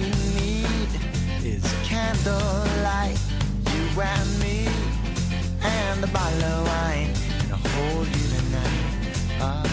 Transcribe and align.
we 0.00 0.08
need 0.40 0.90
is 1.44 1.64
candlelight, 1.84 3.18
you 3.72 4.00
and 4.00 4.30
me, 4.40 4.66
and 5.62 6.02
a 6.02 6.06
bottle 6.08 6.44
of 6.44 6.66
wine, 6.66 7.12
and 7.40 7.52
I'll 7.52 7.68
hold 7.76 8.06
you 8.06 8.26
tonight. 8.36 8.80
Ah. 9.40 9.64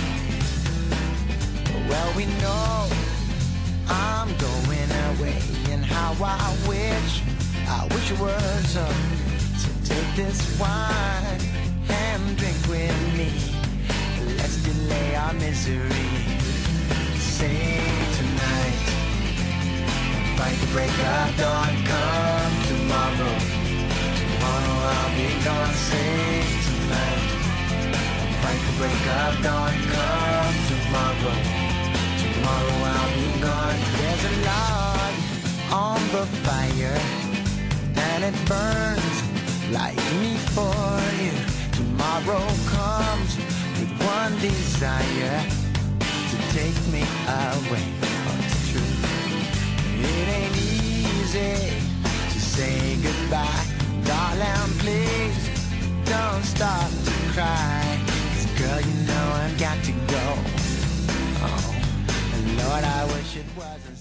well, 1.89 2.10
we 2.18 2.25
know 2.43 2.89
I'm 3.88 4.29
going 4.38 4.92
away, 5.10 5.39
and 5.71 5.86
how 5.86 6.11
I 6.21 6.57
wish, 6.68 7.21
I 7.68 7.88
wish 7.94 8.12
it 8.12 8.20
was 8.20 8.78
up. 8.78 8.98
So 9.62 9.70
take 9.94 10.16
this 10.16 10.39
wine 10.60 11.41
and 11.89 12.38
drink 12.38 12.57
with 12.68 12.97
me. 13.18 13.32
Let's 14.38 14.57
delay 14.64 15.16
our 15.16 15.33
misery. 15.33 16.11
Say 17.16 17.80
tonight, 18.18 19.07
fight 20.47 20.60
the 20.61 20.68
break 20.71 20.89
of 20.89 21.37
dawn. 21.37 21.74
Come 21.92 22.54
tomorrow, 22.71 23.36
tomorrow 24.19 24.78
I'll 24.96 25.11
be 25.19 25.28
gone. 25.43 25.74
Say 25.74 26.43
tonight, 26.68 27.29
fight 28.42 28.61
the 28.68 28.74
break 28.79 29.04
of 29.21 29.33
dawn. 29.43 29.74
Come 29.93 30.57
tomorrow, 30.71 31.36
tomorrow 32.23 32.78
I'll 32.94 33.14
be 33.16 33.28
gone. 33.41 33.80
There's 33.97 34.23
a 34.23 34.36
log 34.47 35.14
on 35.86 36.02
the 36.16 36.25
fire, 36.45 37.00
and 38.08 38.23
it 38.30 38.38
burns 38.47 39.17
like 39.72 40.00
me 40.22 40.38
for 40.55 40.95
you. 41.23 41.36
Tomorrow 41.80 42.45
comes 42.77 43.35
with 43.77 43.91
one 44.16 44.33
desire 44.39 45.44
to 46.31 46.38
take 46.55 46.79
me 46.94 47.03
away. 47.27 47.97
Easy 51.38 51.80
to 52.33 52.39
say 52.39 52.97
goodbye. 53.02 53.66
Darling, 54.03 54.71
please 54.80 55.49
don't 56.05 56.44
stop 56.44 56.89
to 57.05 57.11
cry. 57.33 57.99
Cause 58.33 58.45
girl, 58.59 58.81
you 58.81 58.94
know 59.07 59.25
I've 59.33 59.59
got 59.59 59.83
to 59.83 59.91
go. 59.91 60.56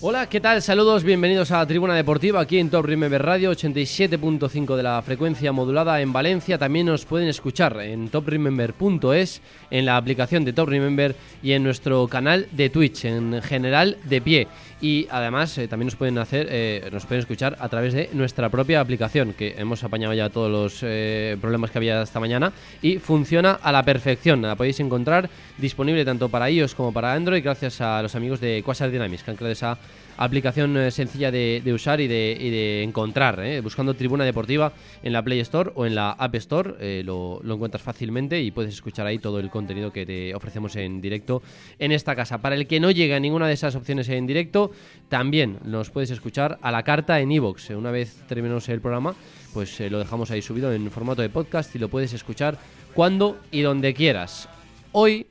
Hola, 0.02 0.28
¿qué 0.28 0.40
tal? 0.40 0.62
Saludos, 0.62 1.04
bienvenidos 1.04 1.50
a 1.50 1.66
Tribuna 1.66 1.94
Deportiva 1.94 2.40
aquí 2.40 2.58
en 2.58 2.70
Top 2.70 2.84
Remember 2.84 3.20
Radio 3.20 3.50
87.5 3.50 4.76
de 4.76 4.82
la 4.82 5.00
frecuencia 5.02 5.52
modulada 5.52 6.00
en 6.00 6.12
Valencia. 6.12 6.58
También 6.58 6.86
nos 6.86 7.04
pueden 7.06 7.28
escuchar 7.28 7.80
en 7.80 8.08
topremember.es, 8.10 9.40
en 9.70 9.86
la 9.86 9.96
aplicación 9.96 10.44
de 10.44 10.52
Top 10.52 10.68
Remember 10.68 11.16
y 11.42 11.52
en 11.52 11.64
nuestro 11.64 12.06
canal 12.08 12.46
de 12.52 12.68
Twitch, 12.68 13.06
en 13.06 13.40
general 13.42 13.96
de 14.04 14.20
pie. 14.20 14.48
Y 14.80 15.08
además 15.10 15.56
eh, 15.56 15.66
también 15.66 15.86
nos 15.86 15.96
pueden 15.96 16.18
hacer, 16.18 16.46
eh, 16.50 16.88
nos 16.92 17.06
pueden 17.06 17.20
escuchar 17.20 17.56
a 17.58 17.68
través 17.70 17.94
de 17.94 18.10
nuestra 18.12 18.50
propia 18.50 18.80
aplicación, 18.80 19.32
que 19.32 19.54
hemos 19.56 19.82
apañado 19.82 20.12
ya 20.12 20.28
todos 20.28 20.50
los 20.50 20.80
eh, 20.82 21.38
problemas 21.40 21.70
que 21.70 21.78
había 21.78 22.02
esta 22.02 22.20
mañana 22.20 22.52
y 22.82 22.98
funciona 22.98 23.52
a 23.52 23.72
la 23.72 23.82
perfección. 23.82 24.42
La 24.42 24.54
podéis 24.54 24.78
encontrar 24.80 25.30
disponible 25.56 26.04
tanto 26.04 26.28
para 26.28 26.50
iOS 26.50 26.74
como 26.74 26.92
para 26.92 27.14
Android, 27.14 27.42
gracias 27.42 27.80
a 27.80 28.02
los 28.02 28.14
amigos 28.14 28.40
de 28.40 28.55
Quasar 28.62 28.90
Dynamics 28.90 29.22
que 29.22 29.30
han 29.30 29.36
creado 29.36 29.52
esa 29.52 29.78
aplicación 30.16 30.76
eh, 30.76 30.90
sencilla 30.90 31.30
de, 31.30 31.62
de 31.64 31.72
usar 31.72 32.00
y 32.00 32.08
de, 32.08 32.36
de 32.38 32.82
encontrar. 32.82 33.40
¿eh? 33.40 33.60
Buscando 33.60 33.94
Tribuna 33.94 34.24
Deportiva 34.24 34.72
en 35.02 35.12
la 35.12 35.22
Play 35.22 35.40
Store 35.40 35.72
o 35.74 35.86
en 35.86 35.94
la 35.94 36.12
App 36.12 36.34
Store 36.36 36.74
eh, 36.80 37.02
lo, 37.04 37.40
encuentras 37.44 37.82
fácilmente 37.82 38.40
y 38.40 38.50
puedes 38.50 38.74
escuchar 38.74 39.06
ahí 39.06 39.18
todo 39.18 39.38
el 39.40 39.50
contenido 39.50 39.92
que 39.92 40.06
te 40.06 40.34
ofrecemos 40.34 40.76
en 40.76 41.00
directo 41.00 41.42
en 41.78 41.92
esta 41.92 42.14
casa. 42.16 42.38
Para 42.38 42.54
el 42.54 42.66
que 42.66 42.80
no 42.80 42.90
llegue 42.90 43.14
a 43.14 43.20
ninguna 43.20 43.46
de 43.46 43.54
esas 43.54 43.74
opciones 43.74 44.08
en 44.08 44.26
directo, 44.26 44.70
también 45.08 45.58
nos 45.64 45.90
puedes 45.90 46.10
escuchar 46.10 46.58
a 46.62 46.70
la 46.70 46.82
carta 46.82 47.20
en 47.20 47.32
iVoox. 47.32 47.70
Una 47.70 47.90
vez 47.90 48.22
terminemos 48.28 48.68
el 48.68 48.80
programa, 48.80 49.14
pues 49.52 49.80
lo 49.90 49.98
dejamos 49.98 50.30
ahí 50.30 50.42
subido 50.42 50.72
en 50.72 50.90
formato 50.90 51.22
de 51.22 51.28
podcast 51.28 51.74
y 51.74 51.78
lo 51.78 51.88
puedes 51.88 52.12
escuchar 52.12 52.58
cuando 52.94 53.38
y 53.50 53.60
donde 53.60 53.92
quieras. 53.92 54.48
Hoy, 54.92 55.26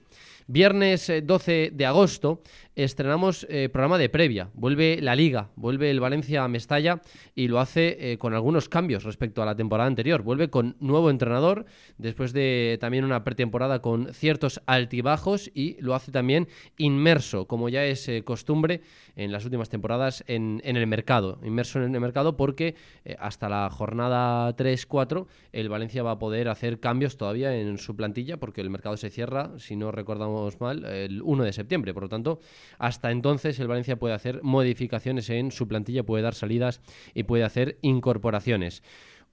viernes 0.47 1.09
eh, 1.09 1.21
12 1.21 1.71
de 1.73 1.85
agosto, 1.87 2.41
estrenamos 2.75 3.45
eh, 3.49 3.69
programa 3.69 3.97
de 3.97 4.09
previa. 4.09 4.49
Vuelve 4.53 4.99
la 5.01 5.15
Liga, 5.15 5.49
vuelve 5.55 5.89
el 5.89 5.99
Valencia 5.99 6.43
a 6.43 6.47
Mestalla 6.47 7.01
y 7.33 7.47
lo 7.47 7.59
hace 7.59 8.11
eh, 8.11 8.17
con 8.17 8.33
algunos 8.33 8.69
cambios 8.69 9.03
respecto 9.03 9.41
a 9.41 9.45
la 9.45 9.55
temporada 9.55 9.87
anterior. 9.87 10.21
Vuelve 10.21 10.49
con 10.49 10.75
nuevo 10.79 11.09
entrenador, 11.09 11.65
después 11.97 12.33
de 12.33 12.77
también 12.79 13.05
una 13.05 13.23
pretemporada 13.23 13.81
con 13.81 14.13
ciertos 14.13 14.61
altibajos 14.65 15.49
y 15.53 15.77
lo 15.81 15.95
hace 15.95 16.11
también 16.11 16.47
inmerso, 16.77 17.47
como 17.47 17.69
ya 17.69 17.85
es 17.85 18.07
eh, 18.09 18.23
costumbre 18.23 18.81
en 19.15 19.31
las 19.31 19.45
últimas 19.45 19.69
temporadas 19.69 20.23
en, 20.27 20.61
en 20.65 20.77
el 20.77 20.87
mercado. 20.87 21.39
Inmerso 21.43 21.81
en 21.81 21.95
el 21.95 22.01
mercado 22.01 22.35
porque 22.35 22.75
eh, 23.05 23.15
hasta 23.19 23.49
la 23.49 23.69
jornada 23.69 24.55
3-4 24.55 25.27
el 25.53 25.69
Valencia 25.69 26.03
va 26.03 26.11
a 26.11 26.19
poder 26.19 26.49
hacer 26.49 26.79
cambios 26.79 27.17
todavía 27.17 27.55
en 27.55 27.77
su 27.77 27.95
plantilla 27.95 28.37
porque 28.37 28.61
el 28.61 28.69
mercado 28.69 28.97
se 28.97 29.09
cierra, 29.09 29.51
si 29.57 29.75
no 29.75 29.91
recordamos 29.91 30.59
mal, 30.59 30.83
el 30.85 31.21
1 31.21 31.43
de 31.43 31.53
septiembre. 31.53 31.93
Por 31.93 32.03
lo 32.03 32.09
tanto, 32.09 32.39
hasta 32.77 33.11
entonces 33.11 33.59
el 33.59 33.67
Valencia 33.67 33.97
puede 33.97 34.13
hacer 34.13 34.41
modificaciones 34.43 35.29
en 35.29 35.51
su 35.51 35.67
plantilla, 35.67 36.03
puede 36.03 36.23
dar 36.23 36.35
salidas 36.35 36.81
y 37.13 37.23
puede 37.23 37.43
hacer 37.43 37.77
incorporaciones. 37.81 38.83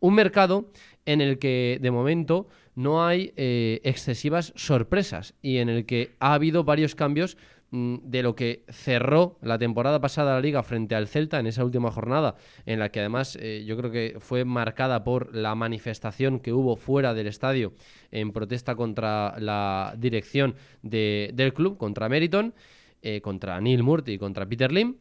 Un 0.01 0.15
mercado 0.15 0.71
en 1.07 1.21
el 1.21 1.39
que 1.39 1.79
de 1.81 1.91
momento 1.91 2.49
no 2.75 3.07
hay 3.07 3.33
eh, 3.37 3.81
excesivas 3.85 4.53
sorpresas 4.57 5.35
y 5.43 5.59
en 5.59 5.69
el 5.69 5.87
que 5.87 6.17
ha 6.19 6.35
habido 6.35 6.65
varios 6.65 6.97
cambios 6.97 7.37
mm, 7.71 7.99
de 8.03 8.23
lo 8.25 8.35
que 8.35 8.65
cerró 8.69 9.39
la 9.43 9.59
temporada 9.59 10.01
pasada 10.01 10.35
la 10.35 10.41
liga 10.41 10.63
frente 10.65 10.97
al 10.97 11.07
Celta 11.07 11.39
en 11.39 11.47
esa 11.47 11.65
última 11.65 11.93
jornada, 11.93 12.35
en 12.67 12.81
la 12.81 12.89
que 12.91 12.99
además 12.99 13.39
eh, 13.41 13.63
yo 13.65 13.77
creo 13.77 13.93
que 13.93 14.17
fue 14.19 14.45
marcada 14.45 15.05
por 15.05 15.37
la 15.37 15.55
manifestación 15.55 16.41
que 16.41 16.53
hubo 16.53 16.75
fuera 16.75 17.15
del 17.15 17.29
estadio 17.29 17.73
en 18.11 18.33
protesta 18.33 18.75
contra 18.75 19.37
la 19.39 19.95
dirección 19.99 20.57
de- 20.83 21.31
del 21.35 21.53
club, 21.55 21.77
contra 21.79 22.09
Meriton, 22.09 22.55
eh, 23.03 23.21
contra 23.21 23.61
Neil 23.61 23.83
Murty 23.83 24.13
y 24.13 24.19
contra 24.19 24.49
Peter 24.49 24.73
Lim. 24.73 24.97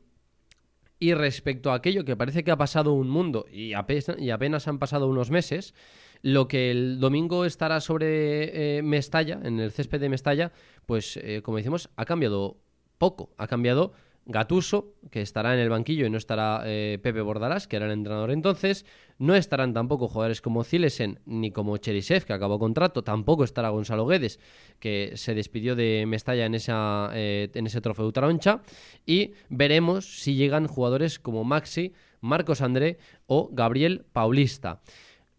Y 0.99 1.13
respecto 1.13 1.71
a 1.71 1.75
aquello 1.75 2.05
que 2.05 2.15
parece 2.15 2.43
que 2.43 2.51
ha 2.51 2.57
pasado 2.57 2.93
un 2.93 3.09
mundo 3.09 3.45
y 3.51 3.73
apenas, 3.73 4.15
y 4.19 4.29
apenas 4.29 4.67
han 4.67 4.77
pasado 4.77 5.07
unos 5.07 5.31
meses, 5.31 5.73
lo 6.21 6.47
que 6.47 6.69
el 6.69 6.99
domingo 6.99 7.45
estará 7.45 7.81
sobre 7.81 8.77
eh, 8.77 8.83
Mestalla, 8.83 9.39
en 9.43 9.59
el 9.59 9.71
césped 9.71 9.99
de 9.99 10.09
Mestalla, 10.09 10.51
pues 10.85 11.17
eh, 11.17 11.41
como 11.43 11.57
decimos, 11.57 11.89
ha 11.95 12.05
cambiado 12.05 12.57
poco. 12.97 13.31
Ha 13.37 13.47
cambiado 13.47 13.93
Gatuso, 14.25 14.93
que 15.09 15.21
estará 15.21 15.53
en 15.53 15.59
el 15.59 15.69
banquillo 15.69 16.05
y 16.05 16.09
no 16.09 16.17
estará 16.17 16.61
eh, 16.65 16.99
Pepe 17.01 17.21
Bordalás, 17.21 17.67
que 17.67 17.75
era 17.75 17.85
el 17.85 17.91
entrenador 17.91 18.31
entonces. 18.31 18.85
No 19.17 19.35
estarán 19.35 19.73
tampoco 19.73 20.07
jugadores 20.07 20.41
como 20.41 20.63
Zilesen 20.63 21.19
ni 21.25 21.51
como 21.51 21.77
Cherisev, 21.77 22.25
que 22.25 22.33
acabó 22.33 22.59
contrato. 22.59 23.03
Tampoco 23.03 23.43
estará 23.43 23.69
Gonzalo 23.69 24.05
Guedes, 24.05 24.39
que 24.79 25.13
se 25.15 25.33
despidió 25.33 25.75
de 25.75 26.05
Mestalla 26.07 26.45
en, 26.45 26.55
eh, 26.55 27.49
en 27.53 27.65
ese 27.67 27.81
trofeo 27.81 28.07
Utaroncha. 28.07 28.61
Y 29.05 29.33
veremos 29.49 30.21
si 30.21 30.35
llegan 30.35 30.67
jugadores 30.67 31.19
como 31.19 31.43
Maxi, 31.43 31.93
Marcos 32.19 32.61
André 32.61 32.99
o 33.25 33.49
Gabriel 33.51 34.05
Paulista. 34.13 34.81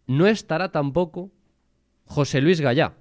No 0.07 0.27
estará 0.27 0.71
tampoco 0.71 1.31
José 2.05 2.41
Luis 2.41 2.59
Gallá. 2.59 2.95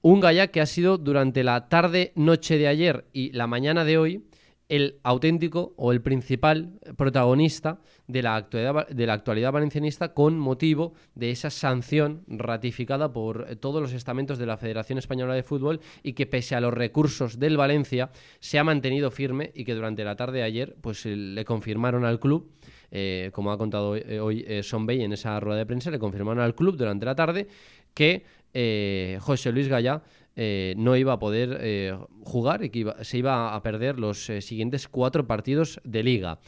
Un 0.00 0.20
Gallá 0.20 0.48
que 0.48 0.60
ha 0.60 0.66
sido 0.66 0.98
durante 0.98 1.44
la 1.44 1.68
tarde-noche 1.68 2.58
de 2.58 2.68
ayer 2.68 3.06
y 3.12 3.32
la 3.32 3.46
mañana 3.46 3.84
de 3.84 3.98
hoy 3.98 4.24
el 4.68 5.00
auténtico 5.02 5.74
o 5.76 5.92
el 5.92 6.00
principal 6.00 6.78
protagonista 6.96 7.80
de 8.06 8.22
la 8.22 8.36
actualidad, 8.36 8.88
de 8.88 9.06
la 9.06 9.12
actualidad 9.12 9.52
valencianista 9.52 10.14
con 10.14 10.38
motivo 10.38 10.94
de 11.14 11.30
esa 11.30 11.50
sanción 11.50 12.24
ratificada 12.26 13.12
por 13.12 13.46
eh, 13.48 13.56
todos 13.56 13.82
los 13.82 13.92
estamentos 13.92 14.38
de 14.38 14.46
la 14.46 14.56
Federación 14.56 14.98
Española 14.98 15.34
de 15.34 15.42
Fútbol 15.42 15.80
y 16.02 16.14
que 16.14 16.26
pese 16.26 16.54
a 16.54 16.60
los 16.60 16.72
recursos 16.72 17.38
del 17.38 17.56
Valencia 17.56 18.10
se 18.40 18.58
ha 18.58 18.64
mantenido 18.64 19.10
firme 19.10 19.52
y 19.54 19.64
que 19.64 19.74
durante 19.74 20.04
la 20.04 20.16
tarde 20.16 20.38
de 20.38 20.44
ayer 20.44 20.76
pues 20.80 21.04
eh, 21.06 21.14
le 21.16 21.44
confirmaron 21.44 22.04
al 22.04 22.18
club 22.20 22.50
eh, 22.90 23.30
como 23.32 23.50
ha 23.50 23.58
contado 23.58 23.96
eh, 23.96 24.20
hoy 24.20 24.44
eh, 24.46 24.62
Son 24.62 24.86
Bay 24.86 25.02
en 25.02 25.12
esa 25.12 25.40
rueda 25.40 25.58
de 25.58 25.66
prensa, 25.66 25.90
le 25.90 25.98
confirmaron 25.98 26.42
al 26.42 26.54
club 26.54 26.76
durante 26.76 27.04
la 27.04 27.16
tarde 27.16 27.48
que 27.92 28.24
eh, 28.52 29.18
José 29.20 29.50
Luis 29.50 29.66
Gallá 29.66 30.02
eh, 30.36 30.74
no 30.76 30.96
iba 30.96 31.12
a 31.12 31.18
poder 31.18 31.58
eh, 31.60 31.96
jugar 32.24 32.64
y 32.64 32.70
que 32.70 32.92
se 33.02 33.18
iba 33.18 33.54
a 33.54 33.62
perder 33.62 34.00
los 34.00 34.28
eh, 34.30 34.40
siguientes 34.40 34.88
cuatro 34.88 35.26
partidos 35.26 35.80
de 35.84 36.02
liga. 36.02 36.40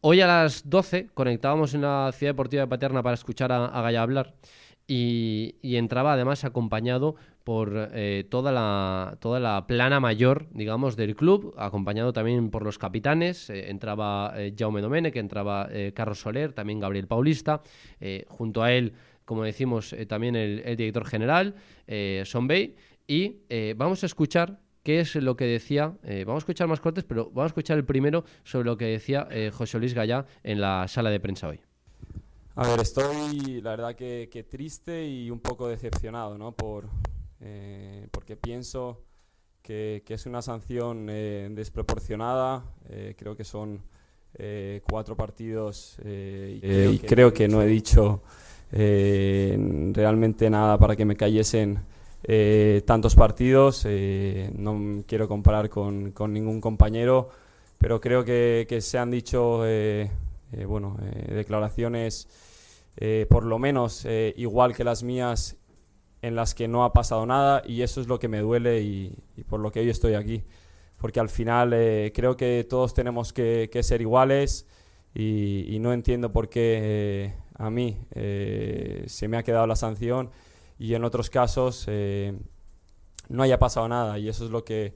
Hoy 0.00 0.22
a 0.22 0.26
las 0.26 0.68
12 0.70 1.08
conectábamos 1.12 1.74
en 1.74 1.82
la 1.82 2.10
Ciudad 2.14 2.32
Deportiva 2.32 2.62
de 2.62 2.68
Paterna 2.68 3.02
para 3.02 3.14
escuchar 3.14 3.52
a, 3.52 3.66
a 3.66 3.82
Gallá 3.82 4.00
hablar 4.00 4.34
y, 4.86 5.56
entraba 5.62 6.14
además 6.14 6.44
acompañado 6.44 7.14
por 7.44 7.90
toda, 8.28 8.52
la, 8.52 9.16
toda 9.20 9.40
la 9.40 9.66
plana 9.66 10.00
mayor, 10.00 10.46
digamos, 10.50 10.96
del 10.96 11.14
club, 11.16 11.54
acompañado 11.58 12.12
también 12.12 12.50
por 12.50 12.64
los 12.64 12.78
capitanes. 12.78 13.50
entraba 13.50 14.34
Jaume 14.56 14.80
Domenech, 14.80 15.16
entraba 15.16 15.68
eh, 15.70 15.92
Carlos 15.94 16.20
Soler, 16.20 16.52
también 16.52 16.80
Gabriel 16.80 17.06
Paulista. 17.06 17.62
junto 18.28 18.62
a 18.62 18.72
él, 18.72 18.94
como 19.24 19.44
decimos, 19.44 19.94
también 20.08 20.34
el, 20.34 20.76
director 20.76 21.04
general, 21.04 21.54
Son 22.24 22.48
Bay. 22.48 22.74
Y 23.06 23.42
eh, 23.48 23.74
vamos 23.76 24.02
a 24.02 24.06
escuchar 24.06 24.60
qué 24.82 25.00
es 25.00 25.14
lo 25.16 25.36
que 25.36 25.44
decía. 25.44 25.96
Eh, 26.02 26.24
vamos 26.26 26.42
a 26.42 26.44
escuchar 26.44 26.68
más 26.68 26.80
cortes, 26.80 27.04
pero 27.04 27.26
vamos 27.26 27.44
a 27.44 27.46
escuchar 27.48 27.78
el 27.78 27.84
primero 27.84 28.24
sobre 28.44 28.66
lo 28.66 28.76
que 28.76 28.86
decía 28.86 29.28
eh, 29.30 29.50
José 29.52 29.78
Luis 29.78 29.94
Gallá 29.94 30.26
en 30.42 30.60
la 30.60 30.86
sala 30.88 31.10
de 31.10 31.20
prensa 31.20 31.48
hoy. 31.48 31.60
A 32.56 32.68
ver, 32.68 32.80
estoy 32.80 33.60
la 33.60 33.70
verdad 33.70 33.94
que, 33.94 34.46
triste 34.48 35.06
y 35.06 35.30
un 35.30 35.40
poco 35.40 35.68
decepcionado, 35.68 36.36
¿no? 36.36 36.52
Por, 36.52 36.88
eh, 37.40 38.08
porque 38.10 38.36
pienso 38.36 39.04
que, 39.62 40.02
es 40.06 40.26
una 40.26 40.42
sanción 40.42 41.06
desproporcionada. 41.06 42.64
creo 43.16 43.36
que 43.36 43.44
son 43.44 43.82
cuatro 44.82 45.16
partidos 45.16 45.96
y 46.04 46.98
creo 46.98 47.32
que 47.32 47.48
no 47.48 47.62
he 47.62 47.66
dicho 47.66 48.22
realmente 48.72 50.50
nada 50.50 50.76
para 50.76 50.96
que 50.96 51.04
me 51.04 51.16
cayesen 51.16 51.78
eh, 52.22 52.82
tantos 52.86 53.14
partidos. 53.14 53.84
Eh, 53.86 54.50
no 54.54 55.02
quiero 55.06 55.28
comparar 55.28 55.68
con, 55.70 56.12
ningún 56.28 56.60
compañero, 56.60 57.30
pero 57.78 58.00
creo 58.00 58.24
que, 58.24 58.78
se 58.80 58.98
han 58.98 59.10
dicho 59.10 59.62
eh, 59.66 60.10
bueno, 60.66 60.96
declaraciones 61.28 62.28
por 63.30 63.46
lo 63.46 63.58
menos 63.58 64.06
igual 64.36 64.74
que 64.74 64.84
las 64.84 65.02
mías 65.02 65.56
en 66.20 66.34
las 66.34 66.54
que 66.54 66.68
no 66.68 66.84
ha 66.84 66.92
pasado 66.92 67.24
nada 67.24 67.62
y 67.66 67.80
eso 67.80 68.02
es 68.02 68.08
lo 68.08 68.18
que 68.18 68.28
me 68.28 68.40
duele 68.40 68.82
y, 68.82 69.16
por 69.48 69.60
lo 69.60 69.70
que 69.70 69.80
hoy 69.80 69.88
estoy 69.88 70.14
aquí. 70.14 70.44
Porque 70.98 71.18
al 71.18 71.30
final 71.30 71.70
creo 72.12 72.36
que 72.36 72.66
todos 72.68 72.92
tenemos 72.92 73.32
que, 73.32 73.70
ser 73.82 74.02
iguales 74.02 74.66
y, 75.14 75.78
no 75.80 75.94
entiendo 75.94 76.30
por 76.30 76.50
qué 76.50 77.32
a 77.54 77.70
mí 77.70 77.96
se 78.12 79.28
me 79.28 79.38
ha 79.38 79.42
quedado 79.42 79.66
la 79.66 79.76
sanción 79.76 80.30
y 80.80 80.94
en 80.94 81.04
otros 81.04 81.28
casos 81.28 81.84
eh, 81.88 82.32
no 83.28 83.42
haya 83.42 83.58
pasado 83.58 83.86
nada 83.86 84.18
y 84.18 84.30
eso 84.30 84.46
es 84.46 84.50
lo 84.50 84.64
que, 84.64 84.94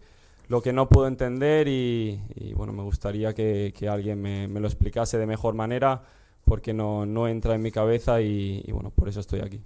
lo 0.49 0.63
que 0.63 0.73
no 0.73 0.89
puedo 0.89 1.07
entender 1.07 1.69
y, 1.69 2.19
bueno, 2.57 2.73
me 2.73 2.83
gustaría 2.83 3.35
que, 3.35 3.73
alguien 3.89 4.21
me, 4.21 4.49
lo 4.49 4.67
explicase 4.67 5.19
de 5.19 5.27
mejor 5.27 5.55
manera 5.55 6.03
porque 6.47 6.73
no, 6.73 7.05
no 7.05 7.29
entra 7.29 7.55
en 7.55 7.61
mi 7.61 7.71
cabeza 7.71 8.23
y, 8.23 8.65
bueno, 8.73 8.91
por 8.91 9.11
eso 9.11 9.21
estoy 9.21 9.41
aquí. 9.41 9.61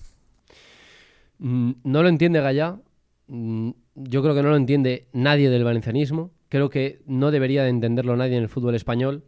Mm, 1.38 1.72
no 1.84 2.02
lo 2.02 2.08
entiende 2.08 2.40
Gallá, 2.40 2.80
mm, 3.28 3.70
yo 3.94 4.20
creo 4.20 4.34
que 4.34 4.42
no 4.42 4.50
lo 4.50 4.56
entiende 4.56 5.06
nadie 5.12 5.50
del 5.50 5.62
valencianismo, 5.62 6.32
creo 6.48 6.68
que 6.68 7.00
no 7.06 7.30
debería 7.30 7.62
de 7.62 7.68
entenderlo 7.68 8.16
nadie 8.16 8.36
en 8.36 8.42
el 8.42 8.48
fútbol 8.48 8.74
español. 8.74 9.22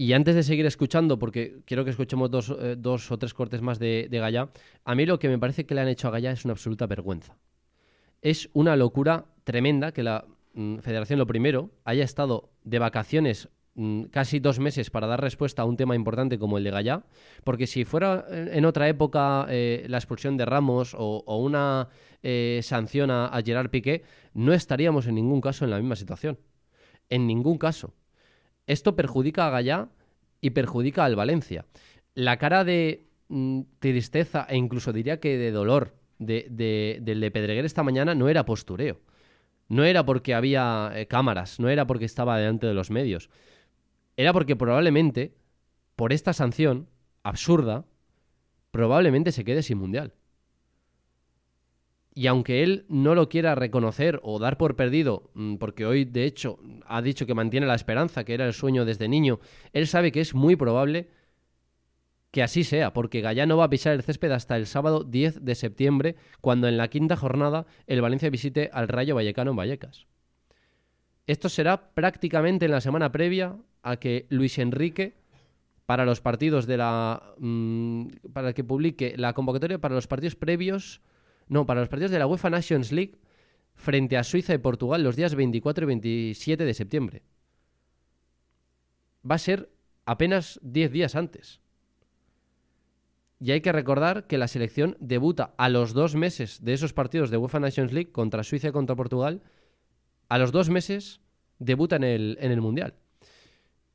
Y 0.00 0.14
antes 0.14 0.34
de 0.34 0.42
seguir 0.42 0.64
escuchando, 0.64 1.18
porque 1.18 1.60
quiero 1.66 1.84
que 1.84 1.90
escuchemos 1.90 2.30
dos, 2.30 2.48
eh, 2.58 2.78
o 2.82 3.18
tres 3.18 3.34
cortes 3.34 3.60
más 3.60 3.78
de, 3.78 4.08
de 4.10 4.18
Gallá, 4.18 4.48
a 4.82 4.94
mí 4.94 5.04
lo 5.04 5.18
que 5.18 5.28
me 5.28 5.38
parece 5.38 5.66
que 5.66 5.74
le 5.74 5.82
han 5.82 5.88
hecho 5.88 6.08
a 6.08 6.10
Gallá 6.10 6.30
es 6.30 6.46
una 6.46 6.52
absoluta 6.52 6.86
vergüenza. 6.86 7.36
Es 8.22 8.48
una 8.54 8.76
locura 8.76 9.26
tremenda 9.44 9.92
que 9.92 10.02
la 10.02 10.24
mm, 10.54 10.78
Federación, 10.78 11.18
lo 11.18 11.26
primero, 11.26 11.72
haya 11.84 12.02
estado 12.02 12.48
de 12.64 12.78
vacaciones 12.78 13.50
mm, 13.74 14.04
casi 14.04 14.40
dos 14.40 14.58
meses 14.58 14.88
para 14.88 15.06
dar 15.06 15.20
respuesta 15.20 15.60
a 15.60 15.66
un 15.66 15.76
tema 15.76 15.94
importante 15.94 16.38
como 16.38 16.56
el 16.56 16.64
de 16.64 16.70
Gallá, 16.70 17.04
porque 17.44 17.66
si 17.66 17.84
fuera 17.84 18.24
en 18.30 18.64
otra 18.64 18.88
época 18.88 19.48
eh, 19.50 19.84
la 19.86 19.98
expulsión 19.98 20.38
de 20.38 20.46
Ramos 20.46 20.96
o, 20.96 21.36
una 21.36 21.90
eh, 22.22 22.60
sanción 22.62 23.10
a, 23.10 23.26
a 23.26 23.42
Gerard 23.42 23.68
Piqué, 23.68 24.04
no 24.32 24.54
estaríamos 24.54 25.06
en 25.06 25.16
ningún 25.16 25.42
caso 25.42 25.66
en 25.66 25.70
la 25.72 25.76
misma 25.76 25.96
situación. 25.96 26.38
En 27.10 27.26
ningún 27.26 27.58
caso. 27.58 27.92
Esto 28.70 28.94
perjudica 28.94 29.48
a 29.48 29.50
Gallá 29.50 29.88
y 30.40 30.50
perjudica 30.50 31.04
al 31.04 31.16
Valencia. 31.16 31.66
La 32.14 32.36
cara 32.36 32.62
de 32.62 33.08
mm, 33.26 33.62
tristeza 33.80 34.46
e 34.48 34.56
incluso 34.56 34.92
diría 34.92 35.18
que 35.18 35.36
de 35.38 35.50
dolor 35.50 35.96
de, 36.20 36.46
del 37.02 37.20
de 37.20 37.30
Pedreguer 37.32 37.64
esta 37.64 37.82
mañana 37.82 38.14
no 38.14 38.28
era 38.28 38.44
postureo. 38.44 39.00
No 39.66 39.82
era 39.82 40.04
porque 40.04 40.34
había 40.34 40.92
eh, 40.94 41.08
cámaras, 41.08 41.58
no 41.58 41.68
era 41.68 41.88
porque 41.88 42.04
estaba 42.04 42.38
delante 42.38 42.68
de 42.68 42.74
los 42.74 42.92
medios. 42.92 43.28
Era 44.16 44.32
porque 44.32 44.54
probablemente, 44.54 45.34
por 45.96 46.12
esta 46.12 46.32
sanción 46.32 46.88
absurda, 47.24 47.86
probablemente 48.70 49.32
se 49.32 49.44
quede 49.44 49.64
sin 49.64 49.78
mundial. 49.78 50.12
Y 52.20 52.26
aunque 52.26 52.62
él 52.62 52.84
no 52.90 53.14
lo 53.14 53.30
quiera 53.30 53.54
reconocer 53.54 54.20
o 54.22 54.38
dar 54.38 54.58
por 54.58 54.76
perdido, 54.76 55.30
mm, 55.32 55.54
porque 55.54 55.86
hoy 55.86 56.04
de 56.04 56.24
hecho 56.24 56.58
ha 56.84 57.00
dicho 57.00 57.24
que 57.24 57.32
mantiene 57.32 57.66
la 57.66 57.74
esperanza, 57.74 58.24
que 58.24 58.34
era 58.34 58.46
el 58.46 58.52
sueño 58.52 58.84
desde 58.84 59.08
niño, 59.08 59.40
él 59.72 59.86
sabe 59.86 60.12
que 60.12 60.20
es 60.20 60.34
muy 60.34 60.54
probable 60.54 61.08
que 62.30 62.42
así 62.42 62.62
sea, 62.62 62.92
porque 62.92 63.22
Gallá 63.22 63.46
no 63.46 63.56
va 63.56 63.64
a 63.64 63.70
pisar 63.70 63.94
el 63.94 64.02
césped 64.02 64.32
hasta 64.32 64.58
el 64.58 64.66
sábado 64.66 65.02
10 65.02 65.46
de 65.46 65.54
septiembre, 65.54 66.16
cuando 66.42 66.68
en 66.68 66.76
la 66.76 66.88
quinta 66.88 67.16
jornada 67.16 67.64
el 67.86 68.02
Valencia 68.02 68.28
visite 68.28 68.68
al 68.70 68.88
Rayo 68.88 69.14
Vallecano 69.14 69.52
en 69.52 69.56
Vallecas. 69.56 70.06
Esto 71.26 71.48
será 71.48 71.94
prácticamente 71.94 72.66
en 72.66 72.72
la 72.72 72.82
semana 72.82 73.12
previa 73.12 73.56
a 73.82 73.96
que 73.96 74.26
Luis 74.28 74.58
Enrique, 74.58 75.14
para 75.86 76.04
los 76.04 76.20
partidos 76.20 76.66
de 76.66 76.76
la. 76.76 77.34
Mm, 77.38 78.08
para 78.34 78.52
que 78.52 78.62
publique 78.62 79.14
la 79.16 79.32
convocatoria 79.32 79.80
para 79.80 79.94
los 79.94 80.06
partidos 80.06 80.36
previos 80.36 81.00
no, 81.50 81.66
para 81.66 81.80
los 81.80 81.88
partidos 81.88 82.12
de 82.12 82.20
la 82.20 82.28
UEFA 82.28 82.48
Nations 82.48 82.92
League 82.92 83.18
frente 83.74 84.16
a 84.16 84.22
Suiza 84.22 84.54
y 84.54 84.58
Portugal 84.58 85.02
los 85.02 85.16
días 85.16 85.34
24 85.34 85.84
y 85.84 85.86
27 85.88 86.64
de 86.64 86.74
septiembre. 86.74 87.22
Va 89.28 89.34
a 89.34 89.38
ser 89.38 89.68
apenas 90.06 90.60
10 90.62 90.92
días 90.92 91.16
antes. 91.16 91.60
Y 93.40 93.50
hay 93.50 93.62
que 93.62 93.72
recordar 93.72 94.28
que 94.28 94.38
la 94.38 94.46
selección 94.46 94.96
debuta 95.00 95.52
a 95.56 95.68
los 95.68 95.92
dos 95.92 96.14
meses 96.14 96.62
de 96.62 96.72
esos 96.72 96.92
partidos 96.92 97.30
de 97.30 97.36
UEFA 97.36 97.58
Nations 97.58 97.92
League 97.92 98.12
contra 98.12 98.44
Suiza 98.44 98.68
y 98.68 98.72
contra 98.72 98.94
Portugal. 98.94 99.42
A 100.28 100.38
los 100.38 100.52
dos 100.52 100.70
meses 100.70 101.20
debuta 101.58 101.96
en 101.96 102.04
el, 102.04 102.38
en 102.40 102.52
el 102.52 102.60
Mundial. 102.60 102.94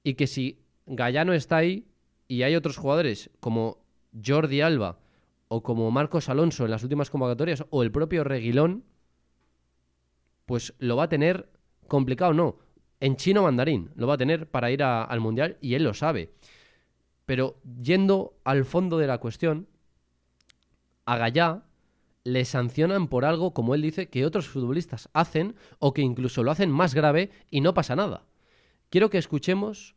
Y 0.03 0.15
que 0.15 0.27
si 0.27 0.59
Gallano 0.87 1.31
está 1.31 1.55
ahí 1.55 1.87
y 2.27 2.43
hay 2.43 2.57
otros 2.57 2.75
jugadores 2.75 3.29
como 3.39 3.77
Jordi 4.13 4.59
Alba 4.59 4.99
o 5.47 5.63
como 5.63 5.91
Marcos 5.91 6.29
Alonso 6.29 6.65
en 6.65 6.71
las 6.71 6.83
últimas 6.83 7.09
convocatorias, 7.09 7.65
o 7.69 7.83
el 7.83 7.91
propio 7.91 8.23
Reguilón, 8.23 8.83
pues 10.45 10.73
lo 10.79 10.95
va 10.95 11.03
a 11.03 11.09
tener 11.09 11.49
complicado, 11.87 12.33
no. 12.33 12.57
En 12.99 13.15
chino 13.17 13.43
mandarín 13.43 13.91
lo 13.95 14.07
va 14.07 14.15
a 14.15 14.17
tener 14.17 14.49
para 14.49 14.71
ir 14.71 14.81
al 14.83 15.19
Mundial 15.19 15.57
y 15.61 15.75
él 15.75 15.83
lo 15.83 15.93
sabe. 15.93 16.31
Pero 17.25 17.59
yendo 17.81 18.37
al 18.43 18.65
fondo 18.65 18.97
de 18.97 19.07
la 19.07 19.17
cuestión, 19.17 19.67
a 21.05 21.17
Gallá 21.17 21.63
le 22.23 22.45
sancionan 22.45 23.07
por 23.07 23.25
algo, 23.25 23.53
como 23.53 23.75
él 23.75 23.81
dice, 23.81 24.09
que 24.09 24.25
otros 24.25 24.47
futbolistas 24.47 25.09
hacen 25.13 25.55
o 25.79 25.93
que 25.93 26.01
incluso 26.01 26.43
lo 26.43 26.51
hacen 26.51 26.71
más 26.71 26.95
grave 26.95 27.31
y 27.51 27.61
no 27.61 27.73
pasa 27.73 27.95
nada. 27.95 28.25
Quiero 28.89 29.09
que 29.09 29.17
escuchemos 29.17 29.95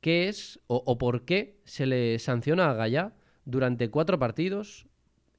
qué 0.00 0.28
es 0.28 0.60
o, 0.66 0.82
o 0.84 0.98
por 0.98 1.24
qué 1.24 1.60
se 1.64 1.86
le 1.86 2.18
sanciona 2.18 2.70
a 2.70 2.74
Gallá 2.74 3.14
durante 3.44 3.90
cuatro 3.90 4.18
partidos 4.18 4.86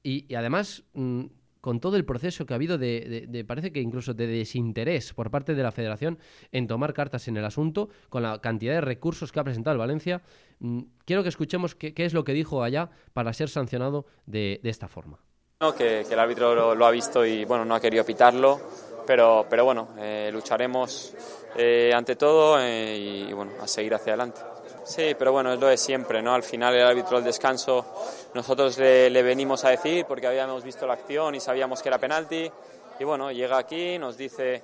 y, 0.02 0.34
además 0.34 0.84
mm, 0.94 1.24
con 1.60 1.78
todo 1.78 1.96
el 1.96 2.04
proceso 2.04 2.44
que 2.44 2.54
ha 2.54 2.56
habido 2.56 2.76
de, 2.76 3.44
parece 3.46 3.72
que 3.72 3.80
incluso 3.80 4.14
de 4.14 4.26
desinterés 4.26 5.14
por 5.14 5.30
parte 5.30 5.54
de 5.54 5.62
la 5.62 5.70
federación 5.70 6.18
en 6.50 6.66
tomar 6.66 6.92
cartas 6.92 7.28
en 7.28 7.36
el 7.36 7.44
asunto, 7.44 7.88
con 8.08 8.24
la 8.24 8.40
cantidad 8.40 8.74
de 8.74 8.80
recursos 8.80 9.30
que 9.30 9.38
ha 9.38 9.44
presentado 9.44 9.74
el 9.74 9.78
Valencia, 9.78 10.22
mm, 10.58 10.80
quiero 11.04 11.22
que 11.22 11.28
escuchemos 11.28 11.74
qué, 11.76 11.94
es 11.96 12.14
lo 12.14 12.24
que 12.24 12.32
dijo 12.32 12.62
allá 12.62 12.90
para 13.12 13.32
ser 13.32 13.48
sancionado 13.48 14.06
de, 14.26 14.60
esta 14.64 14.88
forma. 14.88 15.20
No, 15.60 15.72
que, 15.74 16.00
el 16.00 16.18
árbitro 16.18 16.74
lo, 16.74 16.84
ha 16.84 16.90
visto 16.90 17.24
y 17.24 17.44
bueno, 17.44 17.64
no 17.64 17.76
ha 17.76 17.80
querido 17.80 18.04
pitarlo, 18.04 18.60
pero, 19.06 19.46
pero 19.48 19.64
bueno, 19.64 19.90
eh, 19.98 20.30
lucharemos 20.32 21.14
eh, 21.56 21.92
ante 21.94 22.16
todo 22.16 22.58
eh, 22.60 23.26
y 23.28 23.32
bueno, 23.32 23.52
a 23.60 23.68
seguir 23.68 23.94
hacia 23.94 24.14
adelante. 24.14 24.40
Sí, 24.84 25.14
pero 25.16 25.30
bueno, 25.30 25.52
es 25.52 25.60
lo 25.60 25.68
de 25.68 25.76
siempre, 25.76 26.20
¿no? 26.22 26.34
Al 26.34 26.42
final 26.42 26.74
el 26.74 26.84
árbitro 26.84 27.16
del 27.16 27.24
descanso 27.24 27.86
nosotros 28.34 28.76
le, 28.78 29.22
venimos 29.22 29.64
a 29.64 29.70
decir 29.70 30.04
porque 30.06 30.26
habíamos 30.26 30.64
visto 30.64 30.86
la 30.88 30.94
acción 30.94 31.36
y 31.36 31.40
sabíamos 31.40 31.80
que 31.80 31.88
era 31.88 31.98
penalti 31.98 32.50
y 32.98 33.04
bueno, 33.04 33.30
llega 33.30 33.58
aquí, 33.58 33.96
nos 33.96 34.16
dice 34.16 34.60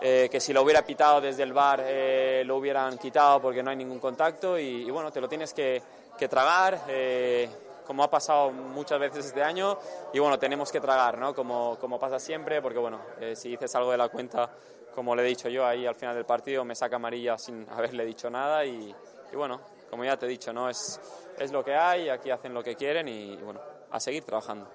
eh, 0.00 0.28
que 0.30 0.38
si 0.38 0.52
lo 0.52 0.62
hubiera 0.62 0.82
pitado 0.82 1.20
desde 1.20 1.42
el 1.42 1.52
bar 1.52 1.82
eh, 1.84 2.44
lo 2.46 2.58
hubieran 2.58 2.96
quitado 2.96 3.40
porque 3.42 3.60
no 3.60 3.70
hay 3.70 3.76
ningún 3.76 3.98
contacto 3.98 4.56
y, 4.56 4.88
bueno, 4.88 5.10
te 5.10 5.20
lo 5.20 5.28
tienes 5.28 5.52
que, 5.52 5.82
tragar. 6.30 6.82
Eh, 6.88 7.48
como 7.86 8.02
ha 8.02 8.10
pasado 8.10 8.50
muchas 8.50 8.98
veces 8.98 9.26
este 9.26 9.42
año 9.42 9.78
y 10.12 10.18
bueno, 10.18 10.38
tenemos 10.38 10.72
que 10.72 10.80
tragar, 10.80 11.18
¿no? 11.18 11.34
Como, 11.34 11.76
como 11.80 12.00
pasa 12.00 12.18
siempre, 12.18 12.60
porque 12.60 12.78
bueno, 12.78 13.00
si 13.34 13.50
dices 13.50 13.72
algo 13.76 13.92
de 13.92 13.96
la 13.96 14.08
cuenta, 14.08 14.50
como 14.92 15.14
le 15.14 15.22
he 15.22 15.26
dicho 15.26 15.48
yo 15.48 15.64
ahí 15.64 15.86
al 15.86 15.94
final 15.94 16.16
del 16.16 16.24
partido, 16.24 16.64
me 16.64 16.74
saca 16.74 16.96
amarilla 16.96 17.38
sin 17.38 17.64
haberle 17.70 18.04
dicho 18.04 18.28
nada 18.28 18.64
y, 18.64 18.92
y 19.32 19.36
bueno, 19.36 19.60
como 19.90 20.04
ya 20.04 20.16
te 20.16 20.26
he 20.26 20.28
dicho, 20.28 20.52
¿no? 20.52 20.68
Es, 20.68 21.00
es 21.38 21.52
lo 21.52 21.64
que 21.64 21.74
hay, 21.74 22.08
aquí 22.08 22.30
hacen 22.30 22.54
lo 22.54 22.62
que 22.62 22.74
quieren 22.74 23.08
y, 23.08 23.36
bueno, 23.36 23.60
a 23.90 24.00
seguir 24.00 24.24
trabajando. 24.24 24.70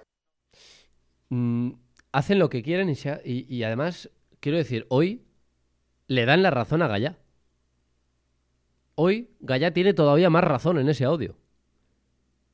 Mm, 1.30 1.72
hacen 2.12 2.40
lo 2.40 2.50
que 2.50 2.64
quieren 2.64 2.90
y, 2.90 3.56
y, 3.56 3.64
además, 3.64 4.10
quiero 4.40 4.58
decir, 4.58 4.86
hoy 4.90 5.26
le 6.08 6.26
dan 6.26 6.44
la 6.44 6.52
razón 6.52 6.82
a 6.82 6.88
Gallá. 6.88 7.18
Hoy 8.96 9.30
Gallá 9.40 9.74
tiene 9.74 9.94
todavía 9.94 10.30
más 10.30 10.44
razón 10.44 10.78
en 10.78 10.90
ese 10.90 11.06
audio. 11.06 11.36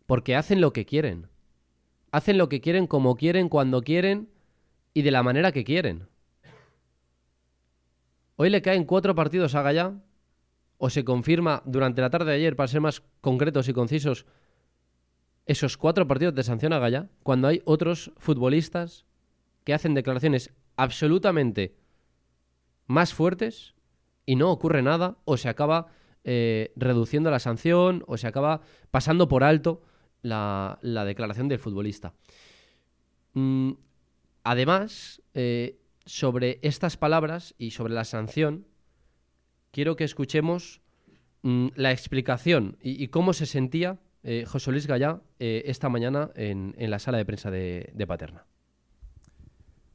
Porque 0.05 0.35
hacen 0.35 0.61
lo 0.61 0.71
que 0.71 0.85
quieren. 0.85 1.27
Hacen 2.11 2.37
lo 2.37 2.47
que 2.47 2.61
quieren, 2.61 2.87
como 2.87 3.15
quieren, 3.15 3.49
cuando 3.49 3.81
quieren 3.81 4.29
y 4.93 5.01
de 5.01 5.11
la 5.11 5.23
manera 5.23 5.51
que 5.51 5.63
quieren. 5.63 6.07
Hoy 8.35 8.49
le 8.49 8.61
caen 8.61 8.85
cuatro 8.85 9.15
partidos 9.15 9.55
a 9.55 9.63
Gallá, 9.63 9.93
o 10.77 10.89
se 10.89 11.03
confirma 11.03 11.63
durante 11.65 12.01
la 12.01 12.09
tarde 12.09 12.31
de 12.31 12.37
ayer, 12.37 12.55
para 12.55 12.67
ser 12.67 12.81
más 12.81 13.03
concretos 13.21 13.67
y 13.67 13.73
concisos, 13.73 14.25
esos 15.45 15.77
cuatro 15.77 16.07
partidos 16.07 16.35
de 16.35 16.43
sanción 16.43 16.73
a 16.73 16.79
Gallá, 16.79 17.09
cuando 17.23 17.47
hay 17.47 17.61
otros 17.65 18.11
futbolistas 18.17 19.05
que 19.63 19.73
hacen 19.73 19.93
declaraciones 19.93 20.53
absolutamente 20.75 21.75
más 22.85 23.13
fuertes 23.13 23.75
y 24.25 24.35
no 24.35 24.51
ocurre 24.51 24.81
nada, 24.81 25.17
o 25.25 25.37
se 25.37 25.49
acaba 25.49 25.87
eh, 26.23 26.73
reduciendo 26.75 27.31
la 27.31 27.39
sanción, 27.39 28.03
o 28.07 28.17
se 28.17 28.27
acaba 28.27 28.61
pasando 28.91 29.27
por 29.27 29.43
alto 29.43 29.81
la, 30.21 30.79
declaración 30.81 31.47
del 31.47 31.59
futbolista. 31.59 32.13
Mm, 33.33 33.71
además, 34.43 35.21
eh, 35.33 35.79
sobre 36.05 36.59
estas 36.61 36.97
palabras 36.97 37.55
y 37.57 37.71
sobre 37.71 37.93
la 37.93 38.03
sanción, 38.03 38.67
quiero 39.77 39.95
que 39.95 40.05
escuchemos 40.05 40.81
mm, 41.43 41.67
la 41.75 41.91
explicación 41.91 42.79
y, 42.81 43.09
cómo 43.09 43.31
se 43.33 43.45
sentía 43.45 43.99
eh, 44.23 44.43
José 44.47 44.71
Luis 44.71 44.87
Gallá 44.87 45.21
eh, 45.37 45.65
esta 45.67 45.87
mañana 45.87 46.31
en, 46.33 46.73
la 46.79 46.97
sala 46.97 47.19
de 47.19 47.25
prensa 47.25 47.51
de, 47.51 48.05
Paterna. 48.07 48.47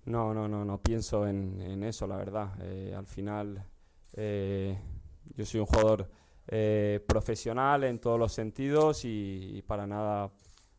No, 0.04 0.32
no, 0.32 0.46
no, 0.46 0.64
no 0.64 0.80
pienso 0.80 1.26
en, 1.26 1.82
eso, 1.82 2.06
la 2.06 2.16
verdad. 2.16 2.52
Eh, 2.60 2.94
al 2.96 3.08
final, 3.08 3.64
yo 4.14 5.44
soy 5.44 5.58
un 5.58 5.66
jugador 5.66 6.08
profesional 7.04 7.82
en 7.82 7.98
todos 7.98 8.20
los 8.20 8.32
sentidos 8.32 9.04
y, 9.04 9.64
para 9.66 9.84
nada 9.88 10.30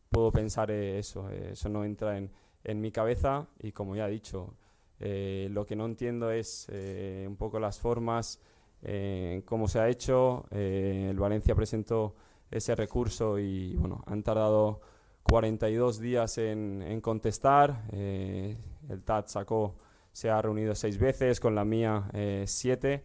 puedo 0.08 0.32
pensar 0.32 0.70
eso. 0.70 1.28
eso 1.28 1.68
no 1.68 1.84
entra 1.84 2.16
en, 2.16 2.30
en 2.62 2.80
mi 2.80 2.90
cabeza 2.90 3.48
y 3.58 3.72
como 3.72 3.96
ya 3.96 4.08
he 4.08 4.12
dicho, 4.12 4.56
lo 4.98 5.66
que 5.66 5.76
no 5.76 5.84
entiendo 5.84 6.30
es 6.30 6.70
un 6.70 7.36
poco 7.36 7.60
las 7.60 7.78
formas, 7.78 8.40
eh, 8.84 9.42
cómo 9.44 9.68
se 9.68 9.80
ha 9.80 9.88
hecho. 9.88 10.46
el 10.50 11.18
Valencia 11.18 11.54
presentó 11.54 12.14
ese 12.50 12.74
recurso 12.74 13.38
y 13.38 13.74
bueno, 13.76 14.02
han 14.06 14.22
tardado 14.22 14.80
42 15.22 15.98
días 15.98 16.38
en, 16.38 17.00
contestar. 17.00 17.84
el 17.92 19.02
TAT 19.04 19.28
sacó, 19.28 19.76
se 20.12 20.30
ha 20.30 20.40
reunido 20.40 20.74
seis 20.74 20.98
veces, 20.98 21.40
con 21.40 21.54
la 21.54 21.64
mía 21.64 22.10
siete. 22.46 23.04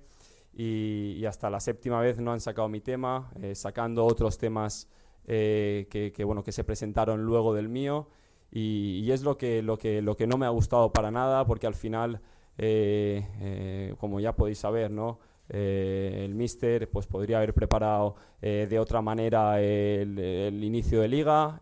Y, 0.54 1.24
hasta 1.26 1.50
la 1.50 1.60
séptima 1.60 2.02
vez 2.02 2.20
no 2.20 2.34
han 2.34 2.42
sacado 2.42 2.68
mi 2.68 2.82
tema, 2.82 3.32
sacando 3.54 4.06
otros 4.06 4.38
temas 4.38 4.90
que, 5.26 6.24
bueno, 6.26 6.44
que 6.44 6.52
se 6.52 6.64
presentaron 6.64 7.24
luego 7.24 7.54
del 7.54 7.70
mío. 7.70 8.10
Y, 8.52 9.12
es 9.12 9.22
lo 9.22 9.38
que, 9.38 9.62
lo, 9.62 9.78
que, 9.78 10.02
lo 10.02 10.16
que 10.16 10.28
no 10.28 10.38
me 10.38 10.46
ha 10.46 10.50
gustado 10.50 10.92
para 10.92 11.12
nada, 11.12 11.46
porque 11.46 11.68
al 11.68 11.76
final, 11.76 12.22
eh, 12.58 13.28
eh, 13.40 13.96
como 14.00 14.20
ya 14.20 14.36
podéis 14.36 14.60
saber, 14.60 14.92
¿no? 14.92 15.20
Eh, 15.50 16.22
el 16.26 16.36
míster 16.36 16.90
pues, 16.90 17.08
podría 17.08 17.38
haber 17.38 17.54
preparado 17.54 18.16
de 18.42 18.80
otra 18.80 19.02
manera 19.02 19.60
el, 19.60 20.64
inicio 20.64 21.02
de 21.02 21.08
liga. 21.10 21.60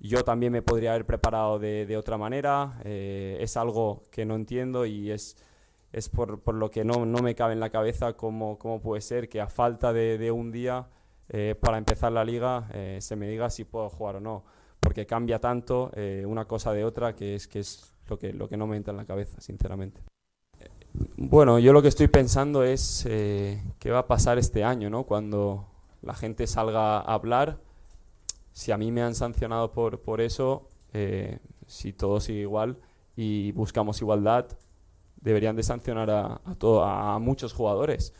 yo 0.00 0.24
también 0.24 0.52
me 0.52 0.62
podría 0.62 0.92
haber 0.94 1.04
preparado 1.04 1.58
de, 1.58 1.84
de 1.84 1.96
otra 1.98 2.16
manera. 2.16 2.80
es 2.84 3.56
algo 3.58 4.04
que 4.10 4.24
no 4.24 4.36
entiendo 4.36 4.86
y 4.86 5.10
es, 5.10 5.36
es 5.92 6.08
por, 6.08 6.40
por, 6.40 6.54
lo 6.54 6.70
que 6.70 6.84
no, 6.84 7.04
no, 7.04 7.18
me 7.18 7.34
cabe 7.34 7.52
en 7.52 7.60
la 7.60 7.68
cabeza 7.68 8.14
cómo, 8.14 8.58
cómo 8.58 8.80
puede 8.80 9.02
ser 9.02 9.28
que 9.28 9.40
a 9.42 9.48
falta 9.48 9.92
de, 9.92 10.16
de 10.16 10.30
un 10.30 10.50
día 10.50 10.88
para 11.60 11.76
empezar 11.76 12.12
la 12.12 12.24
liga 12.24 12.68
se 13.00 13.16
me 13.16 13.28
diga 13.28 13.50
si 13.50 13.64
puedo 13.64 13.90
jugar 13.90 14.16
o 14.16 14.20
no 14.20 14.44
porque 14.82 15.06
cambia 15.06 15.38
tanto 15.38 15.92
eh, 15.94 16.24
una 16.26 16.44
cosa 16.44 16.72
de 16.72 16.84
otra 16.84 17.14
que 17.14 17.36
es, 17.36 17.46
que 17.46 17.60
es 17.60 17.94
lo, 18.08 18.18
que, 18.18 18.32
lo 18.32 18.48
que 18.48 18.56
no 18.56 18.66
me 18.66 18.76
entra 18.76 18.90
en 18.90 18.96
la 18.96 19.06
cabeza, 19.06 19.40
sinceramente. 19.40 20.02
Bueno, 20.94 21.58
yo 21.58 21.72
lo 21.72 21.80
que 21.80 21.88
estoy 21.88 22.08
pensando 22.08 22.64
es 22.64 23.06
eh, 23.08 23.62
qué 23.78 23.90
va 23.90 24.00
a 24.00 24.06
pasar 24.06 24.38
este 24.38 24.62
año, 24.62 24.90
¿no? 24.90 25.04
Cuando 25.04 25.66
la 26.02 26.14
gente 26.14 26.46
salga 26.46 26.98
a 26.98 27.14
hablar, 27.14 27.58
si 28.52 28.72
a 28.72 28.76
mí 28.76 28.92
me 28.92 29.02
han 29.02 29.14
sancionado 29.14 29.72
por, 29.72 30.00
por 30.00 30.20
eso, 30.20 30.68
eh, 30.92 31.38
si 31.66 31.92
todo 31.92 32.20
sigue 32.20 32.40
igual 32.40 32.76
y 33.16 33.52
buscamos 33.52 34.02
igualdad, 34.02 34.46
deberían 35.16 35.56
de 35.56 35.62
sancionar 35.62 36.10
a, 36.10 36.40
a, 36.44 37.14
a 37.14 37.18
muchos 37.18 37.54
jugadores. 37.54 38.12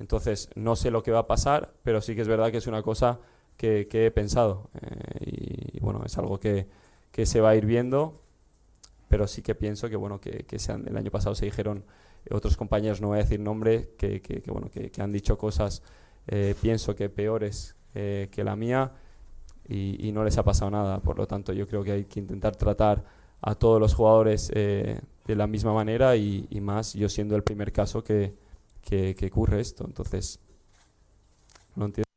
Entonces, 0.00 0.50
no 0.56 0.74
sé 0.74 0.90
lo 0.90 1.02
que 1.02 1.12
va 1.12 1.20
a 1.20 1.26
pasar, 1.26 1.72
pero 1.84 2.00
sí 2.00 2.14
que 2.16 2.22
es 2.22 2.28
verdad 2.28 2.50
que 2.50 2.58
es 2.58 2.66
una 2.66 2.82
cosa 2.82 3.20
que, 3.56 3.88
he 3.92 4.10
pensado. 4.10 4.70
Eh, 4.80 5.74
y, 5.74 5.80
bueno, 5.80 6.02
es 6.04 6.16
algo 6.18 6.40
que, 6.40 6.66
que, 7.12 7.26
se 7.26 7.40
va 7.40 7.50
a 7.50 7.56
ir 7.56 7.66
viendo, 7.66 8.20
pero 9.08 9.26
sí 9.26 9.42
que 9.42 9.54
pienso 9.54 9.88
que, 9.88 9.96
bueno, 9.96 10.20
que, 10.20 10.44
que 10.46 10.56
el 10.56 10.96
año 10.96 11.10
pasado 11.10 11.34
se 11.34 11.44
dijeron 11.44 11.84
otros 12.30 12.56
compañeros, 12.56 13.00
no 13.00 13.08
voy 13.08 13.18
a 13.18 13.22
decir 13.22 13.40
nombre, 13.40 13.90
que, 13.96 14.20
que 14.20 14.42
bueno, 14.50 14.70
que, 14.70 14.90
han 15.00 15.12
dicho 15.12 15.38
cosas, 15.38 15.82
eh, 16.26 16.54
pienso 16.60 16.94
que 16.94 17.08
peores 17.08 17.76
eh, 17.94 18.28
que 18.30 18.44
la 18.44 18.56
mía 18.56 18.92
y, 19.68 20.10
no 20.12 20.24
les 20.24 20.38
ha 20.38 20.44
pasado 20.44 20.70
nada. 20.70 21.00
Por 21.00 21.18
lo 21.18 21.26
tanto, 21.26 21.52
yo 21.52 21.66
creo 21.66 21.82
que 21.84 21.92
hay 21.92 22.04
que 22.04 22.20
intentar 22.20 22.56
tratar 22.56 23.04
a 23.40 23.54
todos 23.54 23.80
los 23.80 23.94
jugadores 23.94 24.48
de 24.48 25.00
la 25.26 25.46
misma 25.46 25.72
manera 25.72 26.16
y, 26.16 26.46
y, 26.50 26.60
más 26.60 26.94
yo 26.94 27.08
siendo 27.08 27.36
el 27.36 27.42
primer 27.42 27.72
caso 27.72 28.02
que, 28.02 28.34
que 28.80 29.30
ocurre 29.30 29.60
esto. 29.60 29.84
Entonces, 29.84 30.40
no 31.76 31.84
entiendo. 31.86 32.07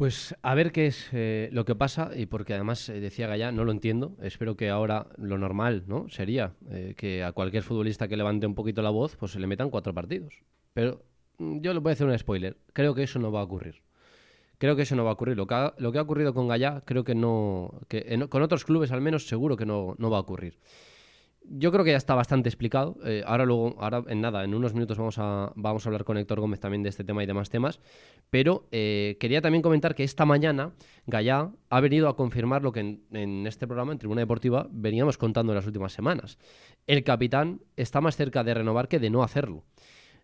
Pues 0.00 0.34
a 0.40 0.54
ver 0.54 0.72
qué 0.72 0.86
es 0.86 1.10
eh, 1.12 1.50
lo 1.52 1.66
que 1.66 1.74
pasa 1.74 2.12
y 2.16 2.24
porque 2.24 2.54
además 2.54 2.88
eh, 2.88 3.00
decía 3.00 3.26
Gallá, 3.26 3.52
no 3.52 3.66
lo 3.66 3.70
entiendo. 3.70 4.16
Espero 4.22 4.56
que 4.56 4.70
ahora 4.70 5.08
lo 5.18 5.36
normal, 5.36 5.84
¿no? 5.86 6.08
Sería 6.08 6.54
eh, 6.70 6.94
que 6.96 7.22
a 7.22 7.32
cualquier 7.32 7.62
futbolista 7.62 8.08
que 8.08 8.16
levante 8.16 8.46
un 8.46 8.54
poquito 8.54 8.80
la 8.80 8.88
voz, 8.88 9.16
pues 9.16 9.32
se 9.32 9.38
le 9.38 9.46
metan 9.46 9.68
cuatro 9.68 9.92
partidos. 9.92 10.40
Pero 10.72 11.04
mm, 11.36 11.60
yo 11.60 11.74
le 11.74 11.80
voy 11.80 11.90
a 11.90 11.92
hacer 11.92 12.06
un 12.06 12.18
spoiler. 12.18 12.56
Creo 12.72 12.94
que 12.94 13.02
eso 13.02 13.18
no 13.18 13.30
va 13.30 13.40
a 13.40 13.42
ocurrir. 13.42 13.82
Creo 14.56 14.74
que 14.74 14.84
eso 14.84 14.96
no 14.96 15.04
va 15.04 15.10
a 15.10 15.12
ocurrir. 15.12 15.36
Lo 15.36 15.46
que 15.46 15.54
ha, 15.54 15.74
lo 15.76 15.92
que 15.92 15.98
ha 15.98 16.02
ocurrido 16.02 16.32
con 16.32 16.48
Gallá, 16.48 16.82
creo 16.86 17.04
que 17.04 17.14
no, 17.14 17.82
que 17.88 18.26
con 18.30 18.40
otros 18.40 18.64
clubes 18.64 18.92
al 18.92 19.02
menos 19.02 19.28
seguro 19.28 19.58
que 19.58 19.66
no, 19.66 19.96
no 19.98 20.08
va 20.08 20.16
a 20.16 20.20
ocurrir. 20.20 20.56
Yo 21.42 21.72
creo 21.72 21.84
que 21.84 21.90
ya 21.90 21.96
está 21.96 22.14
bastante 22.14 22.48
explicado. 22.48 22.96
Eh, 23.04 23.22
ahora 23.26 23.44
luego, 23.44 23.74
ahora 23.80 24.04
en 24.08 24.20
nada, 24.20 24.44
en 24.44 24.54
unos 24.54 24.74
minutos 24.74 24.98
vamos 24.98 25.18
a, 25.18 25.52
vamos 25.56 25.84
a 25.84 25.88
hablar 25.88 26.04
con 26.04 26.16
Héctor 26.18 26.40
Gómez 26.40 26.60
también 26.60 26.82
de 26.82 26.90
este 26.90 27.02
tema 27.02 27.22
y 27.22 27.26
demás 27.26 27.50
temas. 27.50 27.80
Pero 28.28 28.68
eh, 28.70 29.16
quería 29.18 29.40
también 29.40 29.62
comentar 29.62 29.94
que 29.94 30.04
esta 30.04 30.24
mañana 30.24 30.72
Gallá 31.06 31.50
ha 31.70 31.80
venido 31.80 32.08
a 32.08 32.16
confirmar 32.16 32.62
lo 32.62 32.72
que 32.72 32.80
en, 32.80 33.46
este 33.46 33.66
programa, 33.66 33.92
en 33.92 33.98
Tribuna 33.98 34.20
Deportiva, 34.20 34.68
veníamos 34.70 35.18
contando 35.18 35.52
en 35.52 35.56
las 35.56 35.66
últimas 35.66 35.92
semanas. 35.92 36.38
El 36.86 37.02
capitán 37.04 37.62
está 37.76 38.00
más 38.00 38.16
cerca 38.16 38.44
de 38.44 38.54
renovar 38.54 38.88
que 38.88 38.98
de 38.98 39.10
no 39.10 39.22
hacerlo. 39.22 39.64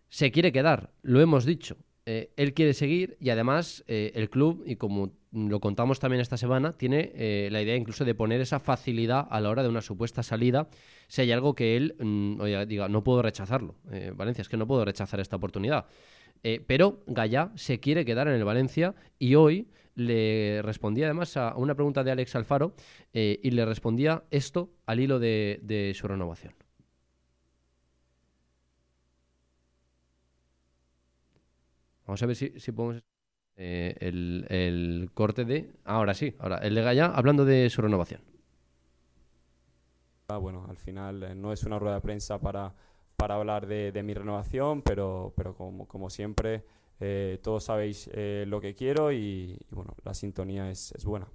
Se 0.09 0.31
quiere 0.31 0.51
quedar, 0.51 0.91
lo 1.01 1.19
hemos 1.19 1.45
dicho. 1.45 1.77
Eh, 2.05 2.31
él 2.37 2.53
quiere 2.53 2.73
seguir 2.73 3.17
y 3.19 3.31
además 3.31 3.83
el 3.87 4.29
club, 4.29 4.63
y 4.65 4.77
como 4.77 5.11
lo 5.31 5.59
contamos 5.59 5.99
también 5.99 6.21
esta 6.21 6.37
semana, 6.37 6.73
tiene 6.73 7.11
eh, 7.15 7.49
la 7.51 7.61
idea 7.61 7.75
incluso 7.75 8.05
de 8.05 8.15
poner 8.15 8.39
esa 8.41 8.59
facilidad 8.59 9.27
a 9.29 9.41
la 9.41 9.49
hora 9.49 9.63
de 9.63 9.69
una 9.69 9.81
supuesta 9.81 10.23
salida, 10.23 10.69
si 11.07 11.21
hay 11.21 11.31
algo 11.31 11.53
que 11.53 11.75
él 11.75 11.95
mm, 11.99 12.67
diga, 12.67 12.87
no 12.87 13.03
puedo 13.03 13.21
rechazarlo. 13.21 13.75
Eh, 13.91 14.13
Valencia, 14.15 14.41
es 14.41 14.49
que 14.49 14.57
no 14.57 14.67
puedo 14.67 14.85
rechazar 14.85 15.19
esta 15.19 15.35
oportunidad. 15.35 15.85
Eh, 16.43 16.63
pero 16.65 17.03
Gallá 17.07 17.51
se 17.55 17.79
quiere 17.79 18.05
quedar 18.05 18.27
en 18.27 18.35
el 18.35 18.43
Valencia 18.43 18.95
y 19.19 19.35
hoy 19.35 19.67
le 19.95 20.61
respondía 20.61 21.05
además 21.05 21.35
a 21.35 21.55
una 21.57 21.73
pregunta 21.73 22.03
de 22.03 22.11
Alex 22.11 22.35
Alfaro 22.35 22.75
y 23.11 23.49
le 23.49 23.65
respondía 23.65 24.23
esto 24.29 24.69
al 24.85 24.99
hilo 24.99 25.17
de, 25.17 25.91
su 25.95 26.07
renovación. 26.07 26.53
Vamos 32.05 32.21
a 32.21 32.25
ver 32.27 32.35
si, 32.35 32.59
si 32.59 32.71
podemos... 32.71 33.16
Eh, 33.59 33.95
el, 33.99 35.09
corte 35.15 35.43
de. 35.43 35.71
Ahora 35.83 36.13
sí, 36.13 36.35
ahora 36.39 36.59
el 36.59 36.75
de 36.75 36.83
Gaya 36.83 37.07
hablando 37.07 37.43
de 37.43 37.69
su 37.71 37.81
renovación. 37.81 38.21
Ah, 40.27 40.37
bueno, 40.37 40.65
al 40.69 40.77
final 40.77 41.23
eh, 41.23 41.35
no 41.35 41.51
es 41.51 41.63
una 41.63 41.79
rueda 41.79 41.95
de 41.95 42.01
prensa 42.01 42.39
para, 42.39 42.73
para 43.15 43.35
hablar 43.35 43.65
de, 43.65 44.03
mi 44.03 44.13
renovación, 44.13 44.83
pero, 44.83 45.33
pero 45.35 45.55
como, 45.55 45.87
como 45.87 46.11
siempre, 46.11 46.65
eh, 46.99 47.39
todos 47.41 47.63
sabéis 47.63 48.09
lo 48.13 48.61
que 48.61 48.75
quiero 48.75 49.11
y, 49.11 49.57
y, 49.59 49.75
bueno, 49.75 49.95
la 50.03 50.13
sintonía 50.13 50.69
es, 50.69 50.91
es 50.91 51.05
buena. 51.05 51.27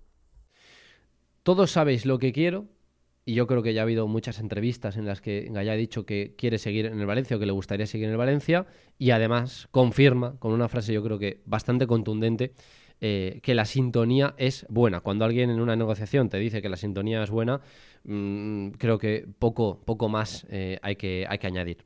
Todos 1.43 1.73
sabéis 1.73 2.07
lo 2.07 2.21
que 2.21 2.33
quiero, 2.33 2.67
y 3.25 3.35
yo 3.35 3.47
creo 3.47 3.63
que 3.63 3.73
ya 3.73 3.83
ha 3.83 3.85
habido 3.85 4.09
muchas 4.09 4.41
entrevistas 4.41 4.97
en 4.97 5.07
las 5.07 5.21
que 5.21 5.49
Gaya 5.51 5.73
ha 5.73 5.77
dicho 5.77 6.05
que 6.05 6.35
quiere 6.37 6.59
seguir 6.59 6.87
en 6.87 6.99
el 6.99 7.07
Valencia 7.07 7.37
o 7.37 7.41
que 7.41 7.47
le 7.47 7.53
gustaría 7.53 7.87
seguir 7.87 8.07
en 8.07 8.13
el 8.13 8.19
Valencia 8.19 8.67
y 8.99 9.11
además 9.11 9.69
confirma 9.71 10.39
con 10.39 10.53
una 10.53 10.69
frase 10.69 10.93
yo 10.93 11.03
creo 11.03 11.19
que 11.19 11.41
bastante 11.45 11.87
contundente 11.87 12.53
eh, 13.05 13.41
que 13.43 13.57
la 13.57 13.65
sintonía 13.65 14.35
es 14.39 14.65
buena. 14.69 15.01
Cuando 15.01 15.25
alguien 15.25 15.51
en 15.51 15.61
una 15.61 15.75
negociación 15.75 16.29
te 16.29 16.39
dice 16.39 16.63
que 16.63 16.69
la 16.69 16.77
sintonía 16.77 17.21
es 17.25 17.31
buena, 17.31 17.61
mm, 18.05 18.71
creo 18.79 18.97
que 18.99 19.27
poco, 19.41 19.81
poco 19.85 20.09
más 20.09 20.47
eh, 20.51 20.79
hay, 20.83 20.95
que, 20.95 21.27
hay 21.29 21.39
que 21.39 21.49
añadir. 21.49 21.79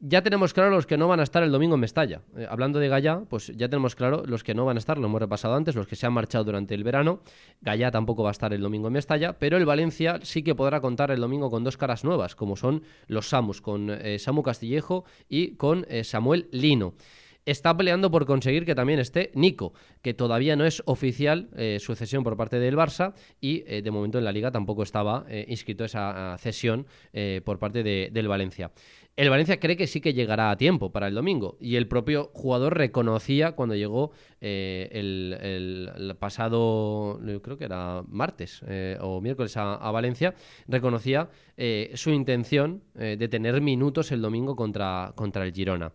Ya 0.00 0.22
tenemos 0.22 0.54
claro 0.54 0.70
los 0.70 0.86
que 0.86 0.96
no 0.96 1.08
van 1.08 1.20
a 1.20 1.24
estar 1.24 1.42
el 1.42 1.50
domingo 1.50 1.74
en 1.74 1.80
Mestalla. 1.80 2.22
Eh, 2.36 2.46
hablando 2.48 2.78
de 2.78 2.88
Gallá, 2.88 3.22
pues 3.28 3.52
ya 3.56 3.68
tenemos 3.68 3.94
claro 3.96 4.22
los 4.26 4.44
que 4.44 4.54
no 4.54 4.64
van 4.64 4.76
a 4.76 4.78
estar, 4.78 4.98
lo 4.98 5.06
hemos 5.06 5.20
repasado 5.20 5.54
antes, 5.54 5.74
los 5.74 5.86
que 5.86 5.96
se 5.96 6.06
han 6.06 6.12
marchado 6.12 6.44
durante 6.44 6.74
el 6.74 6.84
verano. 6.84 7.20
Gallá 7.60 7.90
tampoco 7.90 8.22
va 8.22 8.30
a 8.30 8.32
estar 8.32 8.52
el 8.52 8.60
domingo 8.60 8.86
en 8.86 8.94
Mestalla, 8.94 9.38
pero 9.38 9.56
el 9.56 9.64
Valencia 9.64 10.20
sí 10.22 10.42
que 10.42 10.54
podrá 10.54 10.80
contar 10.80 11.10
el 11.10 11.20
domingo 11.20 11.50
con 11.50 11.64
dos 11.64 11.76
caras 11.76 12.04
nuevas, 12.04 12.36
como 12.36 12.56
son 12.56 12.82
los 13.06 13.28
Samus, 13.28 13.60
con 13.60 13.90
eh, 13.90 14.18
Samu 14.18 14.42
Castillejo 14.42 15.04
y 15.28 15.56
con 15.56 15.84
eh, 15.88 16.04
Samuel 16.04 16.48
Lino 16.52 16.94
está 17.50 17.74
peleando 17.76 18.10
por 18.10 18.26
conseguir 18.26 18.64
que 18.64 18.74
también 18.74 18.98
esté 19.00 19.30
Nico, 19.34 19.72
que 20.02 20.12
todavía 20.14 20.54
no 20.54 20.66
es 20.66 20.82
oficial 20.84 21.48
eh, 21.56 21.78
su 21.80 21.94
cesión 21.94 22.22
por 22.22 22.36
parte 22.36 22.58
del 22.58 22.76
Barça 22.76 23.14
y 23.40 23.64
eh, 23.66 23.80
de 23.82 23.90
momento 23.90 24.18
en 24.18 24.24
la 24.24 24.32
liga 24.32 24.50
tampoco 24.50 24.82
estaba 24.82 25.24
eh, 25.28 25.46
inscrito 25.48 25.84
esa 25.84 26.36
cesión 26.38 26.86
por 27.44 27.58
parte 27.58 27.82
del 27.82 28.28
Valencia. 28.28 28.70
El 29.16 29.30
Valencia 29.30 29.58
cree 29.58 29.76
que 29.76 29.86
sí 29.86 30.00
que 30.00 30.12
llegará 30.14 30.50
a 30.50 30.56
tiempo 30.56 30.92
para 30.92 31.08
el 31.08 31.14
domingo 31.14 31.56
y 31.60 31.76
el 31.76 31.88
propio 31.88 32.30
jugador 32.34 32.76
reconocía 32.76 33.52
cuando 33.52 33.74
llegó 33.74 34.12
el, 34.40 36.16
pasado, 36.20 37.18
creo 37.42 37.58
que 37.58 37.64
era 37.64 38.02
martes 38.06 38.62
o 39.00 39.20
miércoles 39.20 39.56
a, 39.56 39.74
a 39.74 39.90
Valencia, 39.90 40.34
reconocía 40.68 41.28
su 41.94 42.10
intención 42.10 42.82
de 42.94 43.28
tener 43.28 43.60
minutos 43.60 44.12
el 44.12 44.22
domingo 44.22 44.54
contra, 44.54 45.12
contra 45.16 45.44
el 45.44 45.52
Girona. 45.52 45.92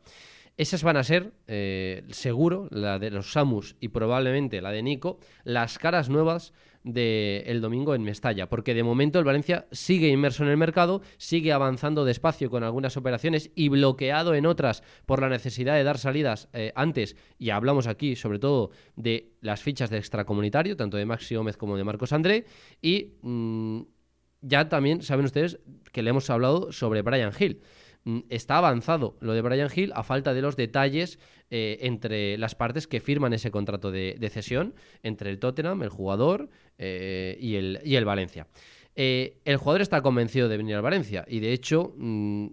Esas 0.55 0.83
van 0.83 0.98
a 0.98 1.03
ser, 1.03 1.33
eh, 1.48 2.03
seguro, 2.10 2.67
la 2.69 3.00
de 3.00 3.10
los 3.10 3.31
Samus 3.31 3.75
y 3.79 3.88
probablemente 3.88 4.62
la 4.62 4.72
de 4.72 4.83
Nico, 4.83 5.17
las 5.43 5.79
caras 5.79 6.10
nuevas 6.10 6.53
del 6.83 7.62
domingo 7.62 7.95
en 7.95 8.03
Mestalla, 8.03 8.50
porque 8.50 8.74
de 8.74 8.83
momento 8.83 9.17
el 9.17 9.25
Valencia 9.25 9.67
sigue 9.72 10.10
inmerso 10.10 10.43
en 10.43 10.50
el 10.50 10.57
mercado, 10.57 11.01
sigue 11.17 11.53
avanzando 11.53 12.05
despacio 12.05 12.51
con 12.51 12.63
algunas 12.63 12.98
operaciones 12.98 13.51
y 13.55 13.69
bloqueado 13.69 14.36
en 14.36 14.45
otras 14.45 14.83
por 15.05 15.22
la 15.22 15.29
necesidad 15.29 15.75
de 15.75 15.83
dar 15.83 15.98
salidas 15.98 16.50
eh, 16.53 16.72
antes, 16.75 17.15
y 17.39 17.50
hablamos 17.50 17.88
aquí 17.88 18.15
sobre 18.15 18.38
todo 18.38 18.72
de 18.95 19.31
las 19.41 19.62
fichas 19.62 19.89
de 19.89 19.98
extracomunitario, 19.98 20.75
tanto 20.75 20.98
de 20.98 21.05
Maxi 21.05 21.36
Gómez 21.36 21.57
como 21.57 21.77
de 21.77 21.83
Marcos 21.83 22.13
André, 22.13 22.45
y 22.81 23.13
mm, 23.22 23.81
ya 24.41 24.67
también 24.69 25.01
saben 25.01 25.25
ustedes 25.25 25.60
que 25.91 26.03
le 26.03 26.10
hemos 26.10 26.29
hablado 26.29 26.72
sobre 26.72 27.01
Brian 27.01 27.31
Hill. 27.38 27.62
Mm, 28.05 28.19
está 28.29 28.57
avanzado 28.57 29.15
lo 29.22 29.33
de 29.33 29.41
Brian 29.41 29.69
Hill 29.74 29.93
a 29.95 30.03
falta 30.03 30.33
de 30.33 30.41
los 30.41 30.57
detalles 30.57 31.19
eh, 31.50 31.77
entre 31.81 32.38
las 32.38 32.53
partes 32.53 32.86
que 32.86 33.00
firman 33.00 33.33
ese 33.33 33.50
contrato 33.50 33.91
de, 33.91 34.29
cesión, 34.31 34.75
entre 35.03 35.29
el 35.29 35.39
Tottenham, 35.39 35.83
el 35.83 35.89
jugador 35.89 36.50
eh, 36.77 37.38
y, 37.39 37.55
el, 37.55 37.79
y, 37.86 37.95
el, 37.95 38.03
Valencia. 38.03 38.48
Eh, 38.95 39.39
el 39.45 39.57
jugador 39.57 39.81
está 39.81 40.01
convencido 40.01 40.50
de 40.50 40.57
venir 40.57 40.75
al 40.75 40.81
Valencia 40.81 41.25
y 41.27 41.39
de 41.39 41.53
hecho 41.53 41.93
mm, 41.98 42.48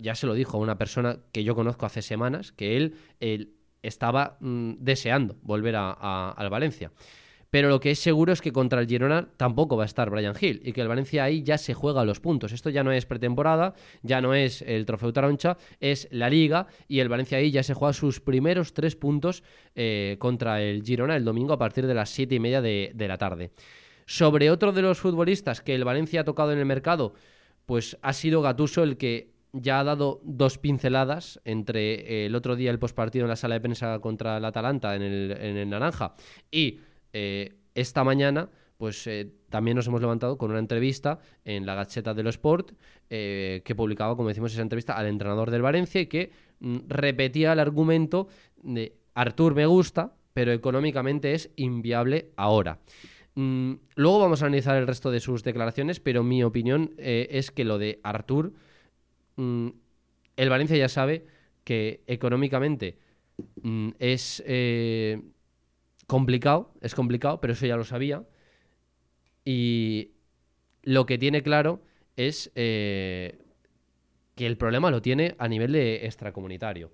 ya 0.00 0.14
se 0.14 0.26
lo 0.26 0.34
dijo 0.34 0.58
a 0.58 0.60
una 0.60 0.76
persona 0.76 1.18
que 1.32 1.44
yo 1.44 1.54
conozco 1.54 1.86
hace 1.86 2.02
semanas 2.02 2.52
que 2.52 2.76
él, 2.76 3.54
estaba 3.80 4.36
mm, 4.40 4.74
deseando 4.80 5.36
volver 5.42 5.76
al 5.76 6.50
Valencia. 6.50 6.90
Pero 7.50 7.70
lo 7.70 7.80
que 7.80 7.92
es 7.92 7.98
seguro 7.98 8.32
es 8.32 8.42
que 8.42 8.52
contra 8.52 8.80
el 8.80 8.86
Girona 8.86 9.28
tampoco 9.36 9.76
va 9.76 9.84
a 9.84 9.86
estar 9.86 10.10
Brian 10.10 10.34
Hill 10.38 10.60
y 10.64 10.72
que 10.72 10.82
el 10.82 10.88
Valencia 10.88 11.24
ahí 11.24 11.42
ya 11.42 11.56
se 11.56 11.72
juega 11.72 12.04
los 12.04 12.20
puntos. 12.20 12.52
Esto 12.52 12.68
ya 12.68 12.84
no 12.84 12.92
es 12.92 13.06
pretemporada, 13.06 13.74
ya 14.02 14.20
no 14.20 14.34
es 14.34 14.60
el 14.62 14.84
Trofeo 14.84 15.12
Taroncha, 15.12 15.56
es 15.80 16.08
la 16.10 16.28
Liga 16.28 16.66
y 16.88 17.00
el 17.00 17.08
Valencia 17.08 17.38
ahí 17.38 17.50
ya 17.50 17.62
se 17.62 17.74
juega 17.74 17.94
sus 17.94 18.20
primeros 18.20 18.74
tres 18.74 18.96
puntos 18.96 19.42
eh, 19.74 20.16
contra 20.18 20.60
el 20.60 20.82
Girona 20.82 21.16
el 21.16 21.24
domingo 21.24 21.54
a 21.54 21.58
partir 21.58 21.86
de 21.86 21.94
las 21.94 22.10
siete 22.10 22.34
y 22.34 22.40
media 22.40 22.60
de, 22.60 22.92
la 23.08 23.16
tarde. 23.16 23.50
Sobre 24.04 24.50
otro 24.50 24.72
de 24.72 24.82
los 24.82 24.98
futbolistas 24.98 25.62
que 25.62 25.74
el 25.74 25.84
Valencia 25.84 26.20
ha 26.20 26.24
tocado 26.24 26.52
en 26.52 26.58
el 26.58 26.66
mercado, 26.66 27.14
pues 27.64 27.96
ha 28.02 28.12
sido 28.12 28.42
Gatuso 28.42 28.82
el 28.82 28.98
que 28.98 29.32
ya 29.52 29.80
ha 29.80 29.84
dado 29.84 30.20
dos 30.22 30.58
pinceladas 30.58 31.40
entre 31.46 32.26
el 32.26 32.34
otro 32.34 32.54
día 32.54 32.70
el 32.70 32.78
postpartido 32.78 33.24
en 33.24 33.30
la 33.30 33.36
sala 33.36 33.54
de 33.54 33.62
prensa 33.62 33.98
contra 34.00 34.36
el 34.36 34.44
Atalanta 34.44 34.94
en 34.94 35.02
el, 35.02 35.32
en 35.40 35.56
el 35.56 35.70
Naranja 35.70 36.14
y 36.50 36.80
eh, 37.12 37.56
esta 37.74 38.04
mañana 38.04 38.50
pues 38.78 39.06
eh, 39.08 39.32
también 39.50 39.76
nos 39.76 39.88
hemos 39.88 40.00
levantado 40.00 40.38
con 40.38 40.50
una 40.50 40.60
entrevista 40.60 41.18
en 41.44 41.66
la 41.66 41.74
Gacheta 41.74 42.14
de 42.14 42.22
lo 42.22 42.30
Sport 42.30 42.72
eh, 43.10 43.60
que 43.64 43.74
publicaba, 43.74 44.16
como 44.16 44.28
decimos, 44.28 44.52
esa 44.52 44.62
entrevista 44.62 44.96
al 44.96 45.06
entrenador 45.06 45.50
del 45.50 45.62
Valencia 45.62 46.00
y 46.00 46.06
que 46.06 46.30
mm, 46.60 46.78
repetía 46.86 47.52
el 47.52 47.58
argumento 47.58 48.28
de 48.62 48.96
Artur 49.14 49.56
me 49.56 49.66
gusta, 49.66 50.14
pero 50.32 50.52
económicamente 50.52 51.34
es 51.34 51.50
inviable 51.56 52.30
ahora. 52.36 52.78
Mm, 53.34 53.74
luego 53.96 54.20
vamos 54.20 54.42
a 54.42 54.46
analizar 54.46 54.76
el 54.76 54.86
resto 54.86 55.10
de 55.10 55.18
sus 55.18 55.42
declaraciones, 55.42 55.98
pero 55.98 56.22
mi 56.22 56.44
opinión 56.44 56.94
es 56.98 57.50
que 57.50 57.64
lo 57.64 57.78
de 57.78 57.98
Artur, 58.04 58.52
mm, 59.34 59.68
el 60.36 60.48
Valencia 60.48 60.76
ya 60.76 60.88
sabe 60.88 61.26
que 61.64 62.04
económicamente 62.06 62.96
es 63.98 64.42
complicado, 66.08 66.74
es 66.80 66.96
complicado, 66.96 67.40
pero 67.40 67.52
eso 67.52 67.66
ya 67.66 67.76
lo 67.76 67.84
sabía. 67.84 68.24
Y 69.44 70.14
lo 70.82 71.06
que 71.06 71.18
tiene 71.18 71.42
claro 71.42 71.82
es 72.16 72.50
eh, 72.56 73.38
que 74.34 74.46
el 74.46 74.56
problema 74.56 74.90
lo 74.90 75.00
tiene 75.02 75.36
a 75.38 75.46
nivel 75.46 75.70
de 75.72 76.06
extracomunitario. 76.06 76.92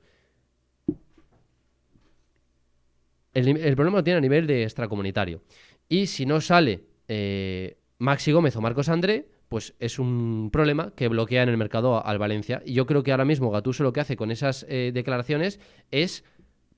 El, 3.33 3.75
problema 3.75 3.99
lo 3.99 4.05
tiene 4.05 4.19
a 4.19 4.21
nivel 4.21 4.47
de 4.47 4.65
extracomunitario. 4.65 5.43
Y 5.89 6.07
si 6.07 6.27
no 6.27 6.41
sale 6.41 6.85
eh, 7.09 7.79
Maxi 7.99 8.33
Gómez 8.33 8.57
o 8.57 8.61
Marcos 8.61 8.89
André, 8.89 9.29
pues 9.49 9.75
es 9.79 9.99
un 9.99 10.51
problema 10.53 10.93
que 10.97 11.09
bloquea 11.09 11.43
en 11.43 11.49
el 11.49 11.57
mercado 11.57 12.05
al 12.05 12.19
Valencia. 12.19 12.63
Y 12.65 12.75
yo 12.75 12.87
creo 12.87 13.03
que 13.03 13.13
ahora 13.13 13.25
mismo 13.25 13.51
Gattuso 13.51 13.85
lo 13.85 13.93
que 13.93 14.01
hace 14.01 14.17
con 14.17 14.31
esas 14.31 14.67
eh, 14.69 14.91
declaraciones 14.93 15.61
es 15.91 16.25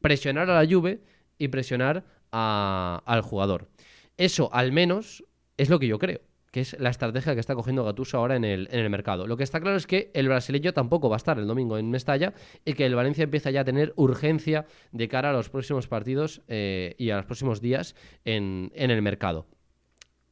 presionar 0.00 0.50
a 0.50 0.62
la 0.62 0.70
Juve 0.70 1.00
y 1.38 1.48
presionar 1.48 2.04
al 2.32 3.20
jugador. 3.22 3.68
Eso, 4.16 4.48
al 4.52 4.72
menos, 4.72 5.24
es 5.56 5.68
lo 5.70 5.78
que 5.78 5.86
yo 5.86 5.98
creo 5.98 6.20
que 6.56 6.62
es 6.62 6.74
la 6.80 6.88
estrategia 6.88 7.34
que 7.34 7.40
está 7.40 7.54
cogiendo 7.54 7.84
Gattuso 7.84 8.16
ahora 8.16 8.34
en 8.34 8.42
el, 8.42 8.66
en 8.72 8.80
el, 8.80 8.88
mercado. 8.88 9.26
Lo 9.26 9.36
que 9.36 9.42
está 9.42 9.60
claro 9.60 9.76
es 9.76 9.86
que 9.86 10.10
el 10.14 10.26
brasileño 10.26 10.72
tampoco 10.72 11.10
va 11.10 11.16
a 11.16 11.18
estar 11.18 11.38
el 11.38 11.46
domingo 11.46 11.76
en 11.76 11.90
Mestalla 11.90 12.32
y 12.64 12.72
que 12.72 12.86
el 12.86 12.94
Valencia 12.94 13.24
empieza 13.24 13.50
ya 13.50 13.60
a 13.60 13.64
tener 13.64 13.92
urgencia 13.96 14.64
de 14.90 15.06
cara 15.06 15.28
a 15.28 15.32
los 15.34 15.50
próximos 15.50 15.86
partidos 15.86 16.40
eh, 16.48 16.94
y 16.96 17.10
a 17.10 17.16
los 17.16 17.26
próximos 17.26 17.60
días 17.60 17.94
en, 18.24 18.72
en, 18.74 18.90
el 18.90 19.02
mercado. 19.02 19.44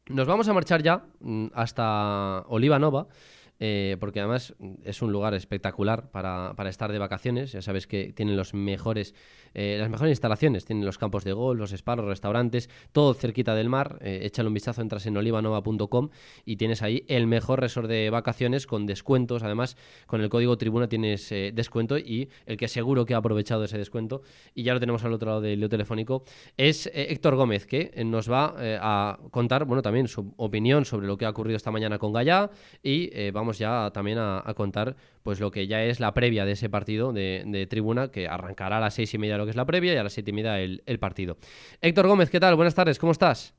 Nos 0.08 0.26
vamos 0.26 0.48
a 0.48 0.54
marchar 0.54 0.82
ya 0.82 1.04
mm, 1.20 1.48
hasta 1.52 2.44
Oliva 2.48 2.78
Nova. 2.78 3.06
Eh, 3.60 3.96
porque 4.00 4.20
además 4.20 4.54
es 4.82 5.00
un 5.00 5.12
lugar 5.12 5.34
espectacular 5.34 6.10
para, 6.10 6.54
para, 6.56 6.70
estar 6.70 6.90
de 6.90 6.98
vacaciones. 6.98 7.52
Ya 7.52 7.62
sabes 7.62 7.86
que 7.86 8.12
tienen 8.12 8.36
los 8.36 8.52
mejores 8.52 9.14
eh, 9.54 9.76
las 9.78 9.88
mejores 9.88 10.10
instalaciones. 10.10 10.64
Tienen 10.64 10.84
los 10.84 10.98
campos 10.98 11.24
de 11.24 11.32
golf, 11.32 11.58
los 11.58 11.70
spas, 11.70 11.96
los 11.96 12.06
restaurantes, 12.06 12.68
todo 12.92 13.14
cerquita 13.14 13.54
del 13.54 13.68
mar. 13.68 13.98
Eh, 14.02 14.20
échale 14.24 14.48
un 14.48 14.54
vistazo, 14.54 14.82
entras 14.82 15.06
en 15.06 15.16
olivanova.com 15.16 16.10
y 16.44 16.56
tienes 16.56 16.82
ahí 16.82 17.04
el 17.08 17.26
mejor 17.26 17.60
resort 17.60 17.88
de 17.88 18.10
vacaciones 18.10 18.66
con 18.66 18.86
descuentos. 18.86 19.42
Además, 19.42 19.76
con 20.06 20.20
el 20.20 20.28
código 20.28 20.58
tribuna 20.58 20.88
tienes 20.88 21.30
eh, 21.30 21.52
descuento 21.54 21.96
y 21.98 22.28
el 22.46 22.56
que 22.56 22.68
seguro 22.68 23.06
que 23.06 23.14
ha 23.14 23.18
aprovechado 23.18 23.64
ese 23.64 23.78
descuento, 23.78 24.22
y 24.54 24.64
ya 24.64 24.74
lo 24.74 24.80
tenemos 24.80 25.04
al 25.04 25.12
otro 25.12 25.28
lado 25.28 25.40
del 25.40 25.60
lío 25.60 25.68
telefónico, 25.68 26.24
es 26.56 26.90
Héctor 26.92 27.36
Gómez, 27.36 27.66
que 27.66 27.92
nos 28.04 28.30
va 28.30 28.54
a 28.58 29.18
contar, 29.30 29.64
bueno, 29.64 29.82
también 29.82 30.08
su 30.08 30.34
opinión 30.36 30.84
sobre 30.84 31.06
lo 31.06 31.16
que 31.16 31.26
ha 31.26 31.30
ocurrido 31.30 31.56
esta 31.56 31.70
mañana 31.70 31.98
con 31.98 32.12
Gallá 32.12 32.50
y 32.82 33.30
vamos 33.30 33.43
ya 33.52 33.90
también 33.92 34.18
a, 34.18 34.42
contar 34.56 34.96
pues 35.22 35.40
lo 35.40 35.50
que 35.50 35.66
ya 35.66 35.82
es 35.82 36.00
la 36.00 36.12
previa 36.14 36.44
de 36.44 36.52
ese 36.52 36.68
partido 36.68 37.12
de, 37.12 37.66
tribuna 37.68 38.08
que 38.08 38.28
arrancará 38.28 38.78
a 38.78 38.80
las 38.80 38.94
seis 38.94 39.12
y 39.14 39.18
media 39.18 39.38
lo 39.38 39.44
que 39.44 39.50
es 39.50 39.56
la 39.56 39.64
previa 39.64 39.94
y 39.94 39.96
a 39.96 40.02
las 40.02 40.12
siete 40.12 40.30
y 40.30 40.34
media 40.34 40.60
el, 40.60 40.98
partido. 40.98 41.36
Héctor 41.80 42.06
Gómez, 42.06 42.30
¿qué 42.30 42.40
tal? 42.40 42.54
Buenas 42.56 42.74
tardes, 42.74 42.98
¿cómo 42.98 43.12
estás? 43.12 43.54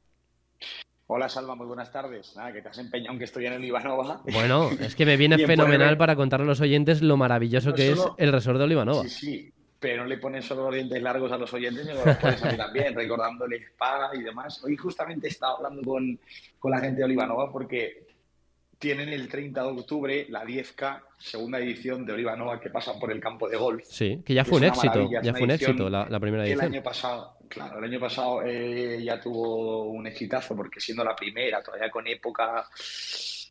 Hola 1.08 1.30
Salva, 1.30 1.56
muy 1.56 1.68
buenas 1.68 1.92
tardes. 1.92 2.36
Nada, 2.36 2.52
que 2.52 2.62
te 2.62 2.70
has 2.70 2.78
empeñado 2.80 3.12
aunque 3.12 3.26
estoy 3.26 3.46
en 3.46 3.54
el 3.54 3.64
Ivanova. 3.64 4.22
Bueno, 4.32 4.72
es 4.80 4.96
que 4.96 5.06
me 5.06 5.18
viene 5.18 5.38
fenomenal 5.46 5.98
para 5.98 6.16
contarle 6.16 6.46
a 6.46 6.48
los 6.48 6.62
oyentes 6.62 7.02
lo 7.02 7.18
maravilloso 7.18 7.74
que 7.74 7.92
es 7.92 8.00
el 8.18 8.32
resort 8.32 8.58
de 8.58 8.64
Olivanova. 8.64 9.04
Sí, 9.04 9.10
sí, 9.10 9.54
pero 9.86 10.02
no 10.02 10.10
le 10.10 10.18
pones 10.18 10.46
solo 10.46 10.64
los 10.64 10.74
dientes 10.74 11.00
largos 11.00 11.32
a 11.32 11.38
los 11.38 11.54
oyentes, 11.54 11.86
sino 11.86 12.04
los 12.04 12.18
puedes 12.18 12.44
a 12.44 12.58
también, 12.58 12.96
recordándole 12.96 13.58
spa 13.58 14.10
y 14.14 14.24
demás. 14.24 14.64
Hoy 14.64 14.76
justamente 14.76 15.28
he 15.28 15.30
estado 15.30 15.58
hablando 15.58 15.84
con, 15.84 16.20
con 16.58 16.72
la 16.72 16.80
gente 16.80 16.98
de 16.98 17.04
Olivanova 17.04 17.52
porque 17.52 18.05
tienen 18.86 19.10
el 19.10 19.28
30 19.28 19.64
de 19.64 19.68
octubre 19.68 20.28
la 20.30 20.44
10K, 20.46 21.02
segunda 21.18 21.58
edición 21.58 22.06
de 22.06 22.14
Oliva 22.14 22.36
Nova 22.36 22.60
que 22.60 22.70
pasa 22.70 23.00
por 23.00 23.12
el 23.12 23.20
campo 23.20 23.50
de 23.50 23.58
golf. 23.58 23.84
Sí, 23.84 24.22
que 24.24 24.36
ya 24.36 24.46
fue 24.46 24.60
un 24.60 24.66
éxito, 24.66 25.10
ya 25.10 25.34
fue 25.34 25.42
un 25.42 25.50
éxito 25.50 25.90
la, 25.90 26.20
primera 26.20 26.44
edición. 26.44 26.66
El 26.66 26.74
año 26.74 26.84
pasado, 26.84 27.36
claro, 27.48 27.80
el 27.80 27.86
año 27.86 28.00
pasado 28.00 28.44
eh, 28.46 29.02
ya 29.04 29.20
tuvo 29.20 29.86
un 29.86 30.06
exitazo 30.06 30.56
porque 30.56 30.80
siendo 30.80 31.04
la 31.04 31.16
primera, 31.16 31.64
todavía 31.64 31.90
con 31.90 32.06
época 32.06 32.64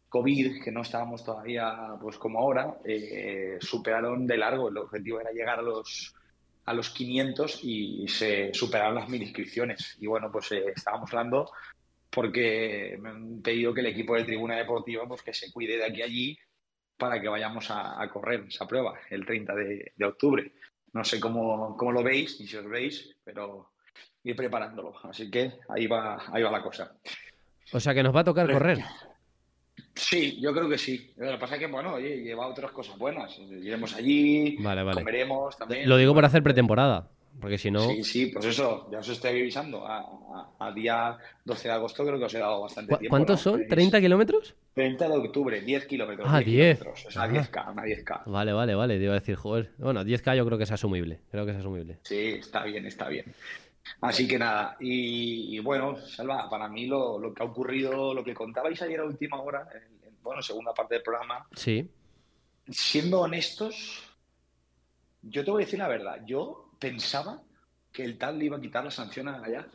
COVID, 0.09 0.62
que 0.62 0.70
no 0.70 0.83
estábamos 0.83 1.25
todavía 1.25 1.75
pues 2.01 2.16
como 2.16 2.38
ahora, 2.38 2.77
eh, 2.85 3.59
superaron 3.61 4.29
de 4.29 4.37
largo. 4.37 4.68
El 4.68 4.79
objetivo 4.79 5.20
era 5.20 5.33
llegar 5.33 5.59
a 5.59 5.62
los 5.62 6.14
a 6.66 6.73
los 6.73 6.90
500 6.90 7.59
y 7.64 8.07
se 8.07 8.55
superaron 8.55 8.94
las 8.94 9.09
mil 9.09 9.20
inscripciones. 9.20 9.97
Y 9.99 10.07
bueno, 10.07 10.31
pues 10.31 10.53
eh, 10.53 10.73
estábamos 10.77 11.11
hablando 11.12 11.51
porque 12.14 12.96
me 13.00 13.09
han 13.09 13.42
pedido 13.42 13.74
que 13.74 13.81
el 13.81 13.88
equipo 13.88 14.14
de 14.14 14.24
Tribuna 14.24 14.57
Deportiva 14.57 15.07
pues 15.07 15.22
que 15.22 15.35
se 15.35 15.53
cuide 15.53 15.77
de 15.77 15.85
aquí 15.85 16.03
a 16.03 16.05
allí 16.05 16.38
para 16.96 17.20
que 17.20 17.29
vayamos 17.29 17.66
a, 17.70 18.09
correr 18.12 18.44
esa 18.48 18.68
prueba 18.68 18.94
el 19.11 19.27
30 19.27 19.55
de, 19.55 20.05
octubre. 20.07 20.53
No 20.92 21.03
sé 21.03 21.18
cómo, 21.18 21.77
cómo, 21.77 21.90
lo 21.90 22.05
veis 22.05 22.40
y 22.40 22.46
si 22.46 22.57
os 22.57 22.68
veis, 22.68 23.16
pero 23.24 23.72
ir 24.22 24.37
preparándolo. 24.37 24.94
Así 25.03 25.29
que 25.29 25.55
ahí 25.68 25.88
va, 25.88 26.22
ahí 26.33 26.42
va 26.42 26.53
la 26.53 26.62
cosa. 26.62 26.96
O 27.72 27.81
sea 27.81 27.92
que 27.92 28.03
nos 28.05 28.14
va 28.14 28.20
a 28.20 28.24
tocar 28.24 28.50
correr. 28.50 28.79
Sí, 29.96 30.40
yo 30.40 30.53
creo 30.53 30.68
que 30.68 30.79
sí. 30.79 31.12
Lo 31.16 31.33
que 31.33 31.38
pasa 31.38 31.55
es 31.55 31.61
que, 31.61 31.66
bueno, 31.66 31.98
lleva 31.98 32.46
otras 32.46 32.70
cosas 32.70 32.96
buenas. 32.96 33.37
Iremos 33.38 33.94
allí, 33.94 34.57
comeremos 34.57 35.57
también. 35.57 35.88
Lo 35.88 35.96
digo 35.96 36.14
por 36.14 36.24
hacer 36.24 36.44
pretemporada. 36.44 37.11
Porque 37.40 37.59
si 37.59 37.70
no. 37.70 37.81
Sí, 37.88 38.05
sí, 38.05 38.27
pues 38.27 38.47
eso, 38.47 38.88
ya 38.90 38.99
os 38.99 39.09
estoy 39.09 39.40
avisando. 39.40 39.85
A, 39.87 40.73
día 40.75 41.16
12 41.44 41.68
de 41.68 41.75
agosto 41.75 42.05
creo 42.05 42.18
que 42.18 42.25
os 42.25 42.35
he 42.35 42.38
dado 42.38 42.62
bastante 42.62 42.97
tiempo. 42.97 43.11
¿Cuántos 43.11 43.40
son? 43.40 43.61
¿30 43.62 44.01
kilómetros? 44.01 44.55
30 44.75 45.09
de 45.09 45.16
octubre, 45.16 45.61
10 45.61 45.87
kilómetros. 45.87 46.29
Ah, 46.31 46.40
10. 46.40 46.83
O 46.83 47.11
sea, 47.11 47.29
10K, 47.29 47.73
una 47.73 47.83
10K. 47.85 48.23
Vale, 48.27 48.53
vale, 48.53 48.75
vale. 48.75 48.99
Te 48.99 49.05
iba 49.05 49.12
a 49.12 49.20
decir, 49.20 49.37
joder. 49.37 49.70
Bueno, 49.79 50.03
10K 50.03 50.37
yo 50.37 50.47
creo 50.47 50.59
que 50.59 50.64
es 50.64 50.73
asumible. 50.73 51.20
Creo 51.31 51.44
que 51.44 51.53
es 51.53 51.59
asumible. 51.59 51.99
Sí, 52.03 52.37
está 52.38 52.64
bien, 52.64 52.87
está 52.87 53.09
bien. 53.09 53.27
Así 54.01 54.27
que 54.27 54.38
nada, 54.38 54.77
y, 54.81 55.59
bueno, 55.59 55.97
Salva, 55.97 56.49
para 56.49 56.68
mí 56.68 56.87
lo, 56.87 57.18
lo, 57.18 57.35
que 57.35 57.42
ha 57.42 57.47
ocurrido, 57.47 58.14
lo 58.14 58.25
que 58.25 58.35
contabais 58.35 58.81
ayer 58.81 59.01
a 59.01 59.05
última 59.05 59.40
hora, 59.40 59.68
en, 59.75 59.94
bueno, 60.23 60.40
segunda 60.42 60.73
parte 60.73 60.94
del 60.94 61.03
programa. 61.03 61.47
Sí. 61.55 61.88
Siendo 62.68 63.20
honestos, 63.20 64.03
yo 65.23 65.44
te 65.44 65.51
voy 65.51 65.62
a 65.62 65.66
decir 65.66 65.79
la 65.79 65.88
verdad. 65.88 66.23
Yo 66.27 66.63
pensaba 66.85 67.42
que 67.90 68.05
el 68.05 68.18
tal 68.18 68.38
le 68.38 68.44
iba 68.44 68.59
a 68.59 68.61
quitar 68.61 68.85
la 68.85 68.90
sanción 68.90 69.27
a 69.29 69.38
Gallar. 69.38 69.70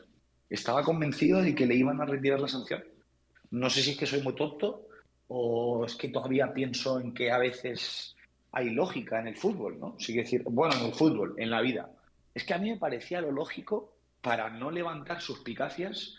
Estaba 0.47 0.83
convencido 0.83 1.41
de 1.41 1.55
que 1.55 1.65
le 1.65 1.73
iban 1.73 1.99
a 1.99 2.05
retirar 2.05 2.39
la 2.39 2.47
sanción. 2.47 2.83
No 3.49 3.67
sé 3.67 3.81
si 3.81 3.91
es 3.91 3.97
que 3.97 4.05
soy 4.05 4.21
muy 4.21 4.35
tonto 4.35 4.87
o 5.27 5.85
es 5.85 5.95
que 5.95 6.09
todavía 6.09 6.53
pienso 6.53 6.99
en 6.99 7.13
que 7.15 7.31
a 7.31 7.39
veces 7.39 8.15
hay 8.51 8.69
lógica 8.69 9.19
en 9.19 9.27
el 9.27 9.35
fútbol, 9.35 9.79
¿no? 9.79 9.95
Sí 9.97 10.13
que 10.13 10.21
decir, 10.21 10.43
bueno, 10.43 10.75
en 10.75 10.85
el 10.85 10.93
fútbol, 10.93 11.33
en 11.37 11.49
la 11.49 11.61
vida. 11.61 11.89
Es 12.35 12.43
que 12.43 12.53
a 12.53 12.59
mí 12.59 12.69
me 12.69 12.77
parecía 12.77 13.21
lo 13.21 13.31
lógico 13.31 13.95
para 14.21 14.51
no 14.51 14.69
levantar 14.69 15.21
suspicacias 15.21 16.15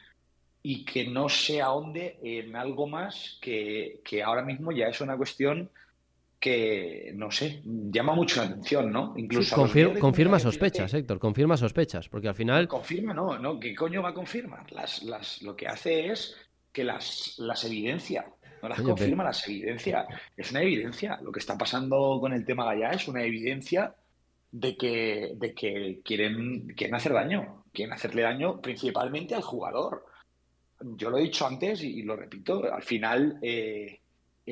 y 0.63 0.85
que 0.85 1.07
no 1.07 1.29
se 1.29 1.63
ahonde 1.63 2.19
en 2.21 2.57
algo 2.57 2.89
más 2.89 3.39
que, 3.41 4.01
que 4.05 4.25
ahora 4.25 4.43
mismo 4.43 4.73
ya 4.73 4.89
es 4.89 5.01
una 5.01 5.17
cuestión 5.17 5.71
que, 6.41 7.13
no 7.15 7.31
sé, 7.31 7.61
llama 7.65 8.15
mucho 8.15 8.41
la 8.41 8.49
atención, 8.49 8.91
¿no? 8.91 9.13
Incluso 9.17 9.55
confirma 10.01 10.39
sospechas, 10.39 10.95
Héctor, 10.95 11.19
confirma 11.19 11.57
sospechas, 11.59 12.09
porque 12.09 12.29
al 12.29 12.35
final... 12.35 12.67
Confirma, 12.67 13.13
no, 13.13 13.39
no, 13.39 13.61
¿qué 13.61 13.75
coño 13.75 14.03
va 14.03 14.09
a 14.09 14.15
confirmar? 14.15 14.73
Las, 14.73 15.03
las, 15.03 15.43
lo 15.43 15.55
que 15.55 15.69
hace 15.69 16.07
es 16.07 16.35
que 16.73 16.83
las, 16.83 17.35
las 17.39 17.63
evidencia, 17.65 18.27
no 18.63 18.71
las 18.71 18.81
confirma, 18.81 19.23
las 19.23 19.47
evidencia. 19.47 20.07
Es 20.35 20.51
una 20.51 20.63
evidencia. 20.63 21.19
Lo 21.23 21.31
que 21.31 21.41
está 21.41 21.59
pasando 21.59 22.19
con 22.21 22.33
el 22.33 22.45
tema 22.47 22.65
Gaya 22.65 22.91
es 22.91 23.07
una 23.07 23.23
evidencia 23.23 23.95
de 24.51 24.77
que, 24.79 25.33
de 25.37 25.55
que 25.55 26.01
quieren, 26.03 26.69
quieren 26.69 26.95
hacer 26.95 27.13
daño, 27.13 27.65
quieren 27.73 27.93
hacerle 27.93 28.23
daño 28.23 28.63
principalmente 28.63 29.35
al 29.35 29.43
jugador. 29.43 30.07
Yo 30.81 31.11
lo 31.11 31.19
he 31.19 31.23
dicho 31.23 31.47
antes 31.47 31.83
y, 31.83 32.03
lo 32.03 32.17
repito, 32.17 32.65
al 32.73 32.83
final... 32.83 33.39
Eh, 33.43 34.00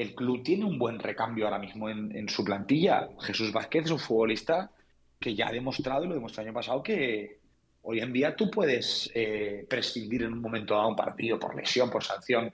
el 0.01 0.15
club 0.15 0.43
tiene 0.43 0.65
un 0.65 0.79
buen 0.79 0.99
recambio 0.99 1.45
ahora 1.45 1.59
mismo 1.59 1.89
en, 1.89 2.29
su 2.29 2.45
plantilla. 2.45 3.09
Jesús 3.21 3.53
Vázquez 3.53 3.87
es 3.87 3.91
un 3.91 3.99
futbolista 3.99 4.71
que 5.19 5.35
ya 5.35 5.49
ha 5.49 5.53
demostrado, 5.53 6.05
y 6.05 6.09
lo 6.09 6.15
demostró 6.15 6.43
el 6.43 6.49
año 6.49 6.55
pasado, 6.55 6.83
que 6.83 7.39
hoy 7.83 8.01
en 8.01 8.13
día 8.13 8.37
tú 8.37 8.51
puedes 8.51 9.11
eh, 9.15 9.67
prescindir 9.69 10.23
en 10.23 10.33
un 10.35 10.41
momento 10.41 10.75
dado 10.75 10.89
un 10.89 10.97
partido 10.97 11.39
por 11.39 11.57
lesión, 11.57 11.91
por 11.91 12.05
sanción 12.05 12.53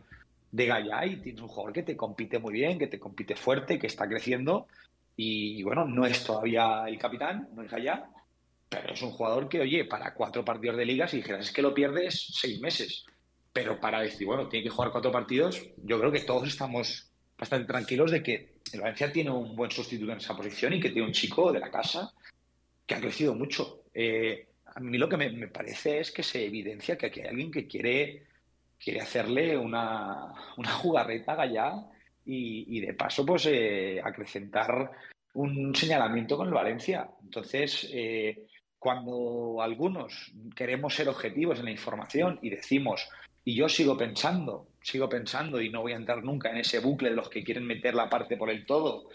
de 0.50 0.66
Gaya 0.66 1.04
y 1.04 1.16
tienes 1.16 1.42
un 1.42 1.48
jugador 1.48 1.72
que 1.72 1.82
te 1.82 1.96
compite 1.96 2.38
muy 2.38 2.54
bien, 2.54 2.78
que 2.78 2.86
te 2.86 3.00
compite 3.00 3.34
fuerte, 3.34 3.78
que 3.78 3.88
está 3.88 4.08
creciendo 4.08 4.66
y 5.16 5.62
bueno, 5.62 5.84
no 5.84 6.06
es 6.06 6.24
todavía 6.24 6.84
el 6.86 6.98
capitán, 6.98 7.48
no 7.54 7.62
es 7.62 7.70
Gaya, 7.70 8.06
pero 8.68 8.94
es 8.94 9.02
un 9.02 9.10
jugador 9.10 9.48
que, 9.48 9.60
oye, 9.60 9.84
para 9.84 10.14
cuatro 10.14 10.44
partidos 10.44 10.76
de 10.76 10.86
liga, 10.86 11.06
si 11.06 11.18
dijeras 11.18 11.46
es 11.46 11.52
que 11.52 11.62
lo 11.62 11.74
pierdes 11.74 12.28
seis 12.34 12.60
meses, 12.60 13.04
pero 13.52 13.78
para 13.78 14.00
decir, 14.00 14.26
bueno, 14.26 14.48
tiene 14.48 14.64
que 14.64 14.70
jugar 14.70 14.90
cuatro 14.90 15.12
partidos, 15.12 15.62
yo 15.82 15.98
creo 15.98 16.10
que 16.10 16.20
todos 16.20 16.48
estamos 16.48 17.10
bastante 17.38 17.66
tranquilos 17.66 18.10
de 18.10 18.22
que 18.22 18.54
el 18.72 18.80
Valencia 18.80 19.12
tiene 19.12 19.30
un 19.30 19.54
buen 19.54 19.70
sustituto 19.70 20.12
en 20.12 20.18
esa 20.18 20.36
posición 20.36 20.72
y 20.72 20.80
que 20.80 20.90
tiene 20.90 21.06
un 21.06 21.12
chico 21.12 21.52
de 21.52 21.60
la 21.60 21.70
casa 21.70 22.12
que 22.86 22.94
ha 22.94 23.00
crecido 23.00 23.34
mucho. 23.34 23.84
Eh, 23.92 24.48
a 24.66 24.80
mí 24.80 24.98
lo 24.98 25.08
que 25.08 25.16
me, 25.16 25.48
parece 25.48 26.00
es 26.00 26.10
que 26.10 26.22
se 26.22 26.44
evidencia 26.44 26.98
que 26.98 27.06
aquí 27.06 27.20
hay 27.20 27.28
alguien 27.28 27.50
que 27.50 27.66
quiere, 27.66 28.26
quiere 28.78 29.00
hacerle 29.00 29.56
una, 29.56 30.32
una 30.56 30.70
jugarreta 30.72 31.40
allá 31.40 31.74
y, 32.26 32.80
de 32.80 32.94
paso 32.94 33.24
pues 33.24 33.46
eh, 33.46 34.00
acrecentar 34.02 34.90
un 35.34 35.74
señalamiento 35.74 36.36
con 36.36 36.48
el 36.48 36.54
Valencia. 36.54 37.08
Entonces, 37.22 37.88
eh, 37.92 38.46
cuando 38.78 39.60
algunos 39.60 40.32
queremos 40.54 40.94
ser 40.94 41.08
objetivos 41.08 41.58
en 41.58 41.66
la 41.66 41.70
información 41.70 42.38
y 42.42 42.50
decimos, 42.50 43.08
y 43.44 43.54
yo 43.54 43.68
sigo 43.68 43.96
pensando 43.96 44.68
sigo 44.84 45.08
pensando 45.08 45.60
y 45.62 45.70
no 45.70 45.80
voy 45.80 45.92
a 45.92 45.96
entrar 45.96 46.22
nunca 46.22 46.50
en 46.50 46.58
ese 46.58 46.78
bucle 46.78 47.08
de 47.08 47.16
los 47.16 47.30
que 47.30 47.42
quieren 47.42 47.66
meter 47.66 47.94
la 47.94 48.10
parte 48.10 48.36
por 48.36 48.50
el 48.50 48.66
todo, 48.66 49.08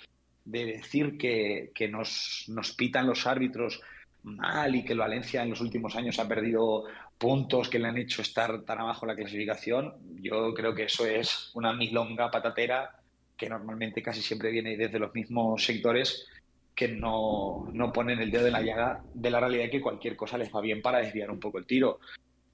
de 0.43 0.65
decir 0.65 1.15
que, 1.17 1.71
nos, 1.91 2.45
nos 2.47 2.73
pitan 2.73 3.05
los 3.05 3.27
árbitros 3.27 3.79
mal 4.23 4.75
y 4.75 4.83
que 4.83 4.93
el 4.93 4.99
Valencia 4.99 5.43
en 5.43 5.51
los 5.51 5.61
últimos 5.61 5.95
años 5.95 6.17
ha 6.17 6.27
perdido 6.27 6.85
puntos 7.19 7.69
que 7.69 7.77
le 7.77 7.87
han 7.87 7.99
hecho 7.99 8.23
estar 8.23 8.63
tan 8.63 8.79
abajo 8.79 9.05
en 9.05 9.09
la 9.09 9.15
clasificación, 9.15 9.93
yo 10.21 10.55
creo 10.55 10.73
que 10.73 10.85
eso 10.85 11.05
es 11.05 11.51
una 11.53 11.71
milonga 11.71 12.31
patatera 12.31 12.99
que 13.37 13.47
normalmente 13.47 14.01
casi 14.01 14.21
siempre 14.21 14.49
viene 14.49 14.75
desde 14.75 14.97
los 14.97 15.13
mismos 15.13 15.63
sectores 15.63 16.25
que 16.73 16.87
no, 16.87 17.67
no 17.73 17.93
ponen 17.93 18.19
el 18.19 18.31
dedo 18.31 18.47
en 18.47 18.53
la 18.53 18.61
llaga 18.61 19.03
de 19.13 19.29
la 19.29 19.39
realidad 19.39 19.69
que 19.69 19.81
cualquier 19.81 20.15
cosa 20.15 20.37
les 20.37 20.53
va 20.53 20.61
bien 20.61 20.81
para 20.81 20.99
desviar 20.99 21.29
un 21.29 21.39
poco 21.39 21.59
el 21.59 21.65
tiro. 21.65 21.99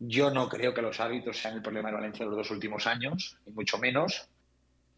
Yo 0.07 0.29
no 0.29 0.49
creo 0.49 0.73
que 0.73 0.81
los 0.81 0.99
árbitros 0.99 1.37
sean 1.37 1.55
el 1.55 1.61
problema 1.61 1.89
de 1.89 1.95
Valencia 1.95 2.25
de 2.25 2.29
los 2.29 2.37
dos 2.37 2.51
últimos 2.51 2.85
años, 2.87 3.37
ni 3.45 3.53
mucho 3.53 3.77
menos. 3.77 4.27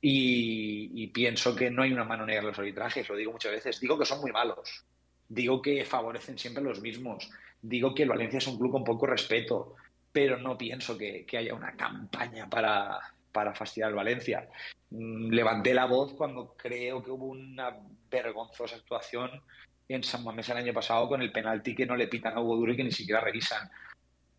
Y, 0.01 1.07
pienso 1.07 1.55
que 1.55 1.71
no 1.71 1.81
hay 1.81 1.91
una 1.91 2.03
mano 2.03 2.25
negra 2.25 2.41
en 2.41 2.47
los 2.47 2.59
arbitrajes, 2.59 3.07
lo 3.09 3.15
digo 3.15 3.31
muchas 3.31 3.51
veces. 3.51 3.79
Digo 3.79 3.97
que 3.97 4.05
son 4.05 4.21
muy 4.21 4.31
malos. 4.31 4.85
Digo 5.27 5.61
que 5.61 5.85
favorecen 5.85 6.37
siempre 6.37 6.63
los 6.63 6.81
mismos. 6.81 7.29
Digo 7.61 7.93
que 7.95 8.03
el 8.03 8.09
Valencia 8.09 8.37
es 8.37 8.47
un 8.47 8.57
club 8.57 8.71
con 8.71 8.83
poco 8.83 9.07
respeto. 9.07 9.75
Pero 10.11 10.37
no 10.37 10.57
pienso 10.57 10.97
que, 10.97 11.25
haya 11.37 11.53
una 11.53 11.75
campaña 11.75 12.49
para, 12.49 12.99
para 13.31 13.53
fastidiar 13.53 13.89
al 13.89 13.95
Valencia. 13.95 14.47
Mm, 14.89 15.29
levanté 15.29 15.73
la 15.73 15.85
voz 15.85 16.13
cuando 16.13 16.55
creo 16.55 17.03
que 17.03 17.11
hubo 17.11 17.25
una 17.25 17.75
vergonzosa 18.09 18.75
actuación 18.75 19.41
en 19.89 20.03
San 20.03 20.23
Mamés 20.23 20.49
el 20.49 20.57
año 20.57 20.73
pasado 20.73 21.07
con 21.07 21.21
el 21.21 21.31
penalti 21.31 21.75
que 21.75 21.85
no 21.85 21.95
le 21.95 22.07
pitan 22.07 22.35
a 22.35 22.41
Hugo 22.41 22.57
Duro 22.57 22.73
y 22.73 22.77
que 22.77 22.83
ni 22.83 22.91
siquiera 22.91 23.21
revisan. 23.21 23.69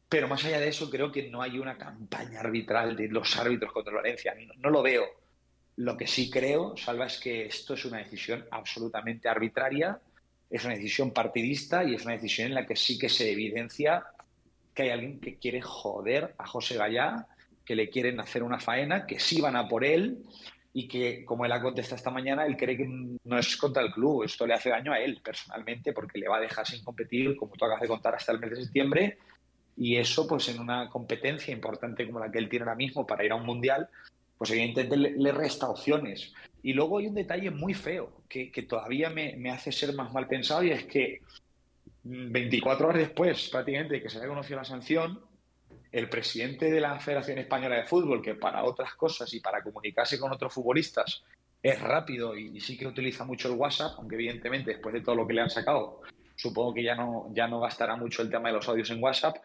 Pero 0.09 0.27
más 0.27 0.45
allá 0.45 0.59
de 0.59 0.69
eso, 0.69 0.91
creo 0.91 1.13
que 1.13 1.29
no 1.29 1.43
hay 1.43 1.59
una 1.59 1.77
campaña 1.77 2.41
arbitral 2.41 2.97
de 2.97 3.09
los 3.09 3.37
árbitros 3.37 3.73
contra 3.73 3.95
Valencia. 3.95 4.35
No, 4.57 4.71
lo 4.71 4.83
veo. 4.83 5.05
Lo 5.77 5.97
que 5.97 6.07
sí 6.07 6.31
creo, 6.31 6.77
Salva, 6.77 7.07
es 7.07 7.19
que 7.19 7.45
esto 7.45 7.75
es 7.75 7.85
una 7.85 7.99
decisión 7.99 8.47
absolutamente 8.51 9.29
arbitraria, 9.29 10.01
es 10.51 10.65
una 10.65 10.75
decisión 10.75 11.13
partidista 11.13 11.85
y 11.85 11.95
es 11.95 12.05
una 12.05 12.15
decisión 12.15 12.49
en 12.49 12.55
la 12.55 12.67
que 12.67 12.75
sí 12.75 12.99
que 12.99 13.09
se 13.09 13.31
evidencia 13.31 14.05
que 14.75 14.85
hay 14.85 14.91
alguien 14.91 15.21
que 15.21 15.39
quiere 15.39 15.61
joder 15.61 16.35
a 16.39 16.47
José 16.47 16.77
Gallá, 16.77 17.27
que 17.65 17.75
le 17.75 17.91
quieren 17.91 18.19
hacer 18.19 18.43
una 18.43 18.59
faena, 18.59 19.07
que 19.07 19.21
sí 19.21 19.41
van 19.41 19.57
a 19.57 19.69
por 19.69 19.85
él 19.85 20.23
y 20.73 20.89
que, 20.89 21.25
como 21.25 21.45
él 21.45 21.53
ha 21.53 21.61
contestado 21.61 21.97
esta 21.97 22.11
mañana, 22.11 22.47
él 22.47 22.57
cree 22.57 22.77
que 22.77 22.87
no 22.89 23.39
es 23.39 23.57
contra 23.57 23.83
el 23.83 23.93
club, 23.93 24.23
esto 24.23 24.47
le 24.47 24.55
hace 24.55 24.71
daño 24.71 24.93
a 24.93 25.01
él 25.01 25.21
personalmente 25.23 25.93
porque 25.93 26.19
le 26.19 26.29
va 26.29 26.39
a 26.39 26.41
dejar 26.41 26.67
sin 26.67 26.83
competir, 26.83 27.37
como 27.37 27.55
tú 27.55 27.65
acabas 27.65 27.83
de 27.83 27.89
contar, 27.89 28.15
hasta 28.15 28.33
el 28.33 28.39
mes 28.39 28.51
de 28.51 28.65
septiembre 28.65 29.19
y 29.79 29.97
eso, 29.97 30.27
pues 30.27 30.49
en 30.49 30.59
una 30.59 30.91
competencia 30.91 31.55
importante 31.55 32.05
como 32.05 32.19
la 32.19 32.31
que 32.33 32.39
él 32.39 32.49
tiene 32.49 32.65
ahora 32.65 32.75
mismo 32.75 33.07
para 33.07 33.25
ir 33.25 33.31
a 33.31 33.37
un 33.37 33.47
mundial, 33.47 33.89
pues 34.37 34.51
evidentemente 34.51 34.97
le, 34.97 35.33
resta 35.33 35.69
opciones. 35.69 36.33
Y 36.65 36.73
luego 36.73 36.99
hay 36.99 37.07
un 37.07 37.15
detalle 37.15 37.53
muy 37.53 37.75
feo 37.75 38.23
que, 38.29 38.51
todavía 38.69 39.09
me, 39.09 39.51
hace 39.51 39.71
ser 39.71 39.95
más 39.95 40.13
mal 40.13 40.27
pensado 40.27 40.65
y 40.65 40.73
es 40.73 40.85
que 40.85 41.23
24 42.03 42.87
mm, 42.87 42.89
horas 42.89 43.03
después, 43.03 43.49
prácticamente, 43.51 44.03
que 44.03 44.09
se 44.09 44.19
haya 44.19 44.27
conocido 44.27 44.59
la 44.59 44.65
sanción, 44.65 45.21
el 45.93 46.09
presidente 46.09 46.73
de 46.73 46.81
la 46.81 46.99
Federación 46.99 47.39
Española 47.39 47.77
de 47.77 47.85
Fútbol, 47.85 48.21
que 48.21 48.35
para 48.35 48.65
otras 48.65 48.95
cosas 48.95 49.33
y 49.33 49.39
para 49.39 49.63
comunicarse 49.63 50.19
con 50.19 50.33
otros 50.33 50.53
futbolistas 50.53 51.23
es 51.63 51.81
rápido 51.81 52.37
y, 52.37 52.57
y 52.57 52.61
sí 52.61 52.77
que 52.77 52.87
utiliza 52.87 53.25
mucho 53.25 53.49
el 53.49 53.55
WhatsApp, 53.55 53.93
aunque 53.99 54.17
evidentemente 54.17 54.73
después 54.73 54.93
de 54.93 55.03
todo 55.03 55.15
lo 55.15 55.27
que 55.27 55.35
le 55.35 55.43
han 55.43 55.51
sacado, 55.51 56.03
supongo 56.35 56.75
que 56.75 56.83
ya 56.83 56.95
no, 56.95 57.29
ya 57.33 57.47
no 57.47 57.61
gastará 57.61 57.97
mucho 57.97 58.23
el 58.23 58.31
tema 58.31 58.49
de 58.49 58.55
los 58.55 58.69
audios 58.69 58.91
en 58.91 59.03
WhatsApp, 59.03 59.37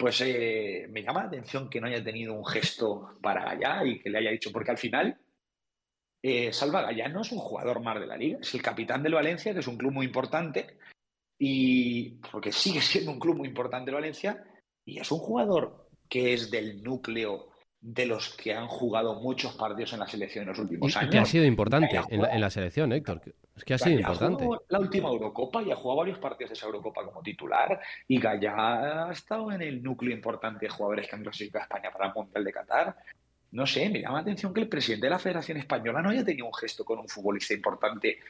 pues 0.00 0.18
eh, 0.22 0.86
me 0.88 1.02
llama 1.02 1.20
la 1.20 1.26
atención 1.26 1.68
que 1.68 1.78
no 1.78 1.86
haya 1.86 2.02
tenido 2.02 2.32
un 2.32 2.46
gesto 2.46 3.18
para 3.20 3.44
Gallá 3.44 3.84
y 3.84 4.00
que 4.00 4.08
le 4.08 4.16
haya 4.16 4.30
dicho, 4.30 4.50
porque 4.50 4.70
al 4.70 4.78
final 4.78 5.20
eh, 6.22 6.50
Salva 6.54 6.80
Gallá 6.80 7.08
no 7.08 7.20
es 7.20 7.30
un 7.32 7.38
jugador 7.38 7.82
más 7.82 8.00
de 8.00 8.06
la 8.06 8.16
liga, 8.16 8.38
es 8.40 8.54
el 8.54 8.62
capitán 8.62 9.02
del 9.02 9.12
Valencia, 9.12 9.52
que 9.52 9.60
es 9.60 9.68
un 9.68 9.76
club 9.76 9.92
muy 9.92 10.06
importante, 10.06 10.78
y 11.38 12.12
porque 12.32 12.50
sigue 12.50 12.80
siendo 12.80 13.10
un 13.10 13.18
club 13.18 13.36
muy 13.36 13.48
importante 13.48 13.90
el 13.90 13.96
Valencia, 13.96 14.42
y 14.86 14.98
es 14.98 15.12
un 15.12 15.18
jugador 15.18 15.90
que 16.08 16.32
es 16.32 16.50
del 16.50 16.82
núcleo 16.82 17.49
de 17.82 18.04
los 18.04 18.34
que 18.36 18.52
han 18.54 18.66
jugado 18.68 19.14
muchos 19.20 19.54
partidos 19.54 19.94
en 19.94 20.00
la 20.00 20.06
selección 20.06 20.42
en 20.42 20.48
los 20.50 20.58
últimos 20.58 20.94
Y 20.94 20.98
años. 20.98 21.10
que 21.10 21.18
ha 21.18 21.24
sido 21.24 21.44
importante 21.44 21.96
haya 21.96 22.06
en 22.10 22.22
la, 22.22 22.34
en 22.34 22.40
la 22.40 22.50
selección, 22.50 22.92
Héctor. 22.92 23.22
Es 23.56 23.64
que 23.64 23.74
ha 23.74 23.78
sido 23.78 23.98
importante. 23.98 24.46
la 24.68 24.78
última 24.78 25.08
Eurocopa 25.08 25.62
y 25.62 25.70
ha 25.70 25.76
jugado 25.76 26.00
varios 26.00 26.18
partidos 26.18 26.50
de 26.50 26.54
esa 26.54 26.66
Eurocopa 26.66 27.04
como 27.04 27.22
titular. 27.22 27.80
Y 28.06 28.18
Gallá 28.20 29.08
ha 29.08 29.12
estado 29.12 29.50
en 29.52 29.62
el 29.62 29.82
núcleo 29.82 30.14
importante 30.14 30.66
de 30.66 30.70
jugadores 30.70 31.08
que 31.08 31.16
han 31.16 31.22
clasificado 31.22 31.62
a 31.62 31.64
España 31.64 31.90
para 31.92 32.08
el 32.08 32.14
Mundial 32.14 32.44
de 32.44 32.52
Qatar. 32.52 32.96
No 33.52 33.66
sé, 33.66 33.88
me 33.88 34.00
llama 34.00 34.16
la 34.16 34.22
atención 34.22 34.54
que 34.54 34.60
el 34.60 34.68
presidente 34.68 35.06
de 35.06 35.10
la 35.10 35.18
Federación 35.18 35.58
Española 35.58 36.02
no 36.02 36.10
haya 36.10 36.24
tenido 36.24 36.46
un 36.46 36.54
gesto 36.54 36.84
con 36.84 36.98
un 37.00 37.08
futbolista 37.08 37.52
importante 37.54 38.20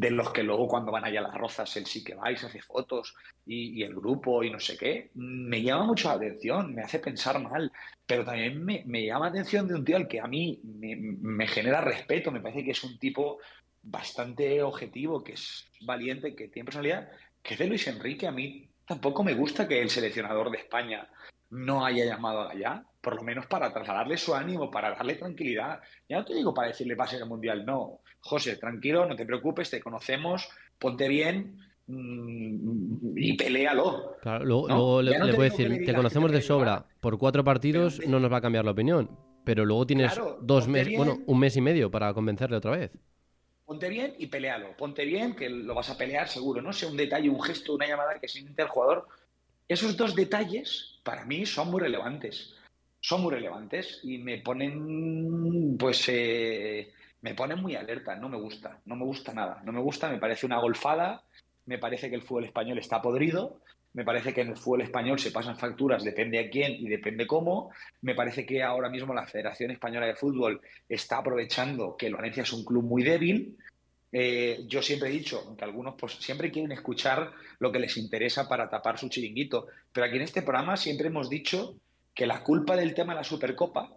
de 0.00 0.10
los 0.10 0.32
que 0.32 0.42
luego 0.42 0.66
cuando 0.66 0.90
van 0.90 1.04
allá 1.04 1.20
a 1.20 1.24
las 1.24 1.34
rozas 1.34 1.76
él 1.76 1.84
sí 1.84 2.02
que 2.02 2.14
va 2.14 2.32
y 2.32 2.36
se 2.36 2.46
hace 2.46 2.62
fotos 2.62 3.14
y, 3.44 3.82
el 3.82 3.94
grupo 3.94 4.42
y 4.42 4.50
no 4.50 4.58
sé 4.58 4.78
qué. 4.78 5.10
Me 5.14 5.60
llama 5.62 5.84
mucho 5.84 6.08
la 6.08 6.14
atención, 6.14 6.74
me 6.74 6.80
hace 6.80 7.00
pensar 7.00 7.38
mal, 7.38 7.70
pero 8.06 8.24
también 8.24 8.64
me, 8.64 9.04
llama 9.04 9.26
la 9.26 9.30
atención 9.32 9.68
de 9.68 9.74
un 9.74 9.84
tío 9.84 9.98
al 9.98 10.08
que 10.08 10.18
a 10.18 10.26
mí 10.26 10.58
me, 10.64 11.46
genera 11.46 11.82
respeto, 11.82 12.30
me 12.30 12.40
parece 12.40 12.64
que 12.64 12.70
es 12.70 12.82
un 12.82 12.98
tipo 12.98 13.40
bastante 13.82 14.62
objetivo, 14.62 15.22
que 15.22 15.34
es 15.34 15.70
valiente, 15.82 16.34
que 16.34 16.48
tiene 16.48 16.64
personalidad, 16.64 17.10
que 17.42 17.52
es 17.52 17.60
de 17.60 17.66
Luis 17.66 17.86
Enrique. 17.86 18.26
A 18.26 18.32
mí 18.32 18.70
tampoco 18.86 19.22
me 19.22 19.34
gusta 19.34 19.68
que 19.68 19.82
el 19.82 19.90
seleccionador 19.90 20.50
de 20.50 20.58
España 20.58 21.06
no 21.50 21.84
haya 21.84 22.06
llamado 22.06 22.40
a 22.40 22.48
Gallá, 22.48 22.84
por 23.02 23.16
lo 23.16 23.22
menos 23.22 23.46
para 23.46 23.70
trasladarle 23.70 24.16
su 24.16 24.34
ánimo, 24.34 24.70
para 24.70 24.94
darle 24.94 25.16
tranquilidad. 25.16 25.82
Ya 26.08 26.20
no 26.20 26.24
te 26.24 26.34
digo 26.34 26.54
para 26.54 26.68
decirle 26.68 26.96
pase 26.96 27.16
el 27.16 27.26
mundial, 27.26 27.66
no. 27.66 28.00
José, 28.20 28.56
tranquilo, 28.56 29.06
no 29.06 29.16
te 29.16 29.24
preocupes, 29.26 29.70
te 29.70 29.80
conocemos, 29.80 30.48
ponte 30.78 31.08
bien 31.08 31.58
mm, 31.86 33.16
y 33.16 33.36
peléalo. 33.36 34.16
Claro, 34.20 34.44
luego, 34.44 34.68
No, 34.68 34.74
luego 34.74 35.02
le, 35.02 35.18
no 35.18 35.24
le 35.26 35.32
que 35.32 35.42
decir, 35.42 35.84
te 35.84 35.94
conocemos 35.94 36.30
te 36.30 36.36
de 36.36 36.42
sobra, 36.42 36.86
por 37.00 37.18
cuatro 37.18 37.42
partidos 37.42 37.96
pero- 37.98 38.10
no 38.10 38.20
nos 38.20 38.32
va 38.32 38.36
a 38.38 38.40
cambiar 38.42 38.64
la 38.64 38.72
opinión. 38.72 39.10
Pero 39.44 39.64
luego 39.64 39.86
tienes 39.86 40.12
Claro, 40.12 40.38
dos 40.42 40.68
meses, 40.68 40.94
bueno, 40.96 41.18
un 41.26 41.38
mes 41.38 41.56
y 41.56 41.60
medio 41.62 41.90
para 41.90 42.12
convencerle 42.12 42.58
otra 42.58 42.72
vez. 42.72 42.90
Ponte 43.64 43.88
bien 43.88 44.14
y 44.18 44.26
pelealo. 44.26 44.76
Ponte 44.76 45.04
bien, 45.04 45.34
que 45.34 45.48
lo 45.48 45.74
vas 45.74 45.88
a 45.88 45.96
pelear 45.96 46.28
seguro. 46.28 46.60
No 46.60 46.72
sé, 46.72 46.86
un 46.86 46.96
detalle, 46.96 47.30
un 47.30 47.40
gesto, 47.40 47.74
una 47.74 47.86
llamada 47.86 48.18
que 48.20 48.28
siente 48.28 48.62
el 48.62 48.68
jugador. 48.68 49.08
Esos 49.66 49.96
dos 49.96 50.14
detalles, 50.14 51.00
para 51.04 51.24
mí, 51.24 51.46
son 51.46 51.70
muy 51.70 51.80
relevantes. 51.80 52.54
Son 53.00 53.22
muy 53.22 53.32
relevantes 53.32 54.00
y 54.02 54.18
me 54.18 54.38
ponen, 54.38 55.76
pues, 55.78 56.04
eh, 56.08 56.92
me 57.22 57.34
ponen 57.34 57.60
muy 57.60 57.76
alerta. 57.76 58.16
No 58.16 58.28
me 58.28 58.38
gusta, 58.38 58.80
no 58.86 58.96
me 58.96 59.04
gusta 59.04 59.32
nada. 59.32 59.60
No 59.64 59.72
me 59.72 59.80
gusta, 59.80 60.08
me 60.08 60.18
parece 60.18 60.46
una 60.46 60.58
golfada. 60.58 61.22
Me 61.66 61.78
parece 61.78 62.08
que 62.08 62.16
el 62.16 62.22
fútbol 62.22 62.44
español 62.44 62.78
está 62.78 63.00
podrido. 63.02 63.60
Me 63.92 64.04
parece 64.04 64.32
que 64.32 64.42
en 64.42 64.48
el 64.48 64.56
fútbol 64.56 64.82
español 64.82 65.18
se 65.18 65.32
pasan 65.32 65.56
facturas, 65.56 66.04
depende 66.04 66.38
a 66.38 66.48
quién 66.48 66.72
y 66.72 66.88
depende 66.88 67.26
cómo. 67.26 67.70
Me 68.02 68.14
parece 68.14 68.46
que 68.46 68.62
ahora 68.62 68.88
mismo 68.88 69.12
la 69.12 69.26
Federación 69.26 69.72
Española 69.72 70.06
de 70.06 70.14
Fútbol 70.14 70.60
está 70.88 71.18
aprovechando 71.18 71.96
que 71.96 72.06
el 72.06 72.14
Valencia 72.14 72.44
es 72.44 72.52
un 72.52 72.64
club 72.64 72.84
muy 72.84 73.02
débil. 73.02 73.58
Eh, 74.12 74.60
yo 74.66 74.80
siempre 74.80 75.08
he 75.08 75.12
dicho 75.12 75.56
que 75.56 75.64
algunos 75.64 75.94
pues 75.98 76.14
siempre 76.14 76.50
quieren 76.50 76.72
escuchar 76.72 77.32
lo 77.58 77.70
que 77.72 77.80
les 77.80 77.96
interesa 77.96 78.48
para 78.48 78.68
tapar 78.68 78.98
su 78.98 79.08
chiringuito, 79.08 79.66
pero 79.92 80.06
aquí 80.06 80.16
en 80.16 80.22
este 80.22 80.42
programa 80.42 80.76
siempre 80.76 81.08
hemos 81.08 81.28
dicho 81.28 81.76
que 82.14 82.26
la 82.26 82.42
culpa 82.42 82.76
del 82.76 82.94
tema 82.94 83.12
de 83.12 83.18
la 83.18 83.24
Supercopa 83.24 83.96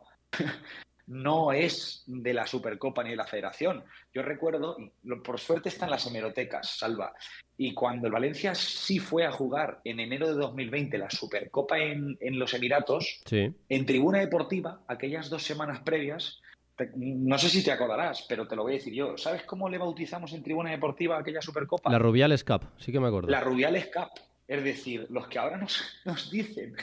no 1.07 1.51
es 1.51 2.03
de 2.07 2.33
la 2.33 2.47
Supercopa 2.47 3.03
ni 3.03 3.11
de 3.11 3.15
la 3.17 3.25
Federación. 3.27 3.83
Yo 4.13 4.21
recuerdo, 4.21 4.77
por 5.23 5.39
suerte 5.39 5.69
están 5.69 5.89
las 5.89 6.05
hemerotecas, 6.07 6.77
Salva, 6.77 7.13
y 7.57 7.73
cuando 7.73 8.07
el 8.07 8.13
Valencia 8.13 8.55
sí 8.55 8.99
fue 8.99 9.25
a 9.25 9.31
jugar 9.31 9.81
en 9.83 9.99
enero 9.99 10.27
de 10.27 10.33
2020 10.35 10.97
la 10.97 11.09
Supercopa 11.09 11.77
en, 11.77 12.17
en 12.21 12.39
los 12.39 12.53
Emiratos, 12.53 13.21
Sí. 13.25 13.53
en 13.69 13.85
Tribuna 13.85 14.19
Deportiva, 14.19 14.81
aquellas 14.87 15.29
dos 15.29 15.43
semanas 15.43 15.81
previas, 15.81 16.39
te- 16.75 16.91
no 16.95 17.37
sé 17.37 17.49
si 17.49 17.63
te 17.63 17.71
acordarás, 17.71 18.25
pero 18.27 18.47
te 18.47 18.55
lo 18.55 18.63
voy 18.63 18.73
a 18.73 18.75
decir 18.75 18.93
yo. 18.93 19.17
¿Sabes 19.17 19.43
cómo 19.43 19.69
le 19.69 19.77
bautizamos 19.77 20.33
en 20.33 20.41
Tribuna 20.41 20.71
Deportiva 20.71 21.19
aquella 21.19 21.41
Supercopa? 21.41 21.91
La 21.91 21.99
Rubiales 21.99 22.43
Cup, 22.43 22.61
sí 22.77 22.91
que 22.91 22.99
me 22.99 23.07
acuerdo. 23.07 23.29
La 23.29 23.41
Rubiales 23.41 23.91
Cup. 23.93 24.09
Es 24.47 24.63
decir, 24.63 25.07
los 25.09 25.27
que 25.27 25.39
ahora 25.39 25.57
nos, 25.57 25.81
nos 26.05 26.29
dicen 26.29 26.75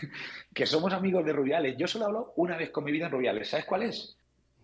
que 0.54 0.66
somos 0.66 0.92
amigos 0.92 1.24
de 1.24 1.32
Rubiales. 1.32 1.76
Yo 1.76 1.86
solo 1.86 2.06
hablo 2.06 2.32
una 2.36 2.56
vez 2.56 2.70
con 2.70 2.84
mi 2.84 2.92
vida 2.92 3.06
en 3.06 3.12
Rubiales. 3.12 3.48
¿Sabes 3.48 3.66
cuál 3.66 3.82
es? 3.82 4.16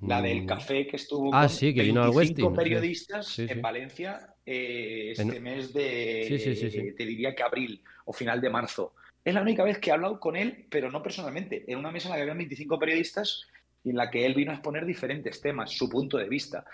La 0.03 0.21
del 0.21 0.43
Mm, 0.43 0.47
café 0.47 0.87
que 0.87 0.97
estuvo 0.97 1.35
Ah, 1.35 1.41
con 1.43 1.49
sí, 1.49 1.75
que 1.75 1.83
vino 1.83 2.03
al 2.03 2.11
25 2.11 2.49
Westin, 2.49 2.51
sí. 2.51 2.57
periodistas 2.57 3.27
Sí, 3.27 3.47
sí. 3.47 3.53
en 3.53 3.63
Valencia 3.63 4.35
eh, 4.45 5.15
En- 5.17 5.29
este 5.29 5.41
mes 5.41 5.73
de, 5.73 6.25
Sí, 6.29 6.39
sí, 6.39 6.55
sí, 6.55 6.71
sí. 6.71 6.95
te 6.95 7.05
diría 7.07 7.35
que 7.35 7.43
abril 7.43 7.83
o 8.05 8.13
final 8.13 8.41
de 8.41 8.51
marzo. 8.51 8.95
Es 9.25 9.35
la 9.35 9.41
única 9.43 9.65
vez 9.65 9.79
que 9.79 9.91
he 9.91 9.93
hablado 9.93 10.21
con 10.21 10.37
él, 10.37 10.67
pero 10.71 10.91
no 10.91 11.03
personalmente, 11.03 11.65
en 11.67 11.79
una 11.79 11.91
mesa 11.91 12.09
en 12.09 12.11
la 12.11 12.17
que 12.17 12.23
había 12.23 12.35
25 12.35 12.79
periodistas 12.79 13.43
y 13.83 13.91
en 13.91 13.97
la 13.97 14.11
que 14.11 14.25
él 14.25 14.35
vino 14.35 14.53
a 14.53 14.55
exponer 14.55 14.85
diferentes 14.85 15.41
temas, 15.41 15.73
su 15.73 15.89
punto 15.89 16.17
de 16.19 16.29
vista. 16.29 16.65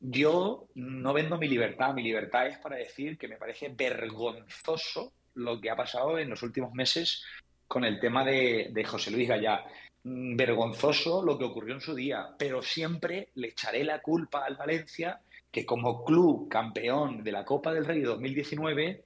Yo 0.00 0.68
no 0.74 1.12
vendo 1.12 1.36
mi 1.38 1.48
libertad, 1.48 1.92
mi 1.94 2.02
libertad 2.02 2.46
es 2.46 2.58
para 2.58 2.76
decir 2.76 3.18
que 3.18 3.28
me 3.28 3.36
parece 3.36 3.68
vergonzoso 3.68 5.12
lo 5.34 5.60
que 5.60 5.70
ha 5.70 5.76
pasado 5.76 6.18
en 6.18 6.30
los 6.30 6.42
últimos 6.42 6.72
meses 6.72 7.24
con 7.66 7.84
el 7.84 7.98
tema 8.00 8.24
de, 8.24 8.84
José 8.86 9.10
Luis 9.10 9.28
Gallá. 9.28 9.64
Mm, 10.04 10.36
Vergonzoso 10.36 11.22
lo 11.22 11.38
que 11.38 11.44
ocurrió 11.44 11.74
en 11.74 11.80
su 11.80 11.94
día, 11.94 12.34
pero 12.38 12.62
siempre 12.62 13.30
le 13.34 13.48
echaré 13.48 13.84
la 13.84 14.00
culpa 14.00 14.44
al 14.44 14.56
Valencia 14.56 15.20
que 15.50 15.64
como 15.66 16.04
club 16.04 16.48
campeón 16.48 17.22
de 17.22 17.32
la 17.32 17.44
Copa 17.44 17.72
del 17.72 17.84
Rey 17.84 18.00
de 18.00 18.06
2019 18.06 19.04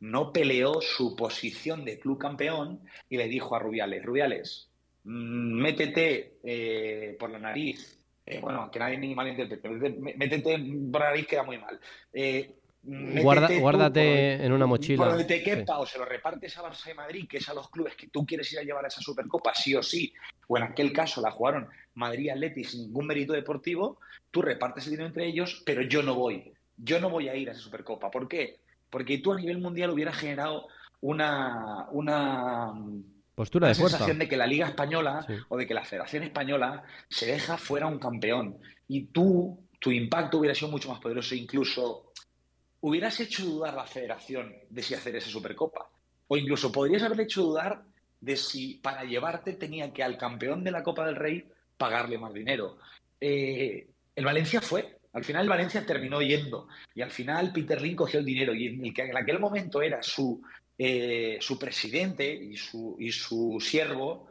no 0.00 0.32
peleó 0.32 0.80
su 0.80 1.14
posición 1.14 1.84
de 1.84 1.98
club 1.98 2.18
campeón 2.18 2.80
y 3.08 3.16
le 3.16 3.28
dijo 3.28 3.54
a 3.54 3.58
Rubiales, 3.58 4.04
Rubiales, 4.04 4.70
mm, 5.04 5.60
métete 5.60 6.38
eh, 6.42 7.16
por 7.18 7.30
la 7.30 7.38
nariz, 7.38 7.98
eh, 8.24 8.40
bueno, 8.40 8.70
que 8.70 8.78
nadie 8.78 8.98
ni 8.98 9.14
malinterprete, 9.14 9.68
métete 10.16 10.58
por 10.90 11.00
la 11.00 11.08
nariz 11.08 11.26
queda 11.26 11.42
muy 11.42 11.58
mal. 11.58 11.78
Eh, 12.12 12.59
Guarda- 12.82 13.48
tú 13.48 13.60
guárdate 13.60 14.36
por- 14.38 14.46
en 14.46 14.52
una 14.52 14.66
mochila. 14.66 14.96
Por 15.04 15.08
donde 15.10 15.24
te 15.24 15.38
Sí. 15.38 15.44
quepa, 15.44 15.78
o 15.78 15.86
se 15.86 15.98
lo 15.98 16.04
repartes 16.06 16.56
a 16.56 16.62
Barça 16.62 16.90
y 16.90 16.94
Madrid, 16.94 17.26
que 17.28 17.36
es 17.36 17.48
a 17.48 17.54
los 17.54 17.68
clubes 17.70 17.94
que 17.94 18.08
tú 18.08 18.24
quieres 18.24 18.50
ir 18.52 18.58
a 18.58 18.62
llevar 18.62 18.84
a 18.84 18.88
esa 18.88 19.00
Supercopa, 19.02 19.52
sí 19.54 19.74
o 19.74 19.82
sí. 19.82 20.12
O 20.48 20.56
en 20.56 20.62
aquel 20.64 20.92
caso 20.92 21.20
la 21.20 21.30
jugaron 21.30 21.68
Madrid 21.94 22.24
y 22.24 22.30
Atleti 22.30 22.64
sin 22.64 22.82
ningún 22.82 23.06
mérito 23.06 23.32
deportivo, 23.34 23.98
tú 24.30 24.40
repartes 24.42 24.84
el 24.86 24.92
dinero 24.92 25.08
entre 25.08 25.26
ellos, 25.26 25.62
pero 25.66 25.82
yo 25.82 26.02
no 26.02 26.14
voy. 26.14 26.52
Yo 26.78 27.00
no 27.00 27.10
voy 27.10 27.28
a 27.28 27.36
ir 27.36 27.48
a 27.50 27.52
esa 27.52 27.60
Supercopa. 27.60 28.10
¿Por 28.10 28.26
qué? 28.28 28.60
Porque 28.88 29.18
tú 29.18 29.32
a 29.32 29.36
nivel 29.36 29.58
mundial 29.58 29.90
hubieras 29.90 30.16
generado 30.16 30.66
una, 31.02 31.86
una, 31.92 32.72
Postura 33.34 33.66
una 33.66 33.68
de 33.68 33.74
fuerza. 33.74 33.96
sensación 33.98 34.18
de 34.18 34.28
que 34.28 34.36
la 34.36 34.46
Liga 34.46 34.66
Española 34.66 35.24
Sí. 35.26 35.34
o 35.48 35.56
de 35.56 35.66
que 35.66 35.74
la 35.74 35.84
Federación 35.84 36.22
Española 36.24 36.82
se 37.08 37.26
deja 37.26 37.56
fuera 37.58 37.86
un 37.86 37.98
campeón. 37.98 38.56
Y 38.88 39.04
tú, 39.06 39.58
tu 39.78 39.90
impacto 39.92 40.38
hubiera 40.38 40.54
sido 40.54 40.70
mucho 40.70 40.88
más 40.90 40.98
poderoso. 41.00 41.34
Incluso 41.34 42.09
hubieras 42.80 43.20
hecho 43.20 43.44
dudar 43.44 43.74
la 43.74 43.86
Federación 43.86 44.54
de 44.68 44.82
si 44.82 44.94
hacer 44.94 45.16
esa 45.16 45.30
Supercopa. 45.30 45.88
O 46.28 46.36
incluso 46.36 46.70
podrías 46.70 47.02
haberle 47.02 47.24
hecho 47.24 47.42
dudar 47.42 47.82
de 48.20 48.36
si 48.36 48.74
para 48.74 49.04
llevarte 49.04 49.54
tenía 49.54 49.92
que 49.92 50.02
al 50.02 50.16
campeón 50.16 50.62
de 50.62 50.70
la 50.70 50.82
Copa 50.82 51.06
del 51.06 51.16
Rey 51.16 51.44
pagarle 51.76 52.18
más 52.18 52.32
dinero. 52.32 52.78
Eh, 53.20 53.88
el 54.14 54.24
Valencia 54.24 54.60
fue. 54.60 54.98
Al 55.12 55.24
final 55.24 55.42
el 55.42 55.48
Valencia 55.48 55.84
terminó 55.84 56.22
yendo. 56.22 56.68
Y 56.94 57.02
al 57.02 57.10
final 57.10 57.52
Peter 57.52 57.80
Lin 57.80 57.96
cogió 57.96 58.20
el 58.20 58.26
dinero. 58.26 58.54
Y 58.54 58.68
en 58.68 58.84
el 58.84 58.94
que 58.94 59.02
en 59.02 59.16
aquel 59.16 59.40
momento 59.40 59.82
era 59.82 60.02
su, 60.02 60.40
eh, 60.78 61.38
su 61.40 61.58
presidente 61.58 62.32
y 62.32 62.56
su, 62.56 62.96
y 62.98 63.10
su 63.10 63.58
siervo, 63.60 64.28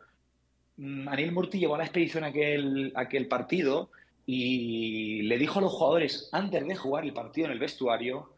mm, 0.78 1.08
Anil 1.10 1.32
Murti 1.32 1.60
llevó 1.60 1.76
a 1.76 1.80
la 1.80 1.84
expedición 1.84 2.24
aquel, 2.24 2.94
aquel 2.96 3.28
partido 3.28 3.92
y 4.26 5.24
le 5.24 5.40
dijo 5.40 5.60
a 5.60 5.64
los 5.64 5.74
jugadores 5.74 6.30
antes 6.32 6.68
de 6.68 6.76
jugar 6.76 7.04
el 7.04 7.14
partido 7.14 7.48
en 7.48 7.54
el 7.54 7.60
vestuario, 7.60 8.34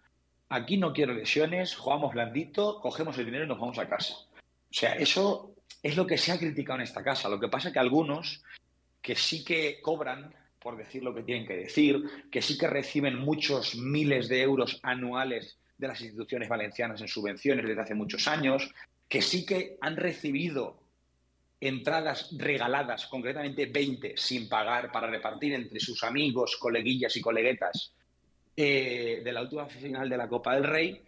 aquí 0.51 0.77
no 0.77 0.93
quiero 0.93 1.13
lesiones, 1.13 1.75
jugamos 1.75 2.13
blandito, 2.13 2.79
cogemos 2.81 3.17
el 3.17 3.25
dinero 3.25 3.45
y 3.45 3.47
nos 3.47 3.59
vamos 3.59 3.79
a 3.79 3.87
casa. 3.87 4.13
O 4.13 4.73
sea, 4.73 4.93
eso 4.93 5.55
es 5.81 5.95
lo 5.95 6.05
que 6.05 6.17
se 6.17 6.31
ha 6.31 6.37
criticado 6.37 6.79
en 6.79 6.83
esta 6.83 7.03
casa. 7.03 7.29
Lo 7.29 7.39
que 7.39 7.47
pasa 7.47 7.69
es 7.69 7.73
que 7.73 7.79
algunos 7.79 8.43
que 9.01 9.15
sí 9.15 9.43
que 9.43 9.81
cobran 9.81 10.33
por 10.59 10.77
decir 10.77 11.03
lo 11.03 11.13
que 11.13 11.23
tienen 11.23 11.47
que 11.47 11.55
decir, 11.55 12.03
que 12.29 12.41
sí 12.41 12.57
que 12.57 12.67
reciben 12.67 13.17
muchos 13.17 13.75
miles 13.75 14.29
de 14.29 14.41
euros 14.41 14.79
anuales 14.83 15.57
de 15.77 15.87
las 15.87 15.99
instituciones 16.01 16.49
valencianas 16.49 17.01
en 17.01 17.07
subvenciones 17.07 17.65
desde 17.65 17.81
hace 17.81 17.95
muchos 17.95 18.27
años, 18.27 18.71
que 19.09 19.23
sí 19.23 19.43
que 19.43 19.77
han 19.81 19.97
recibido 19.97 20.79
entradas 21.59 22.29
regaladas, 22.37 23.07
concretamente 23.07 23.65
20, 23.65 24.13
sin 24.17 24.47
pagar 24.47 24.91
para 24.91 25.07
repartir 25.07 25.53
entre 25.53 25.79
sus 25.79 26.03
amigos, 26.03 26.57
coleguillas 26.57 27.15
y 27.15 27.21
coleguetas 27.21 27.95
eh, 28.55 29.21
de 29.23 29.31
la 29.31 29.41
última 29.41 29.65
final 29.67 30.09
de 30.09 30.17
la 30.17 30.27
Copa 30.27 30.55
del 30.55 30.65
Rey, 30.65 31.01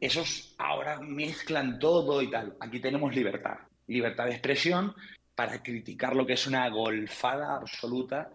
esos 0.00 0.54
ahora 0.58 1.00
mezclan 1.00 1.78
todo 1.78 2.22
y 2.22 2.30
tal. 2.30 2.56
Aquí 2.60 2.80
tenemos 2.80 3.14
libertad, 3.14 3.58
libertad 3.86 4.26
de 4.26 4.32
expresión 4.32 4.94
para 5.34 5.62
criticar 5.62 6.14
lo 6.14 6.26
que 6.26 6.34
es 6.34 6.46
una 6.46 6.68
golfada 6.68 7.56
absoluta 7.56 8.30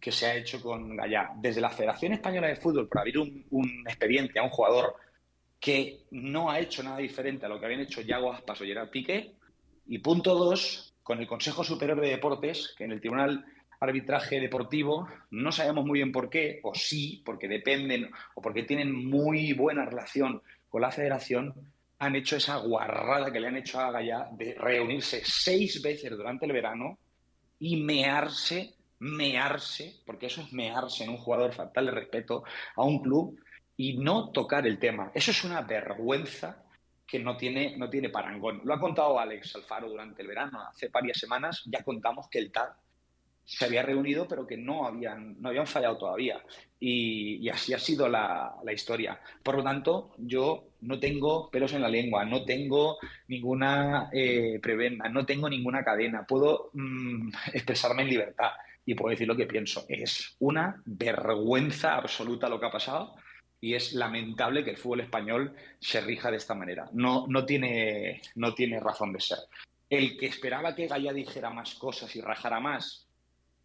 que 0.00 0.12
se 0.12 0.26
ha 0.26 0.36
hecho 0.36 0.60
con 0.60 0.96
Gallá. 0.96 1.30
Desde 1.36 1.60
la 1.60 1.70
Federación 1.70 2.12
Española 2.12 2.48
de 2.48 2.56
Fútbol, 2.56 2.88
por 2.88 3.00
abrir 3.00 3.18
un, 3.18 3.84
expediente 3.86 4.38
a 4.38 4.44
un 4.44 4.50
jugador 4.50 4.94
que 5.58 6.04
no 6.12 6.50
ha 6.50 6.60
hecho 6.60 6.82
nada 6.82 6.98
diferente 6.98 7.46
a 7.46 7.48
lo 7.48 7.58
que 7.58 7.66
habían 7.66 7.80
hecho 7.80 8.00
Yago 8.00 8.32
Aspas 8.32 8.60
o 8.60 8.64
Gerard 8.64 8.90
Piqué. 8.90 9.34
Y 9.88 9.98
punto 9.98 10.34
dos, 10.34 10.94
con 11.02 11.18
el 11.18 11.26
Consejo 11.26 11.64
Superior 11.64 12.00
de 12.00 12.10
Deportes, 12.10 12.74
que 12.76 12.84
en 12.84 12.92
el 12.92 13.00
Tribunal 13.00 13.44
arbitraje 13.80 14.40
deportivo, 14.40 15.08
no 15.30 15.52
sabemos 15.52 15.84
muy 15.84 16.00
bien 16.00 16.12
por 16.12 16.28
qué, 16.28 16.60
o 16.62 16.74
sí, 16.74 17.22
porque 17.24 17.48
dependen 17.48 18.10
o 18.34 18.42
porque 18.42 18.64
tienen 18.64 18.92
muy 18.92 19.52
buena 19.52 19.84
relación 19.84 20.42
con 20.68 20.82
la 20.82 20.90
federación, 20.90 21.54
han 21.98 22.16
hecho 22.16 22.36
esa 22.36 22.56
guarrada 22.58 23.32
que 23.32 23.40
le 23.40 23.48
han 23.48 23.56
hecho 23.56 23.80
a 23.80 23.90
Gaya 23.90 24.28
de 24.32 24.54
reunirse 24.54 25.22
seis 25.24 25.82
veces 25.82 26.10
durante 26.10 26.46
el 26.46 26.52
verano 26.52 26.98
y 27.58 27.76
mearse, 27.82 28.74
mearse, 29.00 29.96
porque 30.06 30.26
eso 30.26 30.42
es 30.42 30.52
mearse 30.52 31.04
en 31.04 31.10
un 31.10 31.18
jugador 31.18 31.52
fatal 31.52 31.86
de 31.86 31.92
respeto 31.92 32.44
a 32.76 32.84
un 32.84 33.02
club 33.02 33.40
y 33.76 33.96
no 33.98 34.30
tocar 34.30 34.66
el 34.66 34.78
tema. 34.78 35.10
Eso 35.14 35.30
es 35.30 35.44
una 35.44 35.62
vergüenza 35.62 36.64
que 37.06 37.18
no 37.18 37.36
tiene, 37.36 37.76
no 37.76 37.88
tiene 37.88 38.10
parangón. 38.10 38.60
Lo 38.64 38.74
ha 38.74 38.80
contado 38.80 39.18
Alex 39.18 39.56
Alfaro 39.56 39.88
durante 39.88 40.22
el 40.22 40.28
verano. 40.28 40.60
Hace 40.68 40.88
varias 40.88 41.18
semanas 41.18 41.62
ya 41.66 41.82
contamos 41.82 42.28
que 42.28 42.38
el 42.38 42.52
TAD 42.52 42.68
se 43.48 43.64
había 43.64 43.82
reunido, 43.82 44.28
pero 44.28 44.46
que 44.46 44.58
no 44.58 44.86
habían, 44.86 45.40
no 45.40 45.48
habían 45.48 45.66
fallado 45.66 45.96
todavía. 45.96 46.38
Y, 46.78 47.48
así 47.48 47.72
ha 47.72 47.78
sido 47.78 48.06
la, 48.06 48.54
historia. 48.70 49.18
Por 49.42 49.56
lo 49.56 49.64
tanto, 49.64 50.14
yo 50.18 50.68
no 50.82 51.00
tengo 51.00 51.50
pelos 51.50 51.72
en 51.72 51.80
la 51.80 51.88
lengua, 51.88 52.26
no 52.26 52.44
tengo 52.44 52.98
ninguna 53.26 54.10
eh, 54.12 54.58
prebenda, 54.62 55.08
no 55.08 55.24
tengo 55.24 55.48
ninguna 55.48 55.82
cadena. 55.82 56.26
Puedo 56.26 56.70
mm, 56.74 57.30
expresarme 57.54 58.02
en 58.02 58.10
libertad 58.10 58.50
y 58.84 58.94
puedo 58.94 59.12
decir 59.12 59.26
lo 59.26 59.36
que 59.36 59.46
pienso. 59.46 59.86
Es 59.88 60.36
una 60.40 60.82
vergüenza 60.84 61.96
absoluta 61.96 62.50
lo 62.50 62.60
que 62.60 62.66
ha 62.66 62.70
pasado 62.70 63.14
y 63.62 63.72
es 63.72 63.94
lamentable 63.94 64.62
que 64.62 64.72
el 64.72 64.76
fútbol 64.76 65.00
español 65.00 65.54
se 65.80 66.02
rija 66.02 66.30
de 66.30 66.36
esta 66.36 66.54
manera. 66.54 66.90
No, 66.92 67.26
no, 67.26 67.46
tiene, 67.46 68.20
no 68.34 68.52
tiene 68.52 68.78
razón 68.78 69.14
de 69.14 69.20
ser. 69.20 69.38
El 69.88 70.18
que 70.18 70.26
esperaba 70.26 70.74
que 70.74 70.86
Gaya 70.86 71.14
dijera 71.14 71.48
más 71.48 71.74
cosas 71.76 72.14
y 72.14 72.20
rajara 72.20 72.60
más, 72.60 73.07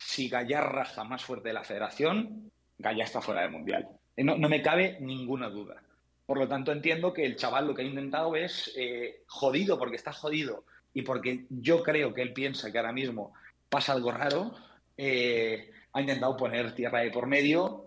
si 0.06 0.30
Gaya 0.30 0.62
raja 0.62 1.04
más 1.04 1.24
fuerte 1.24 1.50
de 1.50 1.54
la 1.54 1.64
federación, 1.64 2.52
Gaya 2.78 3.04
está 3.04 3.22
fuera 3.22 3.42
del 3.42 3.52
Mundial. 3.52 3.88
Eh, 4.16 4.24
no, 4.24 4.38
me 4.38 4.62
cabe 4.62 4.98
ninguna 5.00 5.50
duda. 5.50 5.82
Por 6.26 6.38
lo 6.38 6.48
tanto, 6.48 6.72
entiendo 6.72 7.14
que 7.14 7.26
el 7.26 7.36
chaval 7.36 7.68
lo 7.68 7.76
que 7.76 7.82
ha 7.82 7.86
intentado 7.86 8.36
es 8.36 8.72
eh, 8.78 9.24
jodido 9.28 9.78
porque 9.78 9.96
está 9.96 10.14
jodido 10.14 10.66
y 10.94 11.02
porque 11.02 11.46
yo 11.50 11.84
creo 11.84 12.14
que 12.14 12.22
él 12.22 12.34
piensa 12.34 12.72
que 12.72 12.78
ahora 12.78 12.94
mismo 12.94 13.34
pasa 13.70 13.94
algo 13.94 14.12
raro, 14.12 14.54
eh, 14.98 15.72
ha 15.92 16.02
intentado 16.02 16.38
poner 16.38 16.76
tierra 16.76 17.00
de 17.00 17.12
por 17.12 17.28
medio 17.28 17.86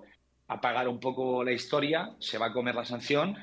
apagar 0.49 0.89
un 0.89 1.01
poco 1.01 1.43
la 1.43 1.53
historia, 1.53 2.15
se 2.21 2.39
va 2.39 2.47
a 2.47 2.53
comer 2.53 2.75
la 2.75 2.85
sanción 2.85 3.37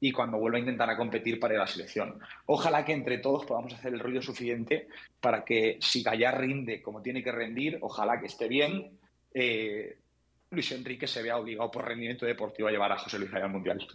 y 0.00 0.12
cuando 0.12 0.38
vuelva 0.38 0.56
a 0.56 0.60
intentar 0.60 0.88
a 0.88 0.96
competir 0.96 1.38
para 1.38 1.58
la 1.58 1.66
selección. 1.66 2.18
Ojalá 2.46 2.84
que 2.84 2.92
entre 2.92 3.18
todos 3.18 3.44
podamos 3.44 3.74
hacer 3.74 3.92
el 3.92 4.00
ruido 4.00 4.22
suficiente 4.22 4.88
para 5.20 5.44
que 5.44 5.76
si 5.80 6.02
Gallar 6.02 6.40
rinde 6.40 6.80
como 6.80 7.02
tiene 7.02 7.22
que 7.22 7.30
rendir, 7.30 7.78
ojalá 7.82 8.18
que 8.18 8.26
esté 8.26 8.48
bien, 8.48 8.98
eh, 9.34 9.98
Luis 10.50 10.72
Enrique 10.72 11.06
se 11.06 11.22
vea 11.22 11.36
obligado 11.36 11.70
por 11.70 11.86
rendimiento 11.86 12.26
deportivo 12.26 12.68
a 12.68 12.72
llevar 12.72 12.92
a 12.92 12.98
José 12.98 13.18
Luis 13.18 13.32
al 13.34 13.50
Mundial. 13.50 13.86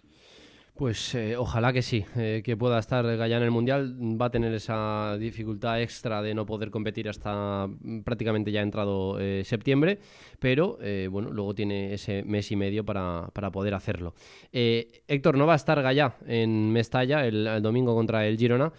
Pues 0.76 1.16
eh, 1.16 1.38
ojalá 1.38 1.72
que 1.72 1.82
sí, 1.82 2.04
eh, 2.18 2.42
que 2.44 2.58
pueda 2.58 2.80
estar 2.80 3.06
Gallán 3.16 3.38
en 3.38 3.46
el 3.46 3.52
Mundial. 3.52 3.96
Va 4.22 4.26
a 4.26 4.30
tener 4.30 4.54
esa 4.54 5.16
dificultad 5.18 5.82
extra 5.82 6.22
de 6.22 6.34
no 6.34 6.46
poder 6.46 6.70
competir 6.70 7.08
hasta 7.08 7.68
mm, 7.68 8.02
prácticamente 8.02 8.52
ya 8.52 8.62
entrado 8.62 9.18
eh, 9.18 9.44
septiembre, 9.46 10.00
pero 10.38 10.78
bueno, 11.10 11.32
luego 11.32 11.56
tiene 11.56 11.94
ese 11.94 12.24
mes 12.24 12.52
y 12.52 12.58
medio 12.58 12.84
para, 12.84 13.32
poder 13.54 13.74
hacerlo. 13.74 14.16
Héctor, 14.52 15.38
no 15.38 15.48
va 15.48 15.54
a 15.54 15.56
estar 15.56 15.82
Gallá 15.82 16.18
en 16.28 16.72
Mestalla 16.74 17.26
el 17.26 17.62
domingo 17.62 17.96
contra 17.96 18.28
el 18.28 18.38
Girona. 18.38 18.74